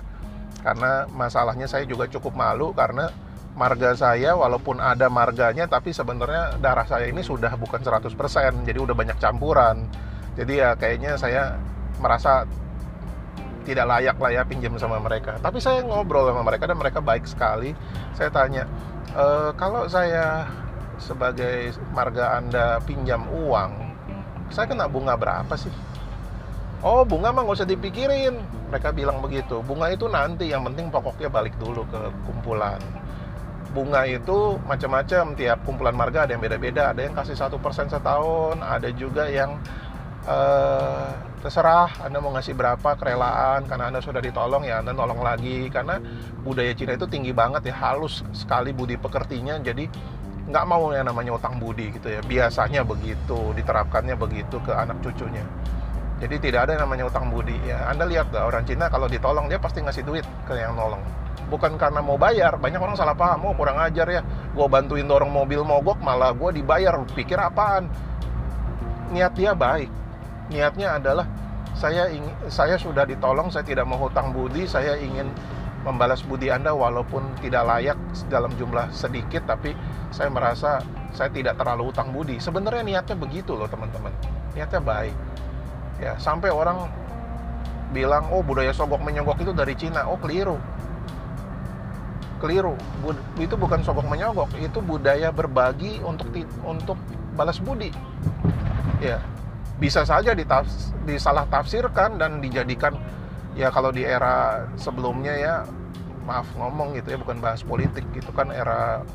karena 0.62 1.10
masalahnya 1.10 1.66
saya 1.66 1.86
juga 1.86 2.06
cukup 2.10 2.34
malu 2.38 2.74
karena 2.74 3.10
marga 3.58 3.98
saya 3.98 4.38
walaupun 4.38 4.78
ada 4.78 5.10
marganya 5.10 5.66
tapi 5.66 5.90
sebenarnya 5.90 6.62
darah 6.62 6.86
saya 6.86 7.10
ini 7.10 7.26
sudah 7.26 7.58
bukan 7.58 7.82
100% 7.82 8.14
jadi 8.62 8.78
udah 8.78 8.94
banyak 8.94 9.18
campuran. 9.18 9.90
Jadi 10.38 10.62
ya 10.62 10.78
kayaknya 10.78 11.18
saya 11.18 11.58
merasa 11.98 12.46
tidak 13.66 13.90
layak 13.90 14.16
lah 14.22 14.32
ya 14.32 14.42
pinjam 14.46 14.78
sama 14.78 15.02
mereka. 15.02 15.42
Tapi 15.42 15.58
saya 15.58 15.82
ngobrol 15.82 16.30
sama 16.30 16.46
mereka 16.46 16.70
dan 16.70 16.78
mereka 16.78 17.02
baik 17.02 17.26
sekali. 17.26 17.74
Saya 18.14 18.30
tanya 18.30 18.70
e, 19.12 19.26
kalau 19.58 19.90
saya 19.90 20.46
sebagai 21.02 21.74
marga 21.98 22.38
Anda 22.38 22.78
pinjam 22.86 23.26
uang, 23.26 23.72
saya 24.54 24.70
kena 24.70 24.86
bunga 24.86 25.18
berapa 25.18 25.58
sih? 25.58 25.74
Oh 26.86 27.02
bunga 27.02 27.34
mah 27.34 27.42
nggak 27.42 27.58
usah 27.58 27.66
dipikirin. 27.66 28.38
Mereka 28.70 28.94
bilang 28.94 29.18
begitu. 29.26 29.66
Bunga 29.66 29.90
itu 29.90 30.06
nanti 30.06 30.54
yang 30.54 30.62
penting 30.62 30.94
pokoknya 30.94 31.34
balik 31.34 31.58
dulu 31.58 31.82
ke 31.90 32.00
kumpulan 32.30 32.78
Bunga 33.72 34.04
itu 34.08 34.60
macam-macam 34.68 35.36
Tiap 35.36 35.60
kumpulan 35.68 35.96
marga 35.96 36.26
ada 36.28 36.36
yang 36.36 36.44
beda-beda. 36.44 36.92
Ada 36.92 37.08
yang 37.08 37.16
kasih 37.16 37.36
satu 37.36 37.58
persen 37.60 37.88
setahun 37.88 38.60
Ada 38.62 38.90
juga 38.96 39.28
yang 39.28 39.58
uh, 40.28 41.12
terserah 41.44 41.92
Anda 42.04 42.20
mau 42.20 42.32
ngasih 42.36 42.54
berapa 42.56 42.90
kerelaan. 43.00 43.66
Karena 43.66 43.90
Anda 43.92 44.00
sudah 44.04 44.20
ditolong 44.20 44.64
ya 44.68 44.80
Anda 44.80 44.92
nolong 44.92 45.22
lagi. 45.24 45.68
Karena 45.72 46.00
budaya 46.44 46.72
Cina 46.76 46.96
itu 46.96 47.08
tinggi 47.08 47.32
banget 47.32 47.68
ya 47.70 47.76
Halus 47.76 48.24
sekali 48.36 48.72
budi 48.72 48.96
pekertinya. 48.96 49.60
Jadi 49.60 49.88
nggak 50.48 50.66
mau 50.68 50.96
yang 50.96 51.08
namanya 51.08 51.36
utang 51.36 51.60
budi 51.60 51.92
gitu 51.92 52.08
ya. 52.08 52.24
Biasanya 52.24 52.88
begitu 52.88 53.52
Diterapkannya 53.52 54.16
begitu 54.16 54.64
ke 54.64 54.72
anak 54.72 55.00
cucunya 55.04 55.44
jadi 56.18 56.36
tidak 56.42 56.60
ada 56.66 56.72
yang 56.74 56.90
namanya 56.90 57.06
utang 57.06 57.30
budi 57.30 57.54
ya. 57.62 57.94
Anda 57.94 58.10
lihat 58.10 58.34
lah 58.34 58.50
orang 58.50 58.66
Cina 58.66 58.90
kalau 58.90 59.06
ditolong 59.06 59.46
dia 59.46 59.62
pasti 59.62 59.86
ngasih 59.86 60.02
duit 60.02 60.26
ke 60.50 60.58
yang 60.58 60.74
nolong. 60.74 61.02
Bukan 61.48 61.78
karena 61.78 62.02
mau 62.02 62.18
bayar, 62.18 62.58
banyak 62.58 62.82
orang 62.82 62.98
salah 62.98 63.14
paham, 63.14 63.46
oh, 63.48 63.54
kurang 63.56 63.78
ajar 63.80 64.10
ya. 64.10 64.22
Gue 64.52 64.66
bantuin 64.68 65.06
dorong 65.06 65.30
mobil 65.30 65.62
mogok 65.62 66.02
malah 66.02 66.34
gue 66.34 66.60
dibayar, 66.60 66.98
pikir 67.14 67.38
apaan? 67.38 67.88
Niat 69.14 69.38
dia 69.38 69.54
baik. 69.54 69.88
Niatnya 70.50 70.98
adalah 70.98 71.30
saya 71.78 72.10
ingin, 72.10 72.34
saya 72.50 72.76
sudah 72.82 73.06
ditolong, 73.06 73.54
saya 73.54 73.64
tidak 73.64 73.86
mau 73.86 74.02
hutang 74.02 74.34
budi, 74.34 74.66
saya 74.66 74.98
ingin 74.98 75.30
membalas 75.86 76.26
budi 76.26 76.50
Anda 76.50 76.74
walaupun 76.74 77.38
tidak 77.40 77.64
layak 77.64 77.96
dalam 78.28 78.52
jumlah 78.58 78.90
sedikit, 78.90 79.46
tapi 79.46 79.72
saya 80.10 80.34
merasa 80.34 80.82
saya 81.14 81.30
tidak 81.30 81.56
terlalu 81.62 81.94
hutang 81.94 82.10
budi. 82.10 82.42
Sebenarnya 82.42 82.84
niatnya 82.84 83.16
begitu 83.16 83.54
loh 83.56 83.70
teman-teman. 83.70 84.12
Niatnya 84.52 84.82
baik 84.84 85.16
ya 85.98 86.14
sampai 86.22 86.54
orang 86.54 86.90
bilang 87.92 88.28
oh 88.30 88.44
budaya 88.44 88.76
sogok 88.76 89.00
menyogok 89.00 89.40
itu 89.42 89.52
dari 89.56 89.74
Cina. 89.74 90.06
Oh 90.06 90.20
keliru. 90.20 90.60
Keliru. 92.38 92.78
Bud 93.02 93.18
itu 93.42 93.56
bukan 93.58 93.82
sogok 93.82 94.06
menyogok 94.06 94.52
itu 94.60 94.80
budaya 94.84 95.34
berbagi 95.34 96.04
untuk 96.04 96.30
untuk 96.62 96.98
balas 97.34 97.58
budi. 97.58 97.90
Ya 99.02 99.22
bisa 99.78 100.02
saja 100.02 100.34
ditafs, 100.34 100.90
disalah 101.06 101.46
tafsirkan 101.54 102.18
dan 102.18 102.42
dijadikan 102.42 102.98
ya 103.54 103.70
kalau 103.70 103.94
di 103.94 104.02
era 104.02 104.66
sebelumnya 104.74 105.34
ya 105.38 105.56
maaf 106.26 106.50
ngomong 106.58 106.98
gitu 106.98 107.14
ya 107.14 107.18
bukan 107.22 107.38
bahas 107.40 107.62
politik 107.62 108.04
gitu 108.12 108.30
kan 108.34 108.50
era 108.50 109.06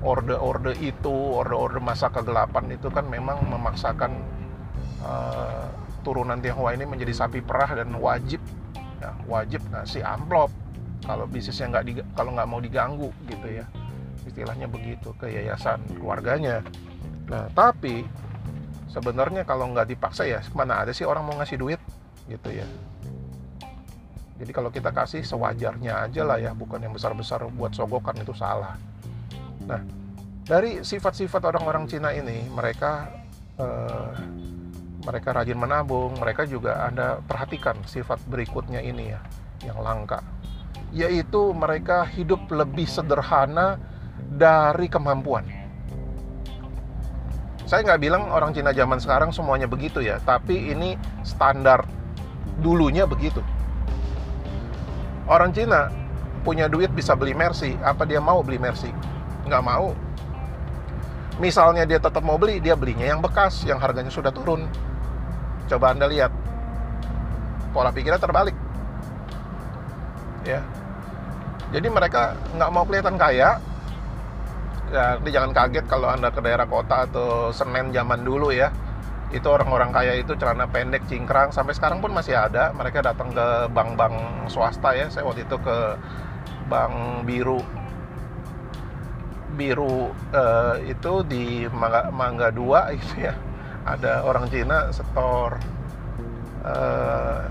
orde-orde 0.00 0.72
itu 0.80 1.12
orde-orde 1.12 1.78
masa 1.78 2.08
kegelapan 2.08 2.72
itu 2.72 2.88
kan 2.88 3.04
memang 3.06 3.44
memaksakan 3.44 4.24
uh, 5.04 5.68
turunan 6.00 6.40
Tionghoa 6.40 6.74
ini 6.74 6.84
menjadi 6.88 7.12
sapi 7.14 7.40
perah 7.44 7.78
dan 7.78 7.92
wajib. 7.96 8.40
Ya, 9.00 9.16
wajib 9.24 9.64
ngasih 9.72 10.04
amplop. 10.04 10.52
Kalau 11.00 11.24
bisnisnya 11.24 11.72
nggak 11.72 12.04
kalau 12.12 12.36
nggak 12.36 12.48
mau 12.48 12.60
diganggu 12.60 13.08
gitu 13.24 13.48
ya. 13.48 13.64
Istilahnya 14.28 14.68
begitu 14.68 15.16
ke 15.16 15.32
yayasan 15.32 15.80
keluarganya. 15.96 16.60
Nah 17.28 17.48
tapi 17.56 18.04
sebenarnya 18.92 19.48
kalau 19.48 19.72
nggak 19.72 19.88
dipaksa 19.88 20.28
ya 20.28 20.44
mana 20.52 20.84
ada 20.84 20.92
sih 20.92 21.08
orang 21.08 21.24
mau 21.24 21.34
ngasih 21.40 21.56
duit? 21.56 21.80
Gitu 22.28 22.60
ya. 22.60 22.68
Jadi 24.40 24.50
kalau 24.56 24.72
kita 24.72 24.92
kasih 24.92 25.24
sewajarnya 25.24 26.04
aja 26.04 26.22
lah 26.24 26.36
ya. 26.36 26.52
Bukan 26.52 26.84
yang 26.84 26.92
besar-besar 26.92 27.48
buat 27.56 27.72
sogokan 27.72 28.20
itu 28.20 28.36
salah. 28.36 28.76
Nah 29.64 29.80
dari 30.44 30.84
sifat-sifat 30.84 31.40
orang-orang 31.48 31.88
Cina 31.88 32.12
ini 32.12 32.44
mereka 32.52 33.08
eh, 33.56 34.12
mereka 35.00 35.32
rajin 35.32 35.56
menabung, 35.56 36.12
mereka 36.20 36.44
juga 36.44 36.84
Anda 36.84 37.24
perhatikan 37.24 37.80
sifat 37.88 38.20
berikutnya 38.28 38.84
ini 38.84 39.16
ya, 39.16 39.20
yang 39.64 39.80
langka. 39.80 40.20
Yaitu 40.92 41.56
mereka 41.56 42.04
hidup 42.04 42.50
lebih 42.52 42.84
sederhana 42.84 43.80
dari 44.20 44.90
kemampuan. 44.92 45.46
Saya 47.64 47.86
nggak 47.86 48.02
bilang 48.02 48.22
orang 48.34 48.50
Cina 48.50 48.74
zaman 48.74 48.98
sekarang 48.98 49.30
semuanya 49.30 49.70
begitu 49.70 50.02
ya, 50.02 50.18
tapi 50.26 50.74
ini 50.74 50.98
standar 51.22 51.86
dulunya 52.60 53.06
begitu. 53.06 53.40
Orang 55.30 55.54
Cina 55.54 55.88
punya 56.42 56.66
duit 56.66 56.90
bisa 56.90 57.14
beli 57.14 57.32
Mercy, 57.32 57.78
apa 57.80 58.02
dia 58.04 58.18
mau 58.18 58.42
beli 58.42 58.58
Mercy? 58.58 58.90
Nggak 59.46 59.62
mau. 59.64 59.94
Misalnya 61.38 61.86
dia 61.86 62.02
tetap 62.02 62.20
mau 62.20 62.36
beli, 62.36 62.58
dia 62.58 62.74
belinya 62.74 63.06
yang 63.06 63.22
bekas, 63.22 63.64
yang 63.64 63.80
harganya 63.80 64.12
sudah 64.12 64.34
turun 64.34 64.68
Coba 65.70 65.94
Anda 65.94 66.10
lihat. 66.10 66.34
Pola 67.70 67.94
pikirnya 67.94 68.18
terbalik. 68.18 68.56
Ya. 70.42 70.66
Jadi 71.70 71.86
mereka 71.86 72.34
nggak 72.58 72.70
mau 72.74 72.82
kelihatan 72.82 73.14
kaya. 73.14 73.62
Ya, 74.90 75.14
ini 75.22 75.30
jangan 75.30 75.54
kaget 75.54 75.86
kalau 75.86 76.10
Anda 76.10 76.34
ke 76.34 76.42
daerah 76.42 76.66
kota 76.66 77.06
atau 77.06 77.54
Senen 77.54 77.94
zaman 77.94 78.26
dulu 78.26 78.50
ya. 78.50 78.74
Itu 79.30 79.54
orang-orang 79.54 79.94
kaya 79.94 80.18
itu 80.18 80.34
celana 80.34 80.66
pendek, 80.66 81.06
cingkrang, 81.06 81.54
sampai 81.54 81.78
sekarang 81.78 82.02
pun 82.02 82.10
masih 82.10 82.34
ada. 82.34 82.74
Mereka 82.74 82.98
datang 82.98 83.30
ke 83.30 83.70
bank-bank 83.70 84.50
swasta 84.50 84.90
ya. 84.98 85.06
Saya 85.06 85.22
waktu 85.22 85.46
itu 85.46 85.54
ke 85.62 85.94
Bank 86.66 87.22
Biru 87.22 87.62
biru 89.50 90.14
uh, 90.30 90.78
itu 90.86 91.26
di 91.26 91.66
Mangga, 91.68 92.08
Mangga 92.14 92.48
2 92.54 92.96
itu 92.96 93.28
ya 93.28 93.34
ada 93.84 94.24
orang 94.28 94.48
Cina 94.52 94.92
setor 94.92 95.56
uh, 96.64 97.42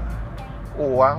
uang 0.77 1.17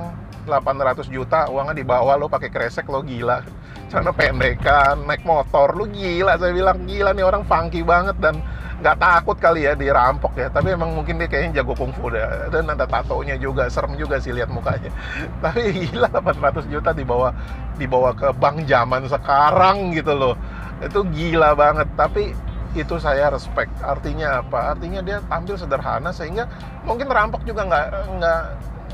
800 0.49 1.13
juta 1.13 1.47
uangnya 1.53 1.85
dibawa 1.85 2.17
lo 2.17 2.27
pakai 2.31 2.49
kresek 2.49 2.89
lo 2.89 3.05
gila. 3.05 3.45
Celana 3.91 4.15
pendekan 4.15 5.03
naik 5.05 5.27
motor 5.27 5.75
lo 5.75 5.85
gila 5.91 6.39
saya 6.39 6.55
bilang 6.55 6.87
gila 6.87 7.11
nih 7.13 7.27
orang 7.27 7.43
funky 7.45 7.83
banget 7.83 8.17
dan 8.23 8.41
nggak 8.81 8.97
takut 8.97 9.37
kali 9.37 9.69
ya 9.69 9.77
dirampok 9.77 10.33
ya. 10.41 10.49
Tapi 10.49 10.73
emang 10.73 10.97
mungkin 10.97 11.21
dia 11.21 11.29
kayaknya 11.29 11.61
jago 11.61 11.77
kungfu 11.77 12.09
deh. 12.09 12.25
Dan 12.49 12.73
ada 12.73 12.89
tatonya 12.89 13.37
juga 13.37 13.69
serem 13.69 13.95
juga 14.01 14.17
sih 14.17 14.33
lihat 14.33 14.49
mukanya. 14.49 14.89
Tapi 15.45 15.93
gila 15.93 16.09
800 16.09 16.73
juta 16.73 16.91
dibawa 16.97 17.37
dibawa 17.77 18.17
ke 18.17 18.33
bank 18.33 18.65
zaman 18.65 19.05
sekarang 19.07 19.93
gitu 19.93 20.17
loh. 20.17 20.35
Itu 20.81 21.05
gila 21.13 21.53
banget. 21.53 21.93
Tapi 21.93 22.33
itu 22.75 22.95
saya 23.03 23.31
respect. 23.35 23.71
Artinya 23.83 24.43
apa? 24.43 24.77
Artinya 24.77 25.03
dia 25.03 25.19
tampil 25.27 25.59
sederhana 25.59 26.15
sehingga 26.15 26.47
mungkin 26.87 27.11
rampok 27.11 27.43
juga 27.43 27.67
nggak 27.67 27.87
nggak 28.19 28.43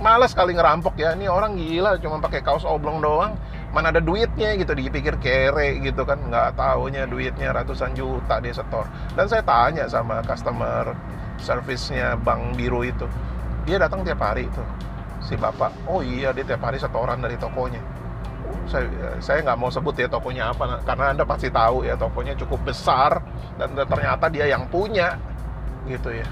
males 0.01 0.33
kali 0.33 0.57
ngerampok 0.57 0.97
ya. 0.97 1.13
Ini 1.13 1.29
orang 1.29 1.61
gila 1.61 2.01
cuma 2.01 2.21
pakai 2.21 2.41
kaos 2.41 2.65
oblong 2.65 3.05
doang. 3.05 3.37
Mana 3.75 3.93
ada 3.93 4.01
duitnya 4.01 4.57
gitu 4.57 4.73
dipikir 4.73 5.21
kere 5.21 5.77
gitu 5.85 6.09
kan. 6.09 6.17
Nggak 6.33 6.57
taunya 6.57 7.05
duitnya 7.05 7.53
ratusan 7.53 7.93
juta 7.93 8.41
dia 8.41 8.57
setor. 8.57 8.89
Dan 9.13 9.29
saya 9.29 9.45
tanya 9.45 9.85
sama 9.89 10.25
customer 10.25 10.97
service-nya 11.37 12.17
bank 12.17 12.57
biru 12.57 12.81
itu. 12.81 13.05
Dia 13.69 13.77
datang 13.77 14.01
tiap 14.07 14.25
hari 14.25 14.49
itu 14.49 14.65
si 15.21 15.37
bapak. 15.37 15.75
Oh 15.85 16.01
iya 16.01 16.33
dia 16.33 16.49
tiap 16.49 16.65
hari 16.65 16.81
setoran 16.81 17.21
dari 17.21 17.37
tokonya 17.37 18.06
saya 18.67 18.87
saya 19.23 19.39
nggak 19.47 19.59
mau 19.59 19.71
sebut 19.71 19.95
ya 19.97 20.11
tokonya 20.11 20.51
apa 20.53 20.83
karena 20.83 21.15
anda 21.15 21.25
pasti 21.25 21.49
tahu 21.49 21.87
ya 21.87 21.95
tokonya 21.95 22.35
cukup 22.39 22.67
besar 22.67 23.23
dan 23.57 23.73
ternyata 23.75 24.27
dia 24.29 24.47
yang 24.51 24.67
punya 24.69 25.17
gitu 25.87 26.11
ya. 26.13 26.27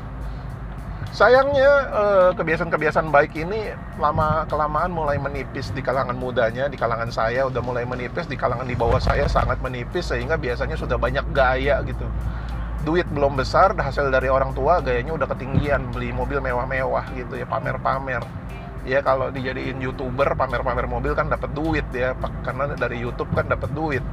Sayangnya 1.14 1.72
eh, 1.95 2.30
kebiasaan-kebiasaan 2.35 3.14
baik 3.14 3.39
ini 3.39 3.70
lama 4.03 4.43
kelamaan 4.51 4.91
mulai 4.91 5.14
menipis 5.14 5.70
di 5.70 5.78
kalangan 5.78 6.18
mudanya 6.18 6.66
di 6.66 6.74
kalangan 6.74 7.07
saya 7.14 7.47
udah 7.47 7.62
mulai 7.62 7.87
menipis 7.87 8.26
di 8.26 8.35
kalangan 8.35 8.66
di 8.66 8.74
bawah 8.74 8.99
saya 8.99 9.30
sangat 9.30 9.62
menipis 9.62 10.11
sehingga 10.11 10.35
biasanya 10.35 10.74
sudah 10.74 10.99
banyak 10.99 11.22
gaya 11.30 11.78
gitu. 11.87 12.03
Duit 12.82 13.07
belum 13.14 13.39
besar 13.39 13.78
hasil 13.78 14.11
dari 14.11 14.26
orang 14.26 14.59
tua 14.59 14.82
gayanya 14.82 15.14
udah 15.14 15.30
ketinggian 15.30 15.95
beli 15.95 16.11
mobil 16.11 16.43
mewah-mewah 16.43 17.07
gitu 17.14 17.39
ya 17.39 17.47
pamer-pamer 17.47 18.20
ya 18.85 19.01
kalau 19.01 19.32
dijadiin 19.32 19.80
youtuber 19.80 20.37
pamer-pamer 20.37 20.85
mobil 20.85 21.16
kan 21.16 21.32
dapat 21.32 21.51
duit 21.57 21.85
ya 21.93 22.12
karena 22.45 22.76
dari 22.76 23.01
YouTube 23.01 23.32
kan 23.32 23.49
dapat 23.49 23.72
duit. 23.72 24.05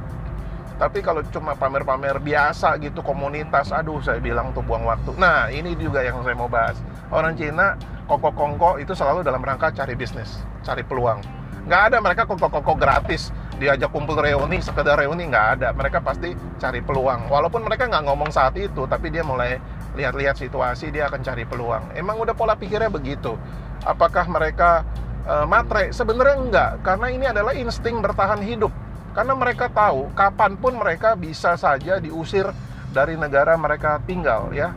Tapi 0.80 0.98
kalau 1.04 1.22
cuma 1.30 1.54
pamer-pamer 1.54 2.18
biasa 2.18 2.74
gitu 2.82 3.04
komunitas 3.04 3.70
aduh 3.70 4.02
saya 4.02 4.18
bilang 4.18 4.50
tuh 4.56 4.64
buang 4.64 4.82
waktu. 4.88 5.14
Nah 5.20 5.52
ini 5.52 5.76
juga 5.78 6.02
yang 6.02 6.24
saya 6.24 6.34
mau 6.34 6.50
bahas. 6.50 6.80
Orang 7.12 7.36
Cina 7.38 7.78
koko-kongko 8.08 8.82
itu 8.82 8.96
selalu 8.96 9.22
dalam 9.22 9.44
rangka 9.44 9.70
cari 9.70 9.94
bisnis 9.94 10.42
cari 10.64 10.82
peluang. 10.82 11.20
Nggak 11.68 11.82
ada 11.92 11.96
mereka 12.02 12.22
koko-koko 12.26 12.74
gratis. 12.74 13.30
Diajak 13.62 13.94
kumpul 13.94 14.18
reuni 14.18 14.58
sekedar 14.58 14.98
reuni 14.98 15.30
nggak 15.30 15.46
ada. 15.60 15.68
Mereka 15.70 16.02
pasti 16.02 16.34
cari 16.58 16.82
peluang. 16.82 17.30
Walaupun 17.30 17.62
mereka 17.62 17.86
nggak 17.86 18.02
ngomong 18.08 18.34
saat 18.34 18.58
itu 18.58 18.88
tapi 18.90 19.12
dia 19.14 19.22
mulai 19.22 19.62
lihat-lihat 19.92 20.36
situasi 20.40 20.88
dia 20.88 21.08
akan 21.08 21.20
cari 21.20 21.44
peluang. 21.44 21.92
Emang 21.92 22.16
udah 22.20 22.32
pola 22.32 22.56
pikirnya 22.56 22.88
begitu? 22.88 23.36
Apakah 23.84 24.24
mereka 24.28 24.86
uh, 25.28 25.44
matre? 25.44 25.92
Sebenarnya 25.92 26.36
enggak, 26.38 26.70
karena 26.86 27.06
ini 27.12 27.24
adalah 27.28 27.52
insting 27.52 28.00
bertahan 28.00 28.40
hidup. 28.40 28.72
Karena 29.12 29.36
mereka 29.36 29.68
tahu 29.68 30.08
kapan 30.16 30.56
pun 30.56 30.72
mereka 30.80 31.12
bisa 31.12 31.52
saja 31.60 32.00
diusir 32.00 32.48
dari 32.96 33.20
negara 33.20 33.52
mereka 33.60 34.00
tinggal 34.08 34.48
ya. 34.56 34.72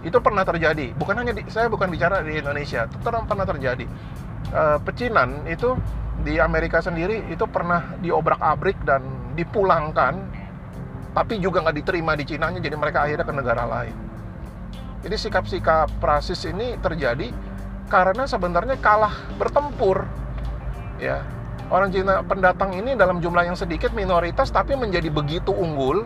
Itu 0.00 0.24
pernah 0.24 0.48
terjadi. 0.48 0.96
Bukan 0.96 1.14
hanya 1.20 1.36
di, 1.36 1.44
saya 1.52 1.68
bukan 1.68 1.92
bicara 1.92 2.24
di 2.24 2.40
Indonesia 2.40 2.88
itu 2.88 2.96
pernah 3.04 3.44
terjadi. 3.44 3.84
E, 4.48 4.62
pecinan 4.80 5.44
itu 5.44 5.76
di 6.24 6.40
Amerika 6.40 6.80
sendiri 6.80 7.28
itu 7.28 7.44
pernah 7.44 7.98
diobrak-abrik 8.00 8.80
dan 8.86 9.04
dipulangkan 9.36 10.16
tapi 11.12 11.40
juga 11.40 11.64
nggak 11.64 11.76
diterima 11.80 12.12
di 12.16 12.24
Cina 12.24 12.48
jadi 12.52 12.76
mereka 12.76 13.04
akhirnya 13.04 13.24
ke 13.24 13.34
negara 13.36 13.64
lain 13.68 14.05
jadi 15.06 15.16
sikap-sikap 15.16 16.02
rasis 16.02 16.42
ini 16.50 16.74
terjadi 16.82 17.30
karena 17.86 18.26
sebenarnya 18.26 18.74
kalah 18.82 19.14
bertempur 19.38 20.02
ya 20.98 21.22
orang 21.70 21.94
Cina 21.94 22.26
pendatang 22.26 22.74
ini 22.74 22.98
dalam 22.98 23.22
jumlah 23.22 23.46
yang 23.46 23.54
sedikit 23.54 23.94
minoritas 23.94 24.50
tapi 24.50 24.74
menjadi 24.74 25.06
begitu 25.06 25.54
unggul 25.54 26.02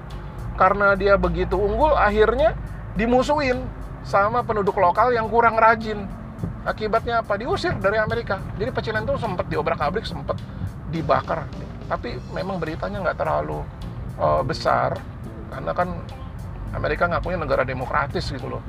karena 0.61 0.93
dia 0.93 1.17
begitu 1.17 1.57
unggul 1.57 1.97
akhirnya 1.97 2.53
dimusuhin 2.93 3.65
sama 4.05 4.45
penduduk 4.45 4.77
lokal 4.77 5.13
yang 5.13 5.29
kurang 5.29 5.57
rajin. 5.57 6.09
Akibatnya 6.65 7.25
apa? 7.25 7.41
Diusir 7.41 7.73
dari 7.81 7.97
Amerika. 7.97 8.37
Jadi 8.61 8.69
pecinan 8.69 9.09
itu 9.09 9.17
sempat 9.17 9.49
diobrak-abrik, 9.49 10.05
sempat 10.05 10.37
dibakar. 10.93 11.49
Tapi 11.89 12.21
memang 12.37 12.61
beritanya 12.61 13.01
nggak 13.01 13.17
terlalu 13.17 13.65
uh, 14.21 14.45
besar 14.45 15.01
karena 15.51 15.73
kan 15.73 15.89
Amerika 16.77 17.09
ngakunya 17.09 17.39
negara 17.41 17.65
demokratis 17.65 18.29
gitu 18.29 18.47
loh. 18.47 18.63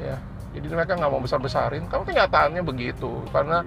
Ya, 0.00 0.16
jadi 0.56 0.66
mereka 0.72 0.96
nggak 0.96 1.12
mau 1.12 1.22
besar-besarin. 1.22 1.84
Kalau 1.86 2.08
kenyataannya 2.08 2.64
begitu 2.64 3.20
karena 3.30 3.60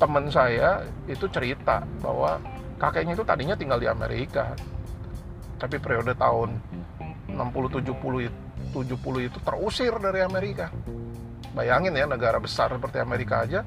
teman 0.00 0.32
saya 0.32 0.88
itu 1.04 1.28
cerita 1.28 1.84
bahwa 2.00 2.40
kakeknya 2.80 3.12
itu 3.12 3.24
tadinya 3.24 3.54
tinggal 3.54 3.76
di 3.76 3.86
Amerika. 3.86 4.56
Tapi 5.60 5.76
periode 5.76 6.16
tahun 6.16 6.56
60 7.28 7.84
70 7.84 8.28
itu 8.28 8.78
70 8.96 9.28
itu 9.28 9.38
terusir 9.44 9.92
dari 10.00 10.24
Amerika. 10.24 10.72
Bayangin 11.52 11.92
ya 11.92 12.08
negara 12.08 12.40
besar 12.40 12.72
seperti 12.72 13.02
Amerika 13.02 13.44
aja 13.44 13.60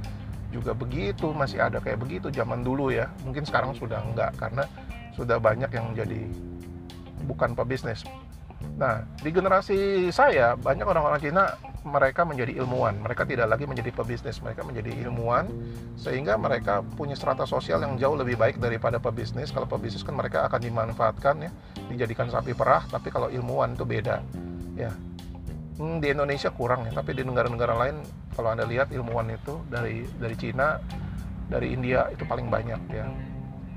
juga 0.53 0.77
begitu, 0.77 1.33
masih 1.33 1.57
ada 1.61 1.81
kayak 1.81 2.01
begitu 2.01 2.29
zaman 2.29 2.61
dulu 2.61 2.93
ya. 2.93 3.09
Mungkin 3.25 3.45
sekarang 3.45 3.73
sudah 3.73 4.01
enggak 4.05 4.37
karena 4.37 4.65
sudah 5.13 5.41
banyak 5.41 5.69
yang 5.73 5.93
jadi 5.97 6.29
bukan 7.25 7.57
pebisnis. 7.57 8.05
Nah, 8.73 9.05
di 9.21 9.29
generasi 9.29 10.09
saya 10.09 10.57
banyak 10.57 10.83
orang-orang 10.87 11.19
Cina 11.21 11.43
mereka 11.83 12.23
menjadi 12.23 12.55
ilmuwan. 12.63 12.95
Mereka 13.03 13.27
tidak 13.27 13.51
lagi 13.51 13.67
menjadi 13.67 13.91
pebisnis, 13.91 14.39
mereka 14.39 14.63
menjadi 14.63 14.91
ilmuwan 15.03 15.51
sehingga 15.99 16.39
mereka 16.39 16.79
punya 16.95 17.13
strata 17.13 17.43
sosial 17.43 17.83
yang 17.83 17.99
jauh 17.99 18.15
lebih 18.15 18.39
baik 18.39 18.57
daripada 18.57 18.97
pebisnis. 18.97 19.51
Kalau 19.51 19.67
pebisnis 19.67 20.01
kan 20.01 20.15
mereka 20.15 20.47
akan 20.47 20.59
dimanfaatkan 20.63 21.35
ya, 21.43 21.51
dijadikan 21.91 22.31
sapi 22.31 22.55
perah, 22.55 22.87
tapi 22.87 23.11
kalau 23.11 23.27
ilmuwan 23.27 23.75
itu 23.75 23.83
beda 23.83 24.23
ya 24.73 24.89
hmm, 25.77 26.01
di 26.01 26.07
Indonesia 26.13 26.49
kurang 26.53 26.85
ya 26.89 26.91
tapi 26.93 27.17
di 27.17 27.23
negara-negara 27.25 27.73
lain 27.77 27.95
kalau 28.33 28.53
anda 28.53 28.65
lihat 28.65 28.89
ilmuwan 28.93 29.29
itu 29.33 29.61
dari 29.69 30.05
dari 30.17 30.35
Cina 30.37 30.77
dari 31.49 31.73
India 31.73 32.09
itu 32.09 32.25
paling 32.25 32.49
banyak 32.49 32.81
ya 32.89 33.05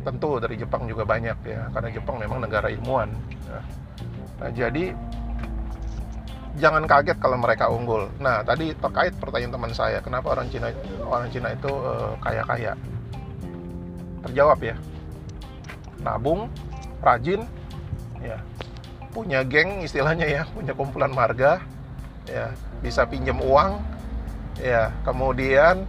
tentu 0.06 0.38
dari 0.38 0.54
Jepang 0.56 0.86
juga 0.86 1.02
banyak 1.02 1.38
ya 1.44 1.68
karena 1.74 1.88
Jepang 1.90 2.16
memang 2.22 2.38
negara 2.38 2.70
ilmuwan 2.70 3.10
ya. 3.48 3.60
Nah 4.36 4.52
jadi 4.52 4.92
jangan 6.56 6.88
kaget 6.88 7.18
kalau 7.20 7.36
mereka 7.36 7.68
unggul. 7.68 8.08
Nah 8.18 8.40
tadi 8.40 8.72
terkait 8.72 9.12
pertanyaan 9.20 9.52
teman 9.52 9.72
saya 9.76 10.00
kenapa 10.00 10.32
orang 10.32 10.48
Cina 10.48 10.72
orang 11.04 11.28
Cina 11.28 11.52
itu 11.52 11.68
uh, 11.68 12.16
kaya-kaya? 12.20 12.72
Terjawab 14.26 14.58
ya. 14.64 14.76
Nabung 16.00 16.48
rajin 17.04 17.44
ya. 18.24 18.40
Punya 19.12 19.44
geng 19.44 19.84
istilahnya 19.84 20.26
ya 20.28 20.42
punya 20.48 20.72
kumpulan 20.72 21.12
marga 21.12 21.60
ya. 22.24 22.52
Bisa 22.80 23.04
pinjam 23.04 23.36
uang 23.40 23.80
ya. 24.60 24.92
Kemudian 25.04 25.84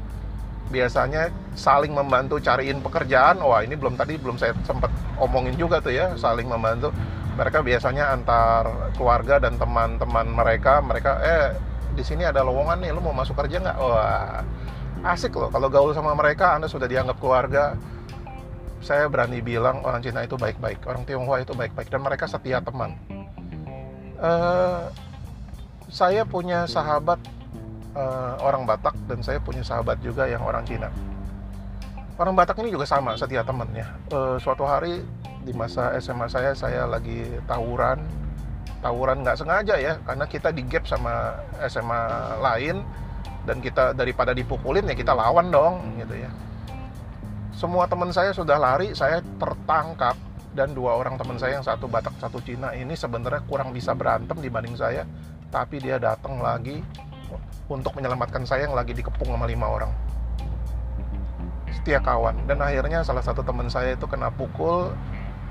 biasanya 0.67 1.31
saling 1.55 1.95
membantu 1.95 2.43
cariin 2.43 2.83
pekerjaan. 2.83 3.39
Wah 3.39 3.63
ini 3.63 3.79
belum 3.79 3.95
tadi 3.95 4.19
belum 4.19 4.35
saya 4.35 4.51
sempat 4.67 4.91
omongin 5.15 5.55
juga 5.55 5.79
tuh 5.79 5.95
ya 5.95 6.11
saling 6.19 6.45
membantu 6.51 6.91
mereka 7.37 7.61
biasanya 7.61 8.09
antar 8.11 8.91
keluarga 8.97 9.37
dan 9.37 9.61
teman-teman 9.61 10.25
mereka 10.33 10.81
mereka 10.81 11.21
eh 11.21 11.53
di 11.93 12.01
sini 12.01 12.25
ada 12.25 12.41
lowongan 12.41 12.81
nih 12.81 12.91
lu 12.91 13.01
mau 13.01 13.13
masuk 13.13 13.37
kerja 13.37 13.61
nggak 13.61 13.77
wah 13.77 14.41
asik 15.05 15.37
loh 15.37 15.53
kalau 15.53 15.69
gaul 15.69 15.93
sama 15.93 16.17
mereka 16.17 16.57
anda 16.57 16.65
sudah 16.65 16.89
dianggap 16.89 17.21
keluarga 17.21 17.77
saya 18.81 19.05
berani 19.05 19.45
bilang 19.45 19.85
orang 19.85 20.01
Cina 20.01 20.25
itu 20.25 20.33
baik-baik 20.33 20.81
orang 20.89 21.05
Tionghoa 21.05 21.45
itu 21.45 21.53
baik-baik 21.53 21.93
dan 21.93 22.01
mereka 22.01 22.25
setia 22.25 22.57
teman 22.59 22.97
uh, 24.17 24.89
saya 25.87 26.27
punya 26.27 26.67
sahabat 26.67 27.21
uh, 27.95 28.35
orang 28.43 28.67
Batak 28.67 28.95
dan 29.09 29.19
saya 29.23 29.39
punya 29.41 29.63
sahabat 29.63 29.97
juga 30.03 30.29
yang 30.29 30.43
orang 30.43 30.63
Cina. 30.67 30.91
Orang 32.17 32.33
Batak 32.33 32.57
ini 32.61 32.73
juga 32.73 32.85
sama 32.85 33.13
setia 33.17 33.45
temannya. 33.45 33.85
Uh, 34.09 34.35
suatu 34.41 34.65
hari 34.65 35.01
di 35.47 35.55
masa 35.55 35.95
SMA 36.03 36.27
saya 36.27 36.51
saya 36.51 36.83
lagi 36.83 37.23
tawuran, 37.47 38.03
tawuran 38.83 39.23
nggak 39.23 39.39
sengaja 39.39 39.79
ya 39.79 39.95
karena 40.03 40.27
kita 40.27 40.51
di 40.51 40.67
gap 40.67 40.83
sama 40.83 41.39
SMA 41.71 42.03
lain 42.43 42.83
dan 43.47 43.63
kita 43.63 43.95
daripada 43.95 44.35
dipukulin 44.35 44.83
ya 44.83 44.95
kita 44.99 45.15
lawan 45.15 45.47
dong 45.47 45.79
gitu 46.03 46.19
ya. 46.19 46.27
Semua 47.55 47.87
teman 47.87 48.11
saya 48.11 48.35
sudah 48.35 48.59
lari, 48.59 48.91
saya 48.91 49.23
tertangkap 49.39 50.19
dan 50.51 50.75
dua 50.75 50.99
orang 50.99 51.15
teman 51.15 51.39
saya 51.39 51.55
yang 51.55 51.65
satu 51.65 51.87
Batak 51.87 52.19
satu 52.19 52.43
Cina 52.43 52.75
ini 52.75 52.91
sebenarnya 52.93 53.47
kurang 53.47 53.71
bisa 53.71 53.95
berantem 53.95 54.35
dibanding 54.43 54.75
saya 54.75 55.07
tapi 55.47 55.79
dia 55.79 55.95
datang 55.95 56.43
lagi 56.43 56.83
untuk 57.71 57.95
menyelamatkan 57.95 58.43
saya 58.43 58.67
yang 58.67 58.75
lagi 58.75 58.91
dikepung 58.91 59.31
sama 59.31 59.47
lima 59.47 59.67
orang. 59.67 59.91
Setia 61.71 62.03
kawan. 62.03 62.35
Dan 62.47 62.59
akhirnya 62.59 63.03
salah 63.03 63.23
satu 63.23 63.43
teman 63.43 63.71
saya 63.71 63.95
itu 63.95 64.07
kena 64.07 64.27
pukul 64.31 64.91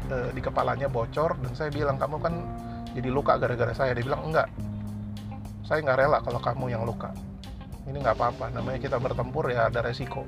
e, 0.07 0.19
di 0.33 0.41
kepalanya 0.41 0.89
bocor 0.89 1.37
dan 1.43 1.53
saya 1.53 1.71
bilang 1.71 2.01
kamu 2.01 2.17
kan 2.23 2.35
jadi 2.97 3.09
luka 3.13 3.37
gara-gara 3.37 3.77
saya. 3.77 3.93
Dia 3.93 4.05
bilang 4.07 4.25
enggak. 4.25 4.49
Saya 5.67 5.83
nggak 5.85 5.99
rela 5.99 6.19
kalau 6.25 6.41
kamu 6.41 6.73
yang 6.73 6.83
luka. 6.89 7.13
Ini 7.87 7.97
nggak 8.01 8.17
apa-apa. 8.17 8.51
Namanya 8.57 8.79
kita 8.81 8.97
bertempur 8.97 9.53
ya 9.53 9.69
ada 9.69 9.85
resiko. 9.85 10.25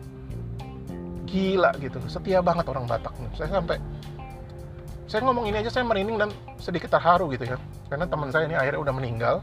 Gila 1.24 1.72
gitu. 1.80 1.98
Setia 2.06 2.44
banget 2.44 2.68
orang 2.68 2.84
Batak 2.84 3.14
saya 3.36 3.60
sampai 3.60 3.80
saya 5.08 5.24
ngomong 5.24 5.48
ini 5.48 5.56
aja 5.64 5.72
saya 5.72 5.88
merinding 5.88 6.20
dan 6.20 6.30
sedikit 6.60 6.92
terharu 6.92 7.32
gitu 7.32 7.48
ya. 7.48 7.56
Karena 7.88 8.04
teman 8.04 8.28
saya 8.28 8.44
ini 8.44 8.56
akhirnya 8.58 8.80
udah 8.84 8.94
meninggal. 8.94 9.34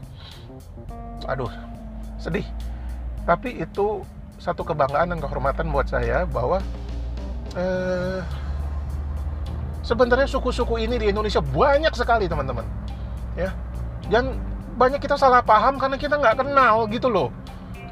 Aduh 1.26 1.50
sedih. 2.22 2.46
Tapi 3.26 3.58
itu 3.58 4.06
satu 4.38 4.62
kebanggaan 4.62 5.10
dan 5.16 5.18
kehormatan 5.18 5.72
buat 5.72 5.88
saya 5.88 6.28
bahwa 6.28 6.62
eh, 7.56 8.20
sebenarnya 9.86 10.26
suku-suku 10.26 10.82
ini 10.82 10.98
di 10.98 11.14
Indonesia 11.14 11.38
banyak 11.38 11.94
sekali 11.94 12.26
teman-teman 12.26 12.66
ya 13.38 13.54
dan 14.10 14.34
banyak 14.74 14.98
kita 14.98 15.14
salah 15.14 15.46
paham 15.46 15.78
karena 15.78 15.94
kita 15.94 16.18
nggak 16.18 16.42
kenal 16.42 16.90
gitu 16.90 17.06
loh 17.06 17.30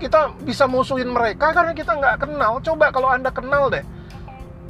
kita 0.03 0.35
bisa 0.43 0.67
musuhin 0.67 1.07
mereka 1.15 1.55
karena 1.55 1.71
kita 1.71 1.95
nggak 1.95 2.27
kenal 2.27 2.59
coba 2.59 2.91
kalau 2.91 3.09
anda 3.15 3.31
kenal 3.31 3.71
deh 3.71 3.87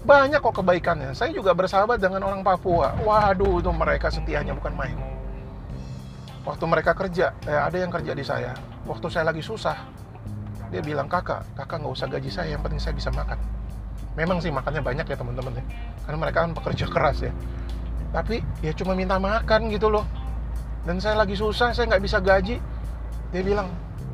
banyak 0.05 0.37
kok 0.37 0.61
kebaikannya. 0.61 1.17
Saya 1.17 1.33
juga 1.33 1.57
bersahabat 1.57 1.97
dengan 1.97 2.29
orang 2.29 2.45
Papua. 2.45 2.93
Waduh, 3.01 3.65
itu 3.65 3.73
mereka 3.73 4.13
setianya 4.13 4.53
bukan 4.53 4.77
main. 4.77 4.97
Waktu 6.45 6.65
mereka 6.69 6.93
kerja, 6.93 7.33
eh, 7.49 7.57
ada 7.57 7.73
yang 7.73 7.89
kerja 7.89 8.13
di 8.13 8.21
saya. 8.21 8.53
Waktu 8.85 9.09
saya 9.09 9.33
lagi 9.33 9.41
susah, 9.41 9.81
dia 10.69 10.85
bilang 10.85 11.09
kakak, 11.09 11.49
kakak 11.57 11.81
nggak 11.81 11.95
usah 11.97 12.09
gaji 12.13 12.29
saya, 12.29 12.53
yang 12.53 12.61
penting 12.61 12.77
saya 12.77 12.93
bisa 12.93 13.09
makan. 13.17 13.41
Memang 14.15 14.39
sih 14.39 14.51
makannya 14.55 14.83
banyak 14.83 15.07
ya 15.11 15.17
teman-teman 15.19 15.59
ya, 15.59 15.65
karena 16.07 16.19
mereka 16.23 16.39
kan 16.47 16.53
pekerja 16.55 16.87
keras 16.87 17.19
ya. 17.27 17.33
Tapi 18.15 18.39
ya 18.63 18.71
cuma 18.75 18.95
minta 18.95 19.19
makan 19.19 19.71
gitu 19.75 19.91
loh. 19.91 20.07
Dan 20.87 21.03
saya 21.03 21.19
lagi 21.19 21.35
susah, 21.35 21.75
saya 21.75 21.91
nggak 21.91 22.05
bisa 22.05 22.23
gaji. 22.23 22.63
Dia 23.35 23.43
bilang, 23.43 23.67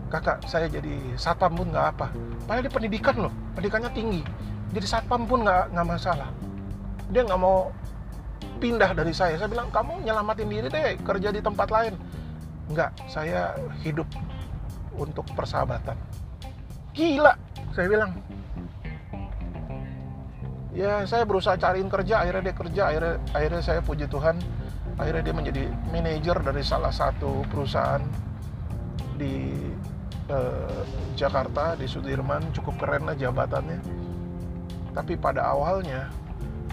kakak 0.09 0.40
saya 0.48 0.72
jadi 0.72 1.14
satpam 1.20 1.53
pun 1.53 1.68
nggak 1.68 1.86
apa. 1.96 2.09
Padahal 2.48 2.64
dia 2.64 2.72
pendidikan 2.72 3.16
loh, 3.28 3.32
pendidikannya 3.53 3.92
tinggi 3.92 4.22
jadi 4.70 4.86
satpam 4.86 5.26
pun 5.26 5.42
nggak 5.42 5.74
nggak 5.74 5.86
masalah 5.86 6.30
dia 7.11 7.26
nggak 7.26 7.40
mau 7.40 7.74
pindah 8.62 8.94
dari 8.94 9.11
saya 9.11 9.34
saya 9.34 9.51
bilang 9.51 9.68
kamu 9.74 10.07
nyelamatin 10.07 10.46
diri 10.46 10.68
deh 10.70 10.94
kerja 11.03 11.28
di 11.34 11.40
tempat 11.42 11.68
lain 11.68 11.94
nggak 12.70 12.90
saya 13.11 13.59
hidup 13.82 14.07
untuk 14.94 15.26
persahabatan 15.34 15.98
gila 16.94 17.34
saya 17.74 17.86
bilang 17.90 18.14
ya 20.70 21.02
saya 21.02 21.26
berusaha 21.26 21.58
cariin 21.58 21.90
kerja 21.90 22.22
akhirnya 22.22 22.50
dia 22.50 22.56
kerja 22.56 22.82
akhirnya 22.90 23.14
akhirnya 23.34 23.62
saya 23.62 23.80
puji 23.82 24.06
Tuhan 24.06 24.38
akhirnya 25.00 25.22
dia 25.24 25.34
menjadi 25.34 25.62
manajer 25.90 26.36
dari 26.44 26.62
salah 26.62 26.92
satu 26.92 27.42
perusahaan 27.50 28.04
di 29.16 29.52
eh, 30.28 30.82
Jakarta 31.16 31.76
di 31.76 31.84
Sudirman. 31.84 32.52
Cukup 32.56 32.80
keren 32.80 33.04
lah 33.08 33.16
jabatannya. 33.16 33.80
Tapi 34.96 35.16
pada 35.16 35.52
awalnya 35.52 36.08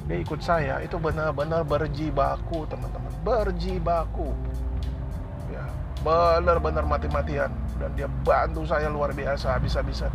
dia 0.08 0.18
ikut 0.24 0.40
saya 0.40 0.80
itu 0.84 0.96
benar-benar 1.00 1.64
berjibaku 1.68 2.68
teman-teman. 2.68 3.12
Berjibaku 3.24 4.32
benar-benar 6.06 6.88
mati-matian. 6.88 7.52
Dan 7.78 7.92
dia 7.98 8.08
bantu 8.24 8.64
saya 8.64 8.88
luar 8.88 9.12
biasa 9.12 9.60
habis-habisan 9.60 10.10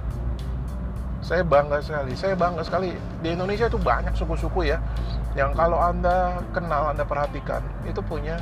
saya 1.22 1.46
bangga 1.46 1.78
sekali 1.78 2.12
saya 2.18 2.34
bangga 2.34 2.66
sekali. 2.66 2.90
Di 3.22 3.32
Indonesia 3.32 3.70
itu 3.70 3.78
banyak 3.78 4.12
suku-suku 4.18 4.66
ya 4.66 4.82
yang 5.38 5.54
kalau 5.54 5.78
anda 5.80 6.42
kenal 6.52 6.92
anda 6.92 7.06
perhatikan 7.06 7.62
itu 7.86 8.02
punya 8.02 8.36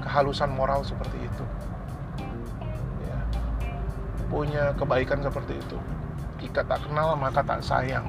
kehalusan 0.00 0.54
moral 0.54 0.86
seperti 0.86 1.18
itu. 1.18 1.44
Ya. 3.04 3.18
punya 4.30 4.64
kebaikan 4.78 5.18
seperti 5.20 5.58
itu. 5.58 5.76
Jika 6.38 6.62
tak 6.62 6.86
kenal 6.86 7.18
maka 7.18 7.42
tak 7.42 7.60
sayang. 7.60 8.06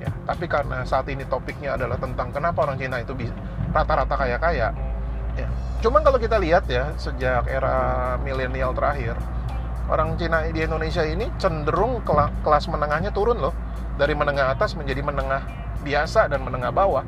Ya 0.00 0.08
tapi 0.24 0.48
karena 0.48 0.82
saat 0.88 1.04
ini 1.12 1.28
topiknya 1.28 1.76
adalah 1.76 2.00
tentang 2.00 2.32
kenapa 2.32 2.64
orang 2.64 2.80
Cina 2.80 3.04
itu 3.04 3.12
rata-rata 3.70 4.16
kaya-kaya 4.16 4.72
ya. 5.36 5.48
Cuman 5.84 6.00
kalau 6.02 6.16
kita 6.16 6.40
lihat 6.40 6.64
ya 6.66 6.90
sejak 6.96 7.46
era 7.46 8.16
milenial 8.24 8.72
terakhir 8.72 9.14
orang 9.88 10.20
Cina 10.20 10.44
di 10.44 10.60
Indonesia 10.60 11.02
ini 11.02 11.26
cenderung 11.40 12.04
kelas 12.44 12.68
menengahnya 12.68 13.10
turun 13.10 13.40
loh. 13.40 13.54
Dari 13.98 14.14
menengah 14.14 14.54
atas 14.54 14.78
menjadi 14.78 15.02
menengah 15.02 15.42
biasa 15.82 16.30
dan 16.30 16.46
menengah 16.46 16.70
bawah. 16.70 17.02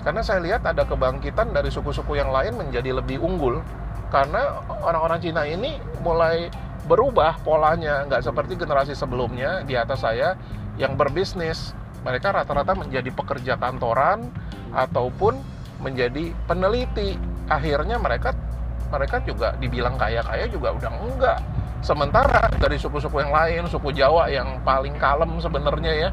Karena 0.00 0.22
saya 0.24 0.40
lihat 0.40 0.64
ada 0.64 0.86
kebangkitan 0.86 1.52
dari 1.52 1.68
suku-suku 1.68 2.16
yang 2.16 2.32
lain 2.32 2.56
menjadi 2.56 2.96
lebih 2.96 3.20
unggul. 3.20 3.60
Karena 4.08 4.64
orang-orang 4.80 5.18
Cina 5.20 5.44
ini 5.44 5.76
mulai 6.00 6.48
berubah 6.88 7.42
polanya. 7.44 8.06
Nggak 8.08 8.22
seperti 8.24 8.56
generasi 8.56 8.96
sebelumnya 8.96 9.66
di 9.66 9.76
atas 9.76 10.06
saya 10.06 10.38
yang 10.80 10.96
berbisnis. 10.96 11.76
Mereka 12.06 12.32
rata-rata 12.32 12.72
menjadi 12.72 13.10
pekerja 13.12 13.58
kantoran 13.58 14.30
ataupun 14.72 15.36
menjadi 15.82 16.32
peneliti. 16.48 17.18
Akhirnya 17.50 17.98
mereka 17.98 18.32
mereka 18.88 19.18
juga 19.26 19.52
dibilang 19.58 19.98
kaya-kaya 19.98 20.46
juga 20.46 20.70
udah 20.70 20.90
enggak 21.02 21.38
Sementara 21.86 22.50
dari 22.58 22.82
suku-suku 22.82 23.22
yang 23.22 23.30
lain, 23.30 23.62
suku 23.70 23.94
Jawa 23.94 24.26
yang 24.26 24.58
paling 24.66 24.98
kalem 24.98 25.38
sebenarnya 25.38 25.92
ya, 25.94 26.10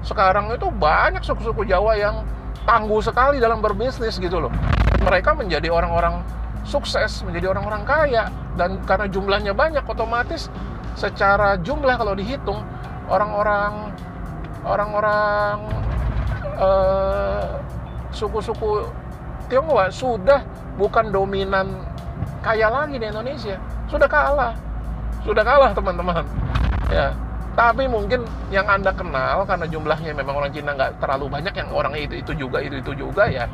sekarang 0.00 0.48
itu 0.56 0.72
banyak 0.72 1.20
suku-suku 1.20 1.68
Jawa 1.68 1.92
yang 1.92 2.24
tangguh 2.64 3.04
sekali 3.04 3.36
dalam 3.36 3.60
berbisnis 3.60 4.16
gitu 4.16 4.40
loh. 4.40 4.52
Mereka 5.04 5.36
menjadi 5.36 5.68
orang-orang 5.68 6.24
sukses, 6.64 7.20
menjadi 7.20 7.52
orang-orang 7.52 7.84
kaya 7.84 8.32
dan 8.56 8.80
karena 8.88 9.04
jumlahnya 9.04 9.52
banyak 9.52 9.84
otomatis 9.84 10.48
secara 10.96 11.60
jumlah 11.60 12.00
kalau 12.00 12.16
dihitung 12.16 12.64
orang-orang 13.12 13.92
orang-orang 14.64 15.68
uh, 16.56 17.60
suku-suku 18.08 18.88
Tionghoa 19.52 19.92
sudah 19.92 20.40
bukan 20.80 21.12
dominan 21.12 21.84
kaya 22.40 22.72
lagi 22.72 22.96
di 22.96 23.04
Indonesia, 23.04 23.60
sudah 23.92 24.08
kalah 24.08 24.56
sudah 25.24 25.42
kalah 25.42 25.72
teman-teman. 25.72 26.24
Ya. 26.92 27.16
Tapi 27.54 27.86
mungkin 27.86 28.26
yang 28.50 28.66
anda 28.66 28.90
kenal 28.90 29.46
karena 29.46 29.66
jumlahnya 29.70 30.10
memang 30.10 30.42
orang 30.42 30.50
Cina 30.50 30.74
nggak 30.74 30.98
terlalu 30.98 31.30
banyak 31.30 31.54
yang 31.54 31.70
orang 31.70 31.94
itu 31.94 32.18
itu 32.18 32.32
juga 32.34 32.58
itu 32.58 32.82
itu 32.82 32.92
juga 32.98 33.30
ya 33.30 33.46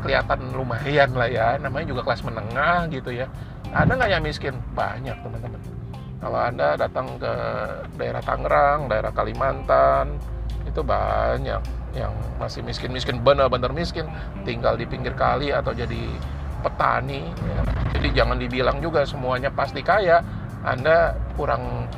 kelihatan 0.00 0.40
lumayan 0.56 1.10
lah 1.14 1.28
ya. 1.28 1.48
Namanya 1.60 1.86
juga 1.94 2.02
kelas 2.08 2.24
menengah 2.24 2.88
gitu 2.88 3.12
ya. 3.12 3.28
Ada 3.70 3.92
nggak 3.92 4.10
yang 4.10 4.24
miskin? 4.24 4.56
Banyak 4.72 5.16
teman-teman. 5.20 5.60
Kalau 6.20 6.36
anda 6.40 6.76
datang 6.76 7.16
ke 7.16 7.32
daerah 7.96 8.20
Tangerang 8.24 8.88
daerah 8.88 9.12
Kalimantan 9.12 10.20
itu 10.68 10.84
banyak 10.84 11.60
yang 11.96 12.12
masih 12.40 12.64
miskin-miskin 12.64 13.20
benar-benar 13.20 13.70
miskin. 13.76 14.08
Tinggal 14.48 14.80
di 14.80 14.88
pinggir 14.88 15.12
kali 15.12 15.52
atau 15.52 15.76
jadi 15.76 16.08
petani 16.60 17.24
ya. 17.24 17.60
jadi 17.96 18.08
jangan 18.22 18.36
dibilang 18.36 18.78
juga 18.84 19.08
semuanya 19.08 19.48
pasti 19.48 19.80
kaya 19.80 20.20
anda 20.64 21.16
kurang 21.36 21.88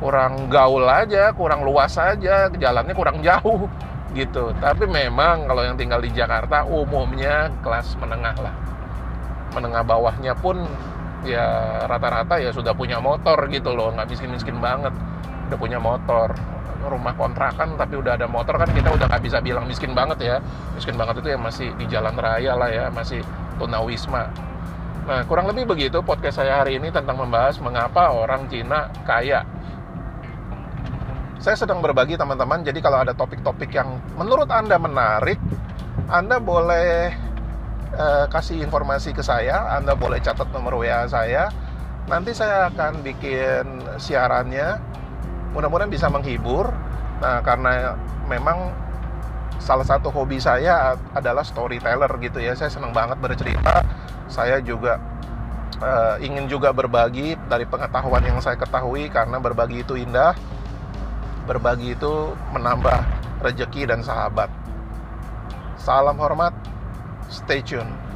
kurang 0.00 0.48
gaul 0.48 0.88
aja, 0.88 1.30
kurang 1.36 1.60
luas 1.60 1.92
aja, 2.00 2.48
jalannya 2.48 2.94
kurang 2.96 3.20
jauh 3.26 3.68
gitu. 4.16 4.50
Tapi 4.58 4.88
memang 4.88 5.46
kalau 5.46 5.62
yang 5.62 5.76
tinggal 5.76 6.00
di 6.00 6.10
Jakarta 6.10 6.64
umumnya 6.66 7.52
kelas 7.60 7.94
menengah 8.00 8.36
lah. 8.40 8.54
Menengah 9.54 9.82
bawahnya 9.84 10.32
pun 10.38 10.62
ya 11.20 11.84
rata-rata 11.84 12.40
ya 12.40 12.48
sudah 12.48 12.72
punya 12.72 12.96
motor 12.96 13.36
gitu 13.52 13.76
loh, 13.76 13.92
nggak 13.92 14.08
miskin-miskin 14.08 14.56
banget. 14.58 14.94
Udah 15.50 15.58
punya 15.58 15.76
motor, 15.82 16.32
rumah 16.86 17.12
kontrakan 17.12 17.76
tapi 17.76 18.00
udah 18.00 18.16
ada 18.16 18.24
motor 18.24 18.56
kan 18.56 18.70
kita 18.72 18.88
udah 18.88 19.04
nggak 19.10 19.22
bisa 19.26 19.38
bilang 19.44 19.68
miskin 19.68 19.92
banget 19.92 20.18
ya. 20.24 20.36
Miskin 20.72 20.96
banget 20.96 21.20
itu 21.20 21.28
ya 21.36 21.38
masih 21.38 21.68
di 21.76 21.84
jalan 21.90 22.16
raya 22.16 22.56
lah 22.56 22.70
ya, 22.72 22.86
masih 22.88 23.20
tunawisma 23.60 24.32
Nah, 25.00 25.24
kurang 25.24 25.48
lebih 25.48 25.64
begitu 25.64 26.04
podcast 26.04 26.44
saya 26.44 26.60
hari 26.60 26.76
ini 26.76 26.92
tentang 26.92 27.16
membahas 27.16 27.56
mengapa 27.64 28.12
orang 28.12 28.44
Cina 28.52 28.92
kaya. 29.08 29.48
Saya 31.40 31.56
sedang 31.56 31.80
berbagi 31.80 32.20
teman-teman, 32.20 32.60
jadi 32.60 32.84
kalau 32.84 33.00
ada 33.00 33.16
topik-topik 33.16 33.72
yang 33.72 33.96
menurut 34.20 34.52
Anda 34.52 34.76
menarik, 34.76 35.40
Anda 36.04 36.36
boleh 36.36 37.16
eh, 37.96 38.24
kasih 38.28 38.60
informasi 38.60 39.16
ke 39.16 39.24
saya, 39.24 39.72
Anda 39.80 39.96
boleh 39.96 40.20
catat 40.20 40.52
nomor 40.52 40.76
WA 40.76 41.08
saya. 41.08 41.48
Nanti 42.04 42.36
saya 42.36 42.68
akan 42.68 43.00
bikin 43.00 43.96
siarannya. 43.96 44.76
Mudah-mudahan 45.56 45.88
bisa 45.88 46.12
menghibur. 46.12 46.68
Nah, 47.24 47.40
karena 47.40 47.96
memang 48.28 48.68
salah 49.56 49.84
satu 49.84 50.12
hobi 50.12 50.36
saya 50.36 50.92
adalah 51.16 51.40
storyteller 51.40 52.12
gitu 52.20 52.36
ya. 52.36 52.52
Saya 52.52 52.68
senang 52.68 52.92
banget 52.92 53.16
bercerita 53.16 53.80
saya 54.30 54.62
juga 54.62 54.96
uh, 55.82 56.16
ingin 56.22 56.46
juga 56.46 56.70
berbagi 56.70 57.34
dari 57.50 57.66
pengetahuan 57.66 58.22
yang 58.22 58.38
saya 58.38 58.56
ketahui 58.56 59.10
karena 59.10 59.36
berbagi 59.42 59.82
itu 59.82 59.98
indah 59.98 60.32
berbagi 61.50 61.98
itu 61.98 62.30
menambah 62.54 63.02
rejeki 63.42 63.90
dan 63.90 64.06
sahabat. 64.06 64.46
Salam 65.74 66.14
hormat 66.20 66.54
stay 67.26 67.58
tune 67.64 68.09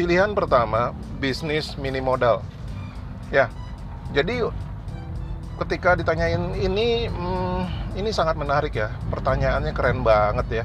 Pilihan 0.00 0.32
pertama, 0.32 0.96
bisnis 1.20 1.76
mini 1.76 2.00
modal. 2.00 2.40
Ya, 3.28 3.52
jadi 4.16 4.48
ketika 5.60 5.92
ditanyain 5.92 6.56
ini, 6.56 7.04
hmm, 7.04 7.92
ini 8.00 8.08
sangat 8.08 8.40
menarik 8.40 8.72
ya. 8.72 8.96
Pertanyaannya 9.12 9.76
keren 9.76 10.00
banget 10.00 10.64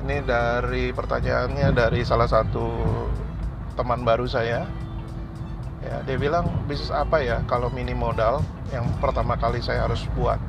Ini 0.00 0.24
dari 0.24 0.96
pertanyaannya 0.96 1.76
dari 1.76 2.08
salah 2.08 2.24
satu 2.24 2.64
teman 3.76 4.00
baru 4.00 4.24
saya. 4.24 4.64
Ya, 5.84 6.00
dia 6.08 6.16
bilang 6.16 6.48
bisnis 6.64 6.88
apa 6.88 7.20
ya 7.20 7.44
kalau 7.44 7.68
mini 7.68 7.92
modal 7.92 8.40
yang 8.72 8.88
pertama 8.96 9.36
kali 9.36 9.60
saya 9.60 9.84
harus 9.84 10.08
buat. 10.16 10.40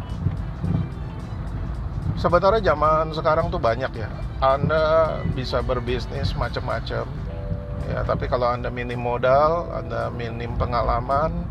Sebenarnya 2.15 2.63
zaman 2.71 3.11
sekarang 3.11 3.51
tuh 3.51 3.59
banyak 3.59 3.91
ya. 3.91 4.07
Anda 4.39 5.19
bisa 5.35 5.59
berbisnis 5.59 6.31
macam-macam 6.31 7.24
ya 7.91 8.01
tapi 8.01 8.25
kalau 8.25 8.49
anda 8.49 8.73
minim 8.73 9.01
modal 9.01 9.69
anda 9.73 10.09
minim 10.09 10.57
pengalaman 10.57 11.45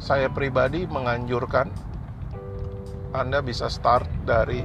saya 0.00 0.32
pribadi 0.32 0.88
menganjurkan 0.88 1.70
anda 3.12 3.42
bisa 3.42 3.66
start 3.66 4.06
dari 4.22 4.62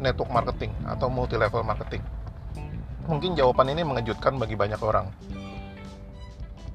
network 0.00 0.30
marketing 0.32 0.72
atau 0.88 1.12
multi 1.12 1.36
level 1.36 1.60
marketing. 1.66 2.00
Mungkin 3.04 3.36
jawaban 3.36 3.72
ini 3.72 3.84
mengejutkan 3.84 4.36
bagi 4.36 4.56
banyak 4.56 4.80
orang. 4.80 5.08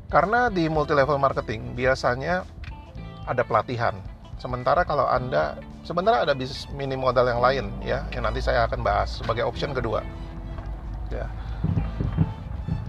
Karena 0.10 0.49
di 0.54 0.70
multi 0.70 0.93
level 0.93 1.18
marketing 1.18 1.74
biasanya 1.74 2.45
ada 3.26 3.41
pelatihan. 3.41 3.97
Sementara 4.38 4.86
kalau 4.86 5.10
anda 5.10 5.58
sebenarnya 5.88 6.30
ada 6.30 6.34
bisnis 6.38 6.70
minim 6.74 7.01
modal 7.01 7.26
yang 7.26 7.41
lain 7.41 7.66
ya 7.82 8.06
yang 8.14 8.24
nanti 8.24 8.39
saya 8.43 8.70
akan 8.70 8.86
bahas 8.86 9.20
sebagai 9.20 9.43
option 9.43 9.76
kedua 9.76 9.99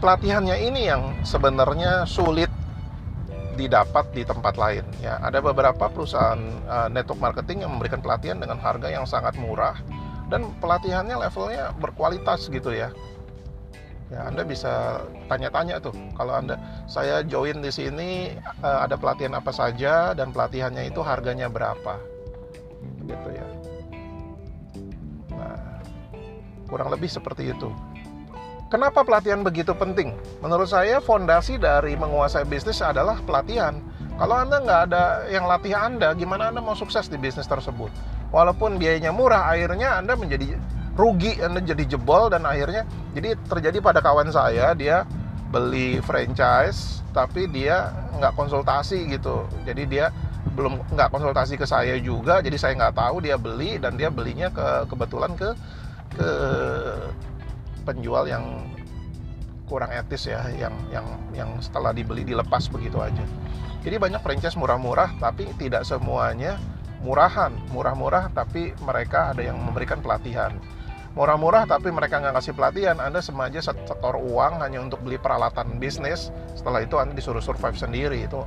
pelatihannya 0.05 0.57
ini 0.68 0.85
yang 0.85 1.03
sebenarnya 1.24 2.05
sulit 2.05 2.53
didapat 3.57 4.11
di 4.12 4.20
tempat 4.26 4.59
lain 4.61 4.85
ya. 5.01 5.16
Ada 5.24 5.41
beberapa 5.41 5.89
perusahaan 5.89 6.39
uh, 6.68 6.93
network 6.93 7.22
marketing 7.22 7.64
yang 7.64 7.72
memberikan 7.72 8.05
pelatihan 8.05 8.37
dengan 8.37 8.61
harga 8.61 8.93
yang 8.93 9.09
sangat 9.09 9.39
murah 9.41 9.78
dan 10.28 10.53
pelatihannya 10.61 11.16
levelnya 11.16 11.72
berkualitas 11.80 12.53
gitu 12.53 12.74
ya. 12.74 12.93
Ya 14.12 14.28
Anda 14.28 14.45
bisa 14.45 15.01
tanya-tanya 15.32 15.80
tuh 15.80 15.97
kalau 16.12 16.37
Anda 16.37 16.61
saya 16.85 17.24
join 17.24 17.64
di 17.64 17.72
sini 17.72 18.37
uh, 18.61 18.85
ada 18.85 19.01
pelatihan 19.01 19.41
apa 19.41 19.57
saja 19.57 20.12
dan 20.12 20.37
pelatihannya 20.37 20.93
itu 20.93 21.01
harganya 21.01 21.49
berapa? 21.49 21.97
Gitu 23.09 23.28
ya. 23.32 23.47
Nah 25.32 25.80
kurang 26.68 26.93
lebih 26.93 27.09
seperti 27.09 27.55
itu 27.55 27.72
Kenapa 28.75 29.07
pelatihan 29.07 29.39
begitu 29.47 29.70
penting? 29.70 30.18
Menurut 30.43 30.66
saya 30.66 30.99
fondasi 30.99 31.62
dari 31.62 31.95
menguasai 31.95 32.43
bisnis 32.43 32.83
adalah 32.83 33.22
pelatihan. 33.22 33.79
Kalau 34.18 34.35
Anda 34.35 34.59
nggak 34.59 34.81
ada 34.91 35.31
yang 35.31 35.47
latih 35.47 35.79
Anda, 35.79 36.11
gimana 36.18 36.51
Anda 36.51 36.59
mau 36.59 36.75
sukses 36.75 37.07
di 37.07 37.14
bisnis 37.14 37.47
tersebut? 37.47 37.95
Walaupun 38.35 38.75
biayanya 38.75 39.14
murah, 39.14 39.47
akhirnya 39.47 40.03
Anda 40.03 40.18
menjadi 40.18 40.59
rugi, 40.99 41.39
Anda 41.39 41.62
jadi 41.62 41.87
jebol 41.87 42.35
dan 42.35 42.51
akhirnya 42.51 42.83
jadi 43.14 43.39
terjadi 43.47 43.79
pada 43.79 44.03
kawan 44.03 44.35
saya, 44.35 44.75
dia 44.75 45.07
beli 45.55 46.03
franchise 46.03 47.07
tapi 47.14 47.47
dia 47.47 47.95
nggak 48.18 48.35
konsultasi 48.35 49.07
gitu. 49.07 49.47
Jadi 49.62 49.87
dia 49.87 50.11
belum 50.59 50.83
nggak 50.99 51.14
konsultasi 51.14 51.55
ke 51.55 51.62
saya 51.62 51.95
juga, 52.03 52.43
jadi 52.43 52.59
saya 52.59 52.75
nggak 52.75 52.99
tahu 52.99 53.22
dia 53.22 53.39
beli 53.39 53.79
dan 53.79 53.95
dia 53.95 54.11
belinya 54.11 54.51
ke 54.51 54.91
kebetulan 54.91 55.31
ke 55.39 55.55
ke 56.14 56.31
penjual 57.85 58.26
yang 58.26 58.64
kurang 59.64 59.93
etis 59.97 60.28
ya 60.28 60.45
yang 60.53 60.74
yang 60.93 61.07
yang 61.32 61.51
setelah 61.61 61.93
dibeli 61.97 62.24
dilepas 62.24 62.68
begitu 62.68 63.01
aja. 63.01 63.24
Jadi 63.85 63.97
banyak 64.01 64.20
franchise 64.24 64.57
murah-murah 64.57 65.16
tapi 65.20 65.49
tidak 65.61 65.85
semuanya 65.85 66.57
murahan. 67.05 67.53
Murah-murah 67.72 68.32
tapi 68.32 68.72
mereka 68.80 69.37
ada 69.37 69.45
yang 69.45 69.61
memberikan 69.61 70.01
pelatihan. 70.01 70.57
Murah-murah 71.14 71.68
tapi 71.68 71.95
mereka 71.95 72.18
nggak 72.18 72.43
kasih 72.43 72.57
pelatihan 72.57 72.99
anda 72.99 73.22
semaja 73.22 73.61
setor 73.62 74.18
uang 74.18 74.64
hanya 74.64 74.82
untuk 74.82 75.05
beli 75.05 75.20
peralatan 75.20 75.76
bisnis. 75.78 76.32
Setelah 76.57 76.82
itu 76.82 76.97
anda 76.97 77.12
disuruh 77.12 77.45
survive 77.45 77.76
sendiri 77.76 78.24
itu 78.24 78.43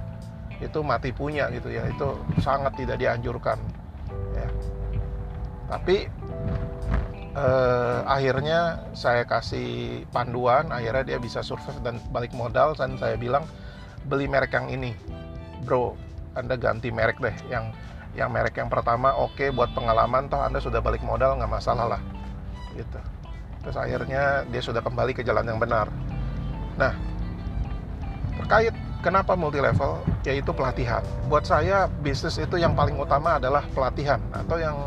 itu 0.58 0.82
mati 0.82 1.14
punya 1.14 1.50
gitu 1.54 1.70
ya. 1.70 1.86
Itu 1.86 2.18
sangat 2.42 2.78
tidak 2.78 2.98
dianjurkan 2.98 3.58
ya. 4.34 4.50
Tapi 5.70 6.10
eh, 7.38 8.00
akhirnya 8.10 8.90
saya 8.98 9.24
kasih 9.24 10.04
panduan 10.10 10.74
akhirnya 10.74 11.16
dia 11.16 11.20
bisa 11.22 11.46
survive 11.46 11.78
dan 11.86 12.02
balik 12.10 12.34
modal 12.34 12.74
dan 12.74 12.98
saya 12.98 13.14
bilang 13.16 13.46
beli 14.10 14.26
merek 14.26 14.58
yang 14.58 14.68
ini. 14.74 14.92
Bro 15.64 15.94
anda 16.38 16.58
ganti 16.58 16.94
merek 16.94 17.18
deh 17.22 17.34
yang 17.50 17.74
yang 18.18 18.34
merek 18.34 18.58
yang 18.58 18.70
pertama 18.70 19.14
oke 19.14 19.38
okay, 19.38 19.50
buat 19.54 19.70
pengalaman 19.78 20.30
toh 20.30 20.42
anda 20.42 20.58
sudah 20.58 20.82
balik 20.82 21.06
modal 21.06 21.38
nggak 21.38 21.52
masalah 21.52 21.98
lah 21.98 22.02
gitu. 22.74 22.98
Terus 23.66 23.78
akhirnya 23.78 24.48
dia 24.50 24.62
sudah 24.62 24.82
kembali 24.82 25.14
ke 25.14 25.22
jalan 25.22 25.46
yang 25.46 25.60
benar. 25.62 25.90
Nah 26.78 26.94
terkait 28.42 28.74
kenapa 29.02 29.34
multi 29.38 29.62
level 29.62 30.02
yaitu 30.26 30.54
pelatihan. 30.54 31.04
Buat 31.28 31.46
saya 31.46 31.90
bisnis 32.02 32.38
itu 32.38 32.56
yang 32.58 32.74
paling 32.74 32.98
utama 32.98 33.38
adalah 33.38 33.66
pelatihan 33.74 34.22
atau 34.34 34.58
yang 34.58 34.78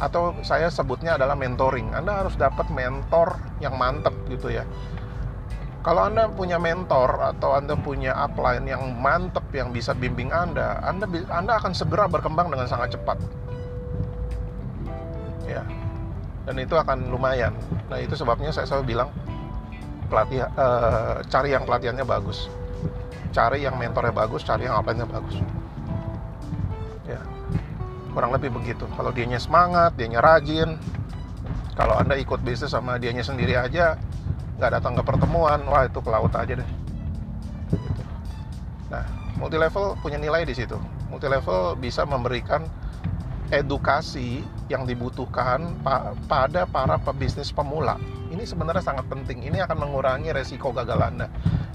atau 0.00 0.36
saya 0.40 0.72
sebutnya 0.72 1.20
adalah 1.20 1.36
mentoring. 1.36 1.92
Anda 1.92 2.24
harus 2.24 2.34
dapat 2.38 2.70
mentor 2.72 3.36
yang 3.60 3.76
mantep 3.76 4.14
gitu 4.30 4.48
ya. 4.48 4.64
Kalau 5.82 6.06
Anda 6.06 6.30
punya 6.30 6.62
mentor 6.62 7.18
atau 7.34 7.58
Anda 7.58 7.74
punya 7.74 8.14
upline 8.14 8.70
yang 8.70 8.82
mantep 9.02 9.42
yang 9.50 9.74
bisa 9.74 9.92
bimbing 9.92 10.30
Anda, 10.30 10.78
Anda 10.86 11.10
Anda 11.26 11.58
akan 11.58 11.74
segera 11.74 12.06
berkembang 12.06 12.54
dengan 12.54 12.70
sangat 12.70 12.94
cepat. 12.94 13.18
Ya. 15.44 15.66
Dan 16.46 16.58
itu 16.58 16.74
akan 16.74 17.10
lumayan. 17.10 17.54
Nah, 17.90 17.98
itu 17.98 18.14
sebabnya 18.14 18.50
saya 18.50 18.66
selalu 18.66 18.94
bilang 18.94 19.10
pelatih 20.06 20.46
uh, 20.46 21.22
cari 21.26 21.54
yang 21.54 21.66
pelatihannya 21.66 22.06
bagus. 22.06 22.46
Cari 23.34 23.64
yang 23.64 23.78
mentornya 23.78 24.14
bagus, 24.14 24.42
cari 24.46 24.66
yang 24.66 24.76
upline-nya 24.78 25.08
bagus 25.08 25.38
kurang 28.12 28.30
lebih 28.36 28.52
begitu. 28.52 28.84
Kalau 28.94 29.10
dianya 29.10 29.40
semangat 29.40 29.96
dianya 29.96 30.20
rajin 30.20 30.76
kalau 31.72 31.96
anda 31.96 32.14
ikut 32.20 32.44
bisnis 32.44 32.76
sama 32.76 33.00
dianya 33.00 33.24
sendiri 33.24 33.56
aja 33.56 33.96
nggak 34.60 34.70
datang 34.78 34.92
ke 34.94 35.02
pertemuan 35.02 35.64
wah 35.64 35.88
itu 35.88 35.98
ke 35.98 36.10
laut 36.12 36.30
aja 36.36 36.60
deh. 36.60 36.70
Nah 38.92 39.04
multi 39.40 39.56
level 39.56 39.96
punya 40.04 40.20
nilai 40.20 40.44
di 40.44 40.52
situ. 40.52 40.76
Multi 41.08 41.26
level 41.26 41.80
bisa 41.80 42.04
memberikan 42.04 42.68
edukasi 43.52 44.44
yang 44.68 44.84
dibutuhkan 44.88 45.72
pa 45.80 46.12
pada 46.28 46.68
para 46.68 47.00
pebisnis 47.00 47.52
pemula. 47.52 47.96
Ini 48.32 48.48
sebenarnya 48.48 48.80
sangat 48.80 49.08
penting. 49.12 49.44
Ini 49.44 49.64
akan 49.68 49.76
mengurangi 49.88 50.32
resiko 50.32 50.72
gagal 50.72 51.00
anda. 51.00 51.28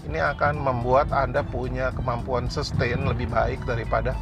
Ini 0.10 0.24
akan 0.34 0.58
membuat 0.58 1.14
anda 1.14 1.46
punya 1.46 1.94
kemampuan 1.94 2.50
sustain 2.50 3.06
lebih 3.06 3.30
baik 3.30 3.62
daripada 3.68 4.18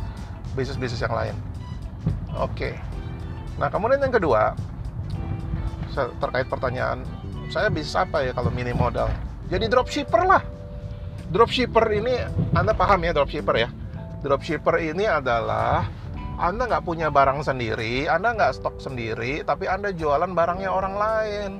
bisnis-bisnis 0.57 1.03
yang 1.03 1.15
lain 1.15 1.35
Oke. 2.35 2.75
Nah, 3.55 3.71
kemudian 3.71 4.03
yang 4.03 4.11
kedua 4.11 4.51
terkait 5.95 6.51
pertanyaan 6.51 7.07
saya 7.47 7.71
bisa 7.71 8.03
apa 8.03 8.19
ya 8.19 8.35
kalau 8.35 8.51
mini 8.51 8.75
modal? 8.75 9.07
Jadi 9.47 9.71
dropshipper 9.71 10.23
lah. 10.27 10.43
Dropshipper 11.31 11.85
ini 11.95 12.19
Anda 12.51 12.75
paham 12.75 12.99
ya 13.07 13.15
dropshipper 13.15 13.55
ya? 13.55 13.69
Dropshipper 14.19 14.75
ini 14.83 15.07
adalah 15.07 15.87
Anda 16.35 16.67
nggak 16.67 16.83
punya 16.83 17.07
barang 17.07 17.47
sendiri, 17.47 18.11
Anda 18.11 18.35
nggak 18.35 18.59
stok 18.59 18.83
sendiri, 18.83 19.47
tapi 19.47 19.71
Anda 19.71 19.95
jualan 19.95 20.35
barangnya 20.35 20.67
orang 20.67 20.95
lain. 20.99 21.51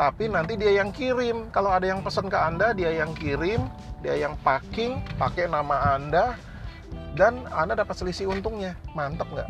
Tapi 0.00 0.32
nanti 0.32 0.56
dia 0.56 0.80
yang 0.80 0.88
kirim. 0.88 1.52
Kalau 1.52 1.68
ada 1.68 1.84
yang 1.84 2.00
pesan 2.00 2.32
ke 2.32 2.38
Anda, 2.38 2.72
dia 2.72 2.88
yang 2.88 3.12
kirim, 3.12 3.68
dia 4.00 4.16
yang 4.16 4.32
packing, 4.40 5.04
pakai 5.20 5.44
nama 5.44 5.96
Anda, 5.96 6.32
dan 7.12 7.44
Anda 7.52 7.76
dapat 7.76 8.00
selisih 8.00 8.32
untungnya. 8.32 8.72
Mantap 8.96 9.28
nggak? 9.28 9.48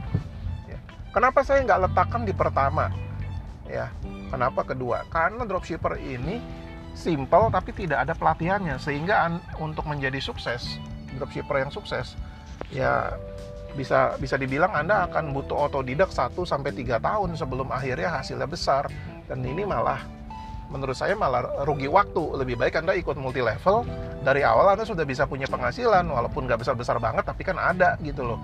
Kenapa 1.12 1.44
saya 1.44 1.60
nggak 1.68 1.92
letakkan 1.92 2.24
di 2.24 2.32
pertama? 2.32 2.88
Ya, 3.68 3.92
kenapa 4.32 4.64
kedua? 4.64 5.04
Karena 5.12 5.44
dropshipper 5.44 6.00
ini 6.00 6.40
simple 6.96 7.52
tapi 7.52 7.76
tidak 7.76 8.08
ada 8.08 8.16
pelatihannya. 8.16 8.80
Sehingga 8.80 9.28
untuk 9.60 9.84
menjadi 9.84 10.16
sukses 10.24 10.80
dropshipper 11.20 11.60
yang 11.60 11.68
sukses 11.68 12.16
ya 12.72 13.12
bisa 13.76 14.16
bisa 14.16 14.40
dibilang 14.40 14.72
Anda 14.72 15.04
akan 15.08 15.36
butuh 15.36 15.68
otodidak 15.68 16.08
1 16.08 16.32
sampai 16.48 16.72
3 16.72 16.96
tahun 16.96 17.36
sebelum 17.36 17.68
akhirnya 17.68 18.08
hasilnya 18.16 18.48
besar. 18.48 18.88
Dan 19.28 19.44
ini 19.44 19.68
malah 19.68 20.00
menurut 20.72 20.96
saya 20.96 21.12
malah 21.12 21.44
rugi 21.68 21.92
waktu. 21.92 22.40
Lebih 22.40 22.56
baik 22.56 22.80
Anda 22.80 22.96
ikut 22.96 23.20
multi 23.20 23.44
level 23.44 23.84
dari 24.24 24.40
awal 24.48 24.72
Anda 24.72 24.88
sudah 24.88 25.04
bisa 25.04 25.28
punya 25.28 25.44
penghasilan 25.44 26.08
walaupun 26.08 26.48
nggak 26.48 26.64
besar-besar 26.64 26.96
banget 26.96 27.28
tapi 27.28 27.44
kan 27.44 27.60
ada 27.60 28.00
gitu 28.00 28.24
loh 28.24 28.40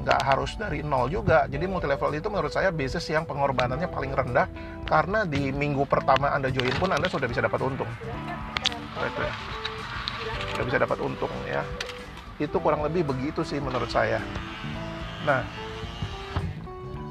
nggak 0.00 0.20
harus 0.24 0.56
dari 0.56 0.80
nol 0.80 1.12
juga. 1.12 1.44
Jadi 1.46 1.64
multi 1.68 1.84
level 1.84 2.16
itu 2.16 2.28
menurut 2.32 2.52
saya 2.52 2.72
bisnis 2.72 3.04
yang 3.12 3.28
pengorbanannya 3.28 3.88
paling 3.88 4.12
rendah 4.16 4.48
karena 4.88 5.28
di 5.28 5.52
minggu 5.52 5.84
pertama 5.84 6.32
Anda 6.32 6.48
join 6.48 6.72
pun 6.80 6.90
Anda 6.90 7.06
sudah 7.06 7.28
bisa 7.28 7.44
dapat 7.44 7.60
untung. 7.60 7.88
Itu 8.96 9.20
ya. 9.20 9.34
Sudah 10.56 10.64
bisa 10.64 10.78
dapat 10.80 10.98
untung 11.04 11.32
ya. 11.44 11.62
Itu 12.40 12.56
kurang 12.64 12.80
lebih 12.84 13.12
begitu 13.12 13.44
sih 13.44 13.60
menurut 13.60 13.92
saya. 13.92 14.20
Nah, 15.28 15.44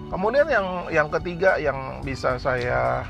kemudian 0.09 0.49
yang 0.49 0.67
yang 0.89 1.07
ketiga 1.13 1.61
yang 1.61 2.01
bisa 2.01 2.41
saya 2.41 3.05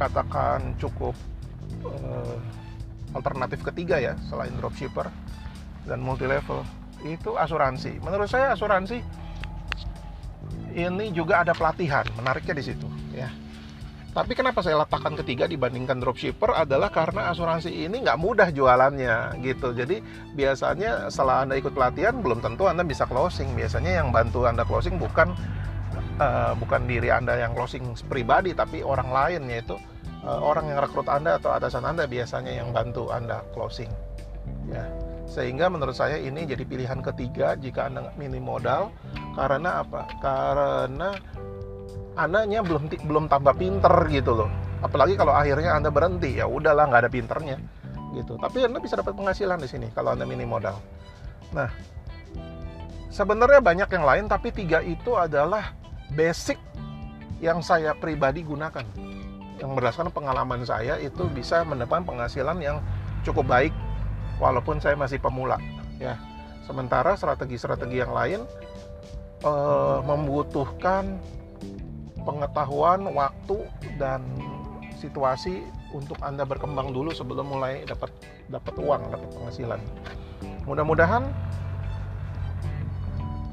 katakan 0.00 0.76
cukup 0.80 1.16
uh, 1.84 2.36
alternatif 3.16 3.64
ketiga 3.64 3.96
ya 3.96 4.12
selain 4.28 4.52
dropshipper 4.60 5.08
dan 5.88 6.04
multi 6.04 6.28
level 6.28 6.64
itu 7.04 7.36
asuransi. 7.36 8.00
Menurut 8.00 8.30
saya 8.30 8.56
asuransi 8.56 9.02
ini 10.76 11.12
juga 11.12 11.44
ada 11.44 11.56
pelatihan, 11.56 12.04
menariknya 12.16 12.54
di 12.56 12.64
situ 12.64 12.88
ya. 13.16 13.28
Tapi 14.16 14.32
kenapa 14.32 14.64
saya 14.64 14.80
letakkan 14.80 15.12
ketiga 15.12 15.44
dibandingkan 15.44 16.00
dropshipper 16.00 16.56
adalah 16.56 16.88
karena 16.88 17.28
asuransi 17.36 17.68
ini 17.68 18.00
nggak 18.00 18.16
mudah 18.16 18.48
jualannya 18.48 19.44
gitu. 19.44 19.76
Jadi 19.76 20.00
biasanya 20.32 21.12
setelah 21.12 21.44
Anda 21.44 21.60
ikut 21.60 21.76
pelatihan 21.76 22.24
belum 22.24 22.40
tentu 22.40 22.64
Anda 22.64 22.80
bisa 22.80 23.04
closing. 23.04 23.52
Biasanya 23.52 24.00
yang 24.00 24.16
bantu 24.16 24.48
Anda 24.48 24.64
closing 24.64 24.96
bukan 24.96 25.36
uh, 26.16 26.56
bukan 26.56 26.88
diri 26.88 27.12
Anda 27.12 27.36
yang 27.44 27.52
closing 27.52 27.92
pribadi 28.08 28.56
tapi 28.56 28.80
orang 28.80 29.12
lain 29.12 29.52
yaitu 29.52 29.76
uh, 30.24 30.40
orang 30.40 30.72
yang 30.72 30.80
rekrut 30.80 31.12
Anda 31.12 31.36
atau 31.36 31.52
atasan 31.52 31.84
Anda 31.84 32.08
biasanya 32.08 32.56
yang 32.56 32.72
bantu 32.72 33.12
Anda 33.12 33.44
closing. 33.52 33.92
Ya. 34.72 35.05
Sehingga 35.26 35.66
menurut 35.66 35.98
saya 35.98 36.16
ini 36.16 36.46
jadi 36.46 36.62
pilihan 36.62 37.02
ketiga 37.02 37.58
jika 37.58 37.90
Anda 37.90 38.14
minim 38.14 38.46
modal 38.46 38.94
karena 39.34 39.82
apa? 39.82 40.06
Karena 40.22 41.18
anaknya 42.16 42.64
belum 42.64 42.88
belum 43.04 43.24
tambah 43.28 43.54
pinter 43.58 43.92
gitu 44.08 44.32
loh. 44.32 44.50
Apalagi 44.80 45.18
kalau 45.18 45.34
akhirnya 45.34 45.76
Anda 45.76 45.90
berhenti, 45.90 46.38
ya 46.38 46.48
udahlah 46.48 46.88
nggak 46.88 47.02
ada 47.06 47.12
pinternya 47.12 47.56
gitu. 48.16 48.40
Tapi 48.40 48.64
Anda 48.64 48.80
bisa 48.80 48.96
dapat 48.96 49.12
penghasilan 49.12 49.60
di 49.60 49.68
sini 49.68 49.86
kalau 49.92 50.16
Anda 50.16 50.24
minim 50.24 50.48
modal. 50.48 50.80
Nah, 51.52 51.68
sebenarnya 53.12 53.60
banyak 53.60 53.88
yang 53.92 54.04
lain 54.06 54.24
tapi 54.30 54.54
tiga 54.54 54.80
itu 54.80 55.14
adalah 55.18 55.76
basic 56.16 56.56
yang 57.44 57.60
saya 57.60 57.92
pribadi 57.92 58.40
gunakan. 58.40 58.84
Yang 59.56 59.70
berdasarkan 59.72 60.12
pengalaman 60.12 60.64
saya 60.64 61.00
itu 61.00 61.28
bisa 61.32 61.64
mendapat 61.64 62.04
penghasilan 62.04 62.60
yang 62.60 62.80
cukup 63.24 63.48
baik 63.48 63.72
walaupun 64.36 64.80
saya 64.80 64.96
masih 64.98 65.20
pemula 65.20 65.56
ya. 66.00 66.16
Sementara 66.66 67.14
strategi-strategi 67.14 68.02
yang 68.02 68.10
lain 68.10 68.42
uh, 69.46 70.02
membutuhkan 70.02 71.22
pengetahuan 72.26 73.06
waktu 73.14 73.62
dan 74.02 74.26
situasi 74.98 75.62
untuk 75.94 76.18
anda 76.26 76.42
berkembang 76.42 76.90
dulu 76.90 77.14
sebelum 77.14 77.54
mulai 77.54 77.86
dapat 77.86 78.10
dapat 78.50 78.74
uang 78.82 79.02
dapat 79.14 79.28
penghasilan. 79.30 79.80
Mudah-mudahan 80.66 81.30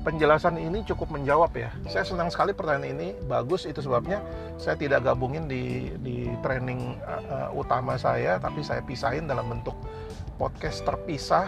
penjelasan 0.03 0.59
ini 0.59 0.81
cukup 0.83 1.13
menjawab 1.13 1.53
ya. 1.55 1.71
Saya 1.87 2.03
senang 2.03 2.27
sekali 2.33 2.51
pertanyaan 2.51 2.91
ini, 2.97 3.07
bagus 3.29 3.69
itu 3.69 3.79
sebabnya. 3.79 4.19
Saya 4.59 4.75
tidak 4.75 5.05
gabungin 5.05 5.47
di 5.47 5.93
di 6.01 6.27
training 6.41 6.97
uh, 7.05 7.53
utama 7.53 7.95
saya, 7.95 8.41
tapi 8.41 8.65
saya 8.65 8.81
pisahin 8.83 9.29
dalam 9.29 9.47
bentuk 9.47 9.77
podcast 10.43 10.83
terpisah 10.83 11.47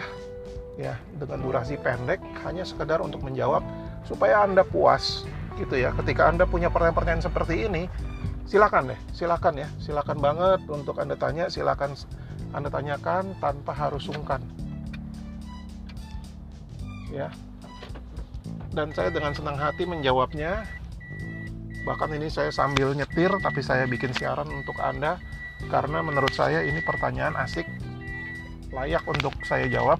ya 0.80 0.96
dengan 1.20 1.44
durasi 1.44 1.76
pendek 1.76 2.16
hanya 2.48 2.64
sekedar 2.64 3.04
untuk 3.04 3.20
menjawab 3.20 3.60
supaya 4.08 4.40
Anda 4.40 4.64
puas 4.64 5.28
gitu 5.60 5.76
ya. 5.76 5.92
Ketika 5.92 6.32
Anda 6.32 6.48
punya 6.48 6.72
pertanyaan-pertanyaan 6.72 7.28
seperti 7.28 7.68
ini, 7.68 7.92
silakan 8.48 8.96
deh, 8.96 9.00
silakan 9.12 9.60
ya, 9.60 9.68
silakan 9.76 10.16
banget 10.16 10.64
untuk 10.72 10.96
Anda 10.96 11.12
tanya, 11.12 11.52
silakan 11.52 11.92
Anda 12.56 12.72
tanyakan 12.72 13.36
tanpa 13.36 13.76
harus 13.76 14.08
sungkan. 14.08 14.40
Ya, 17.12 17.28
dan 18.72 18.96
saya 18.96 19.12
dengan 19.12 19.36
senang 19.36 19.60
hati 19.60 19.84
menjawabnya. 19.84 20.64
Bahkan 21.84 22.16
ini 22.16 22.32
saya 22.32 22.48
sambil 22.48 22.96
nyetir 22.96 23.30
tapi 23.44 23.60
saya 23.60 23.84
bikin 23.84 24.10
siaran 24.16 24.48
untuk 24.48 24.76
Anda 24.80 25.20
karena 25.68 26.00
menurut 26.00 26.34
saya 26.34 26.66
ini 26.66 26.82
pertanyaan 26.82 27.38
asik 27.38 27.64
layak 28.74 29.02
untuk 29.06 29.34
saya 29.46 29.66
jawab. 29.70 29.98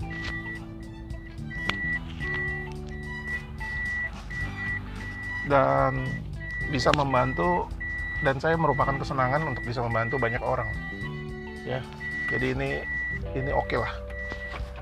Dan 5.47 6.11
bisa 6.75 6.91
membantu 6.99 7.71
dan 8.27 8.43
saya 8.43 8.59
merupakan 8.59 8.97
kesenangan 8.99 9.47
untuk 9.47 9.63
bisa 9.63 9.85
membantu 9.85 10.19
banyak 10.19 10.43
orang. 10.43 10.67
Ya. 11.63 11.83
Jadi 12.33 12.57
ini 12.59 12.71
ini 13.39 13.51
oke 13.55 13.71
okay 13.71 13.79
lah. 13.79 13.93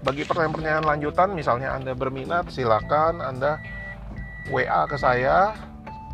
Bagi 0.05 0.25
pertanyaan-pertanyaan 0.25 0.85
lanjutan 0.85 1.33
misalnya 1.33 1.73
Anda 1.73 1.97
berminat 1.97 2.49
silakan 2.53 3.21
Anda 3.25 3.61
WA 4.53 4.85
ke 4.85 4.97
saya 5.01 5.57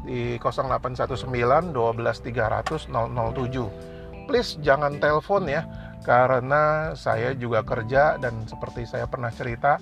di 0.07 0.39
0819 0.39 1.75
12 1.75 1.75
300 1.75 2.91
007. 2.91 4.27
Please 4.31 4.59
jangan 4.63 4.99
telepon 5.03 5.47
ya 5.51 5.67
karena 6.01 6.97
saya 6.97 7.37
juga 7.37 7.61
kerja 7.61 8.17
dan 8.17 8.49
seperti 8.49 8.89
saya 8.89 9.05
pernah 9.05 9.29
cerita 9.29 9.77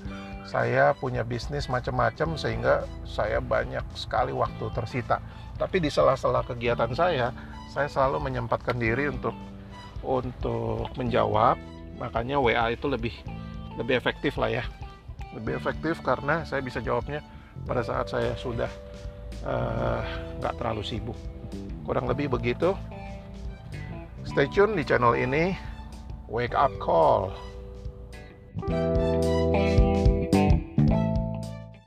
saya 0.49 0.97
punya 0.97 1.21
bisnis 1.29 1.69
macam-macam 1.69 2.41
sehingga 2.41 2.89
saya 3.05 3.37
banyak 3.37 3.85
sekali 3.93 4.33
waktu 4.33 4.73
tersita. 4.73 5.21
Tapi 5.61 5.77
di 5.77 5.93
sela-sela 5.93 6.41
kegiatan 6.41 6.89
saya, 6.97 7.37
saya 7.69 7.85
selalu 7.85 8.25
menyempatkan 8.25 8.81
diri 8.81 9.13
untuk 9.13 9.37
untuk 10.01 10.89
menjawab. 10.97 11.61
Makanya 12.01 12.41
WA 12.41 12.73
itu 12.73 12.89
lebih 12.89 13.13
lebih 13.77 14.01
efektif 14.01 14.41
lah 14.41 14.49
ya. 14.49 14.65
Lebih 15.37 15.61
efektif 15.61 16.01
karena 16.01 16.49
saya 16.49 16.65
bisa 16.65 16.81
jawabnya 16.81 17.21
pada 17.69 17.85
saat 17.85 18.09
saya 18.09 18.33
sudah 18.41 18.73
eh, 19.45 20.01
nggak 20.41 20.55
uh, 20.55 20.59
terlalu 20.65 20.81
sibuk. 20.81 21.19
Kurang 21.85 22.09
lebih 22.09 22.33
begitu. 22.33 22.73
Stay 24.25 24.49
tune 24.49 24.81
di 24.81 24.85
channel 24.89 25.13
ini. 25.13 25.53
Wake 26.29 26.55
up 26.55 26.79
call. 26.79 27.33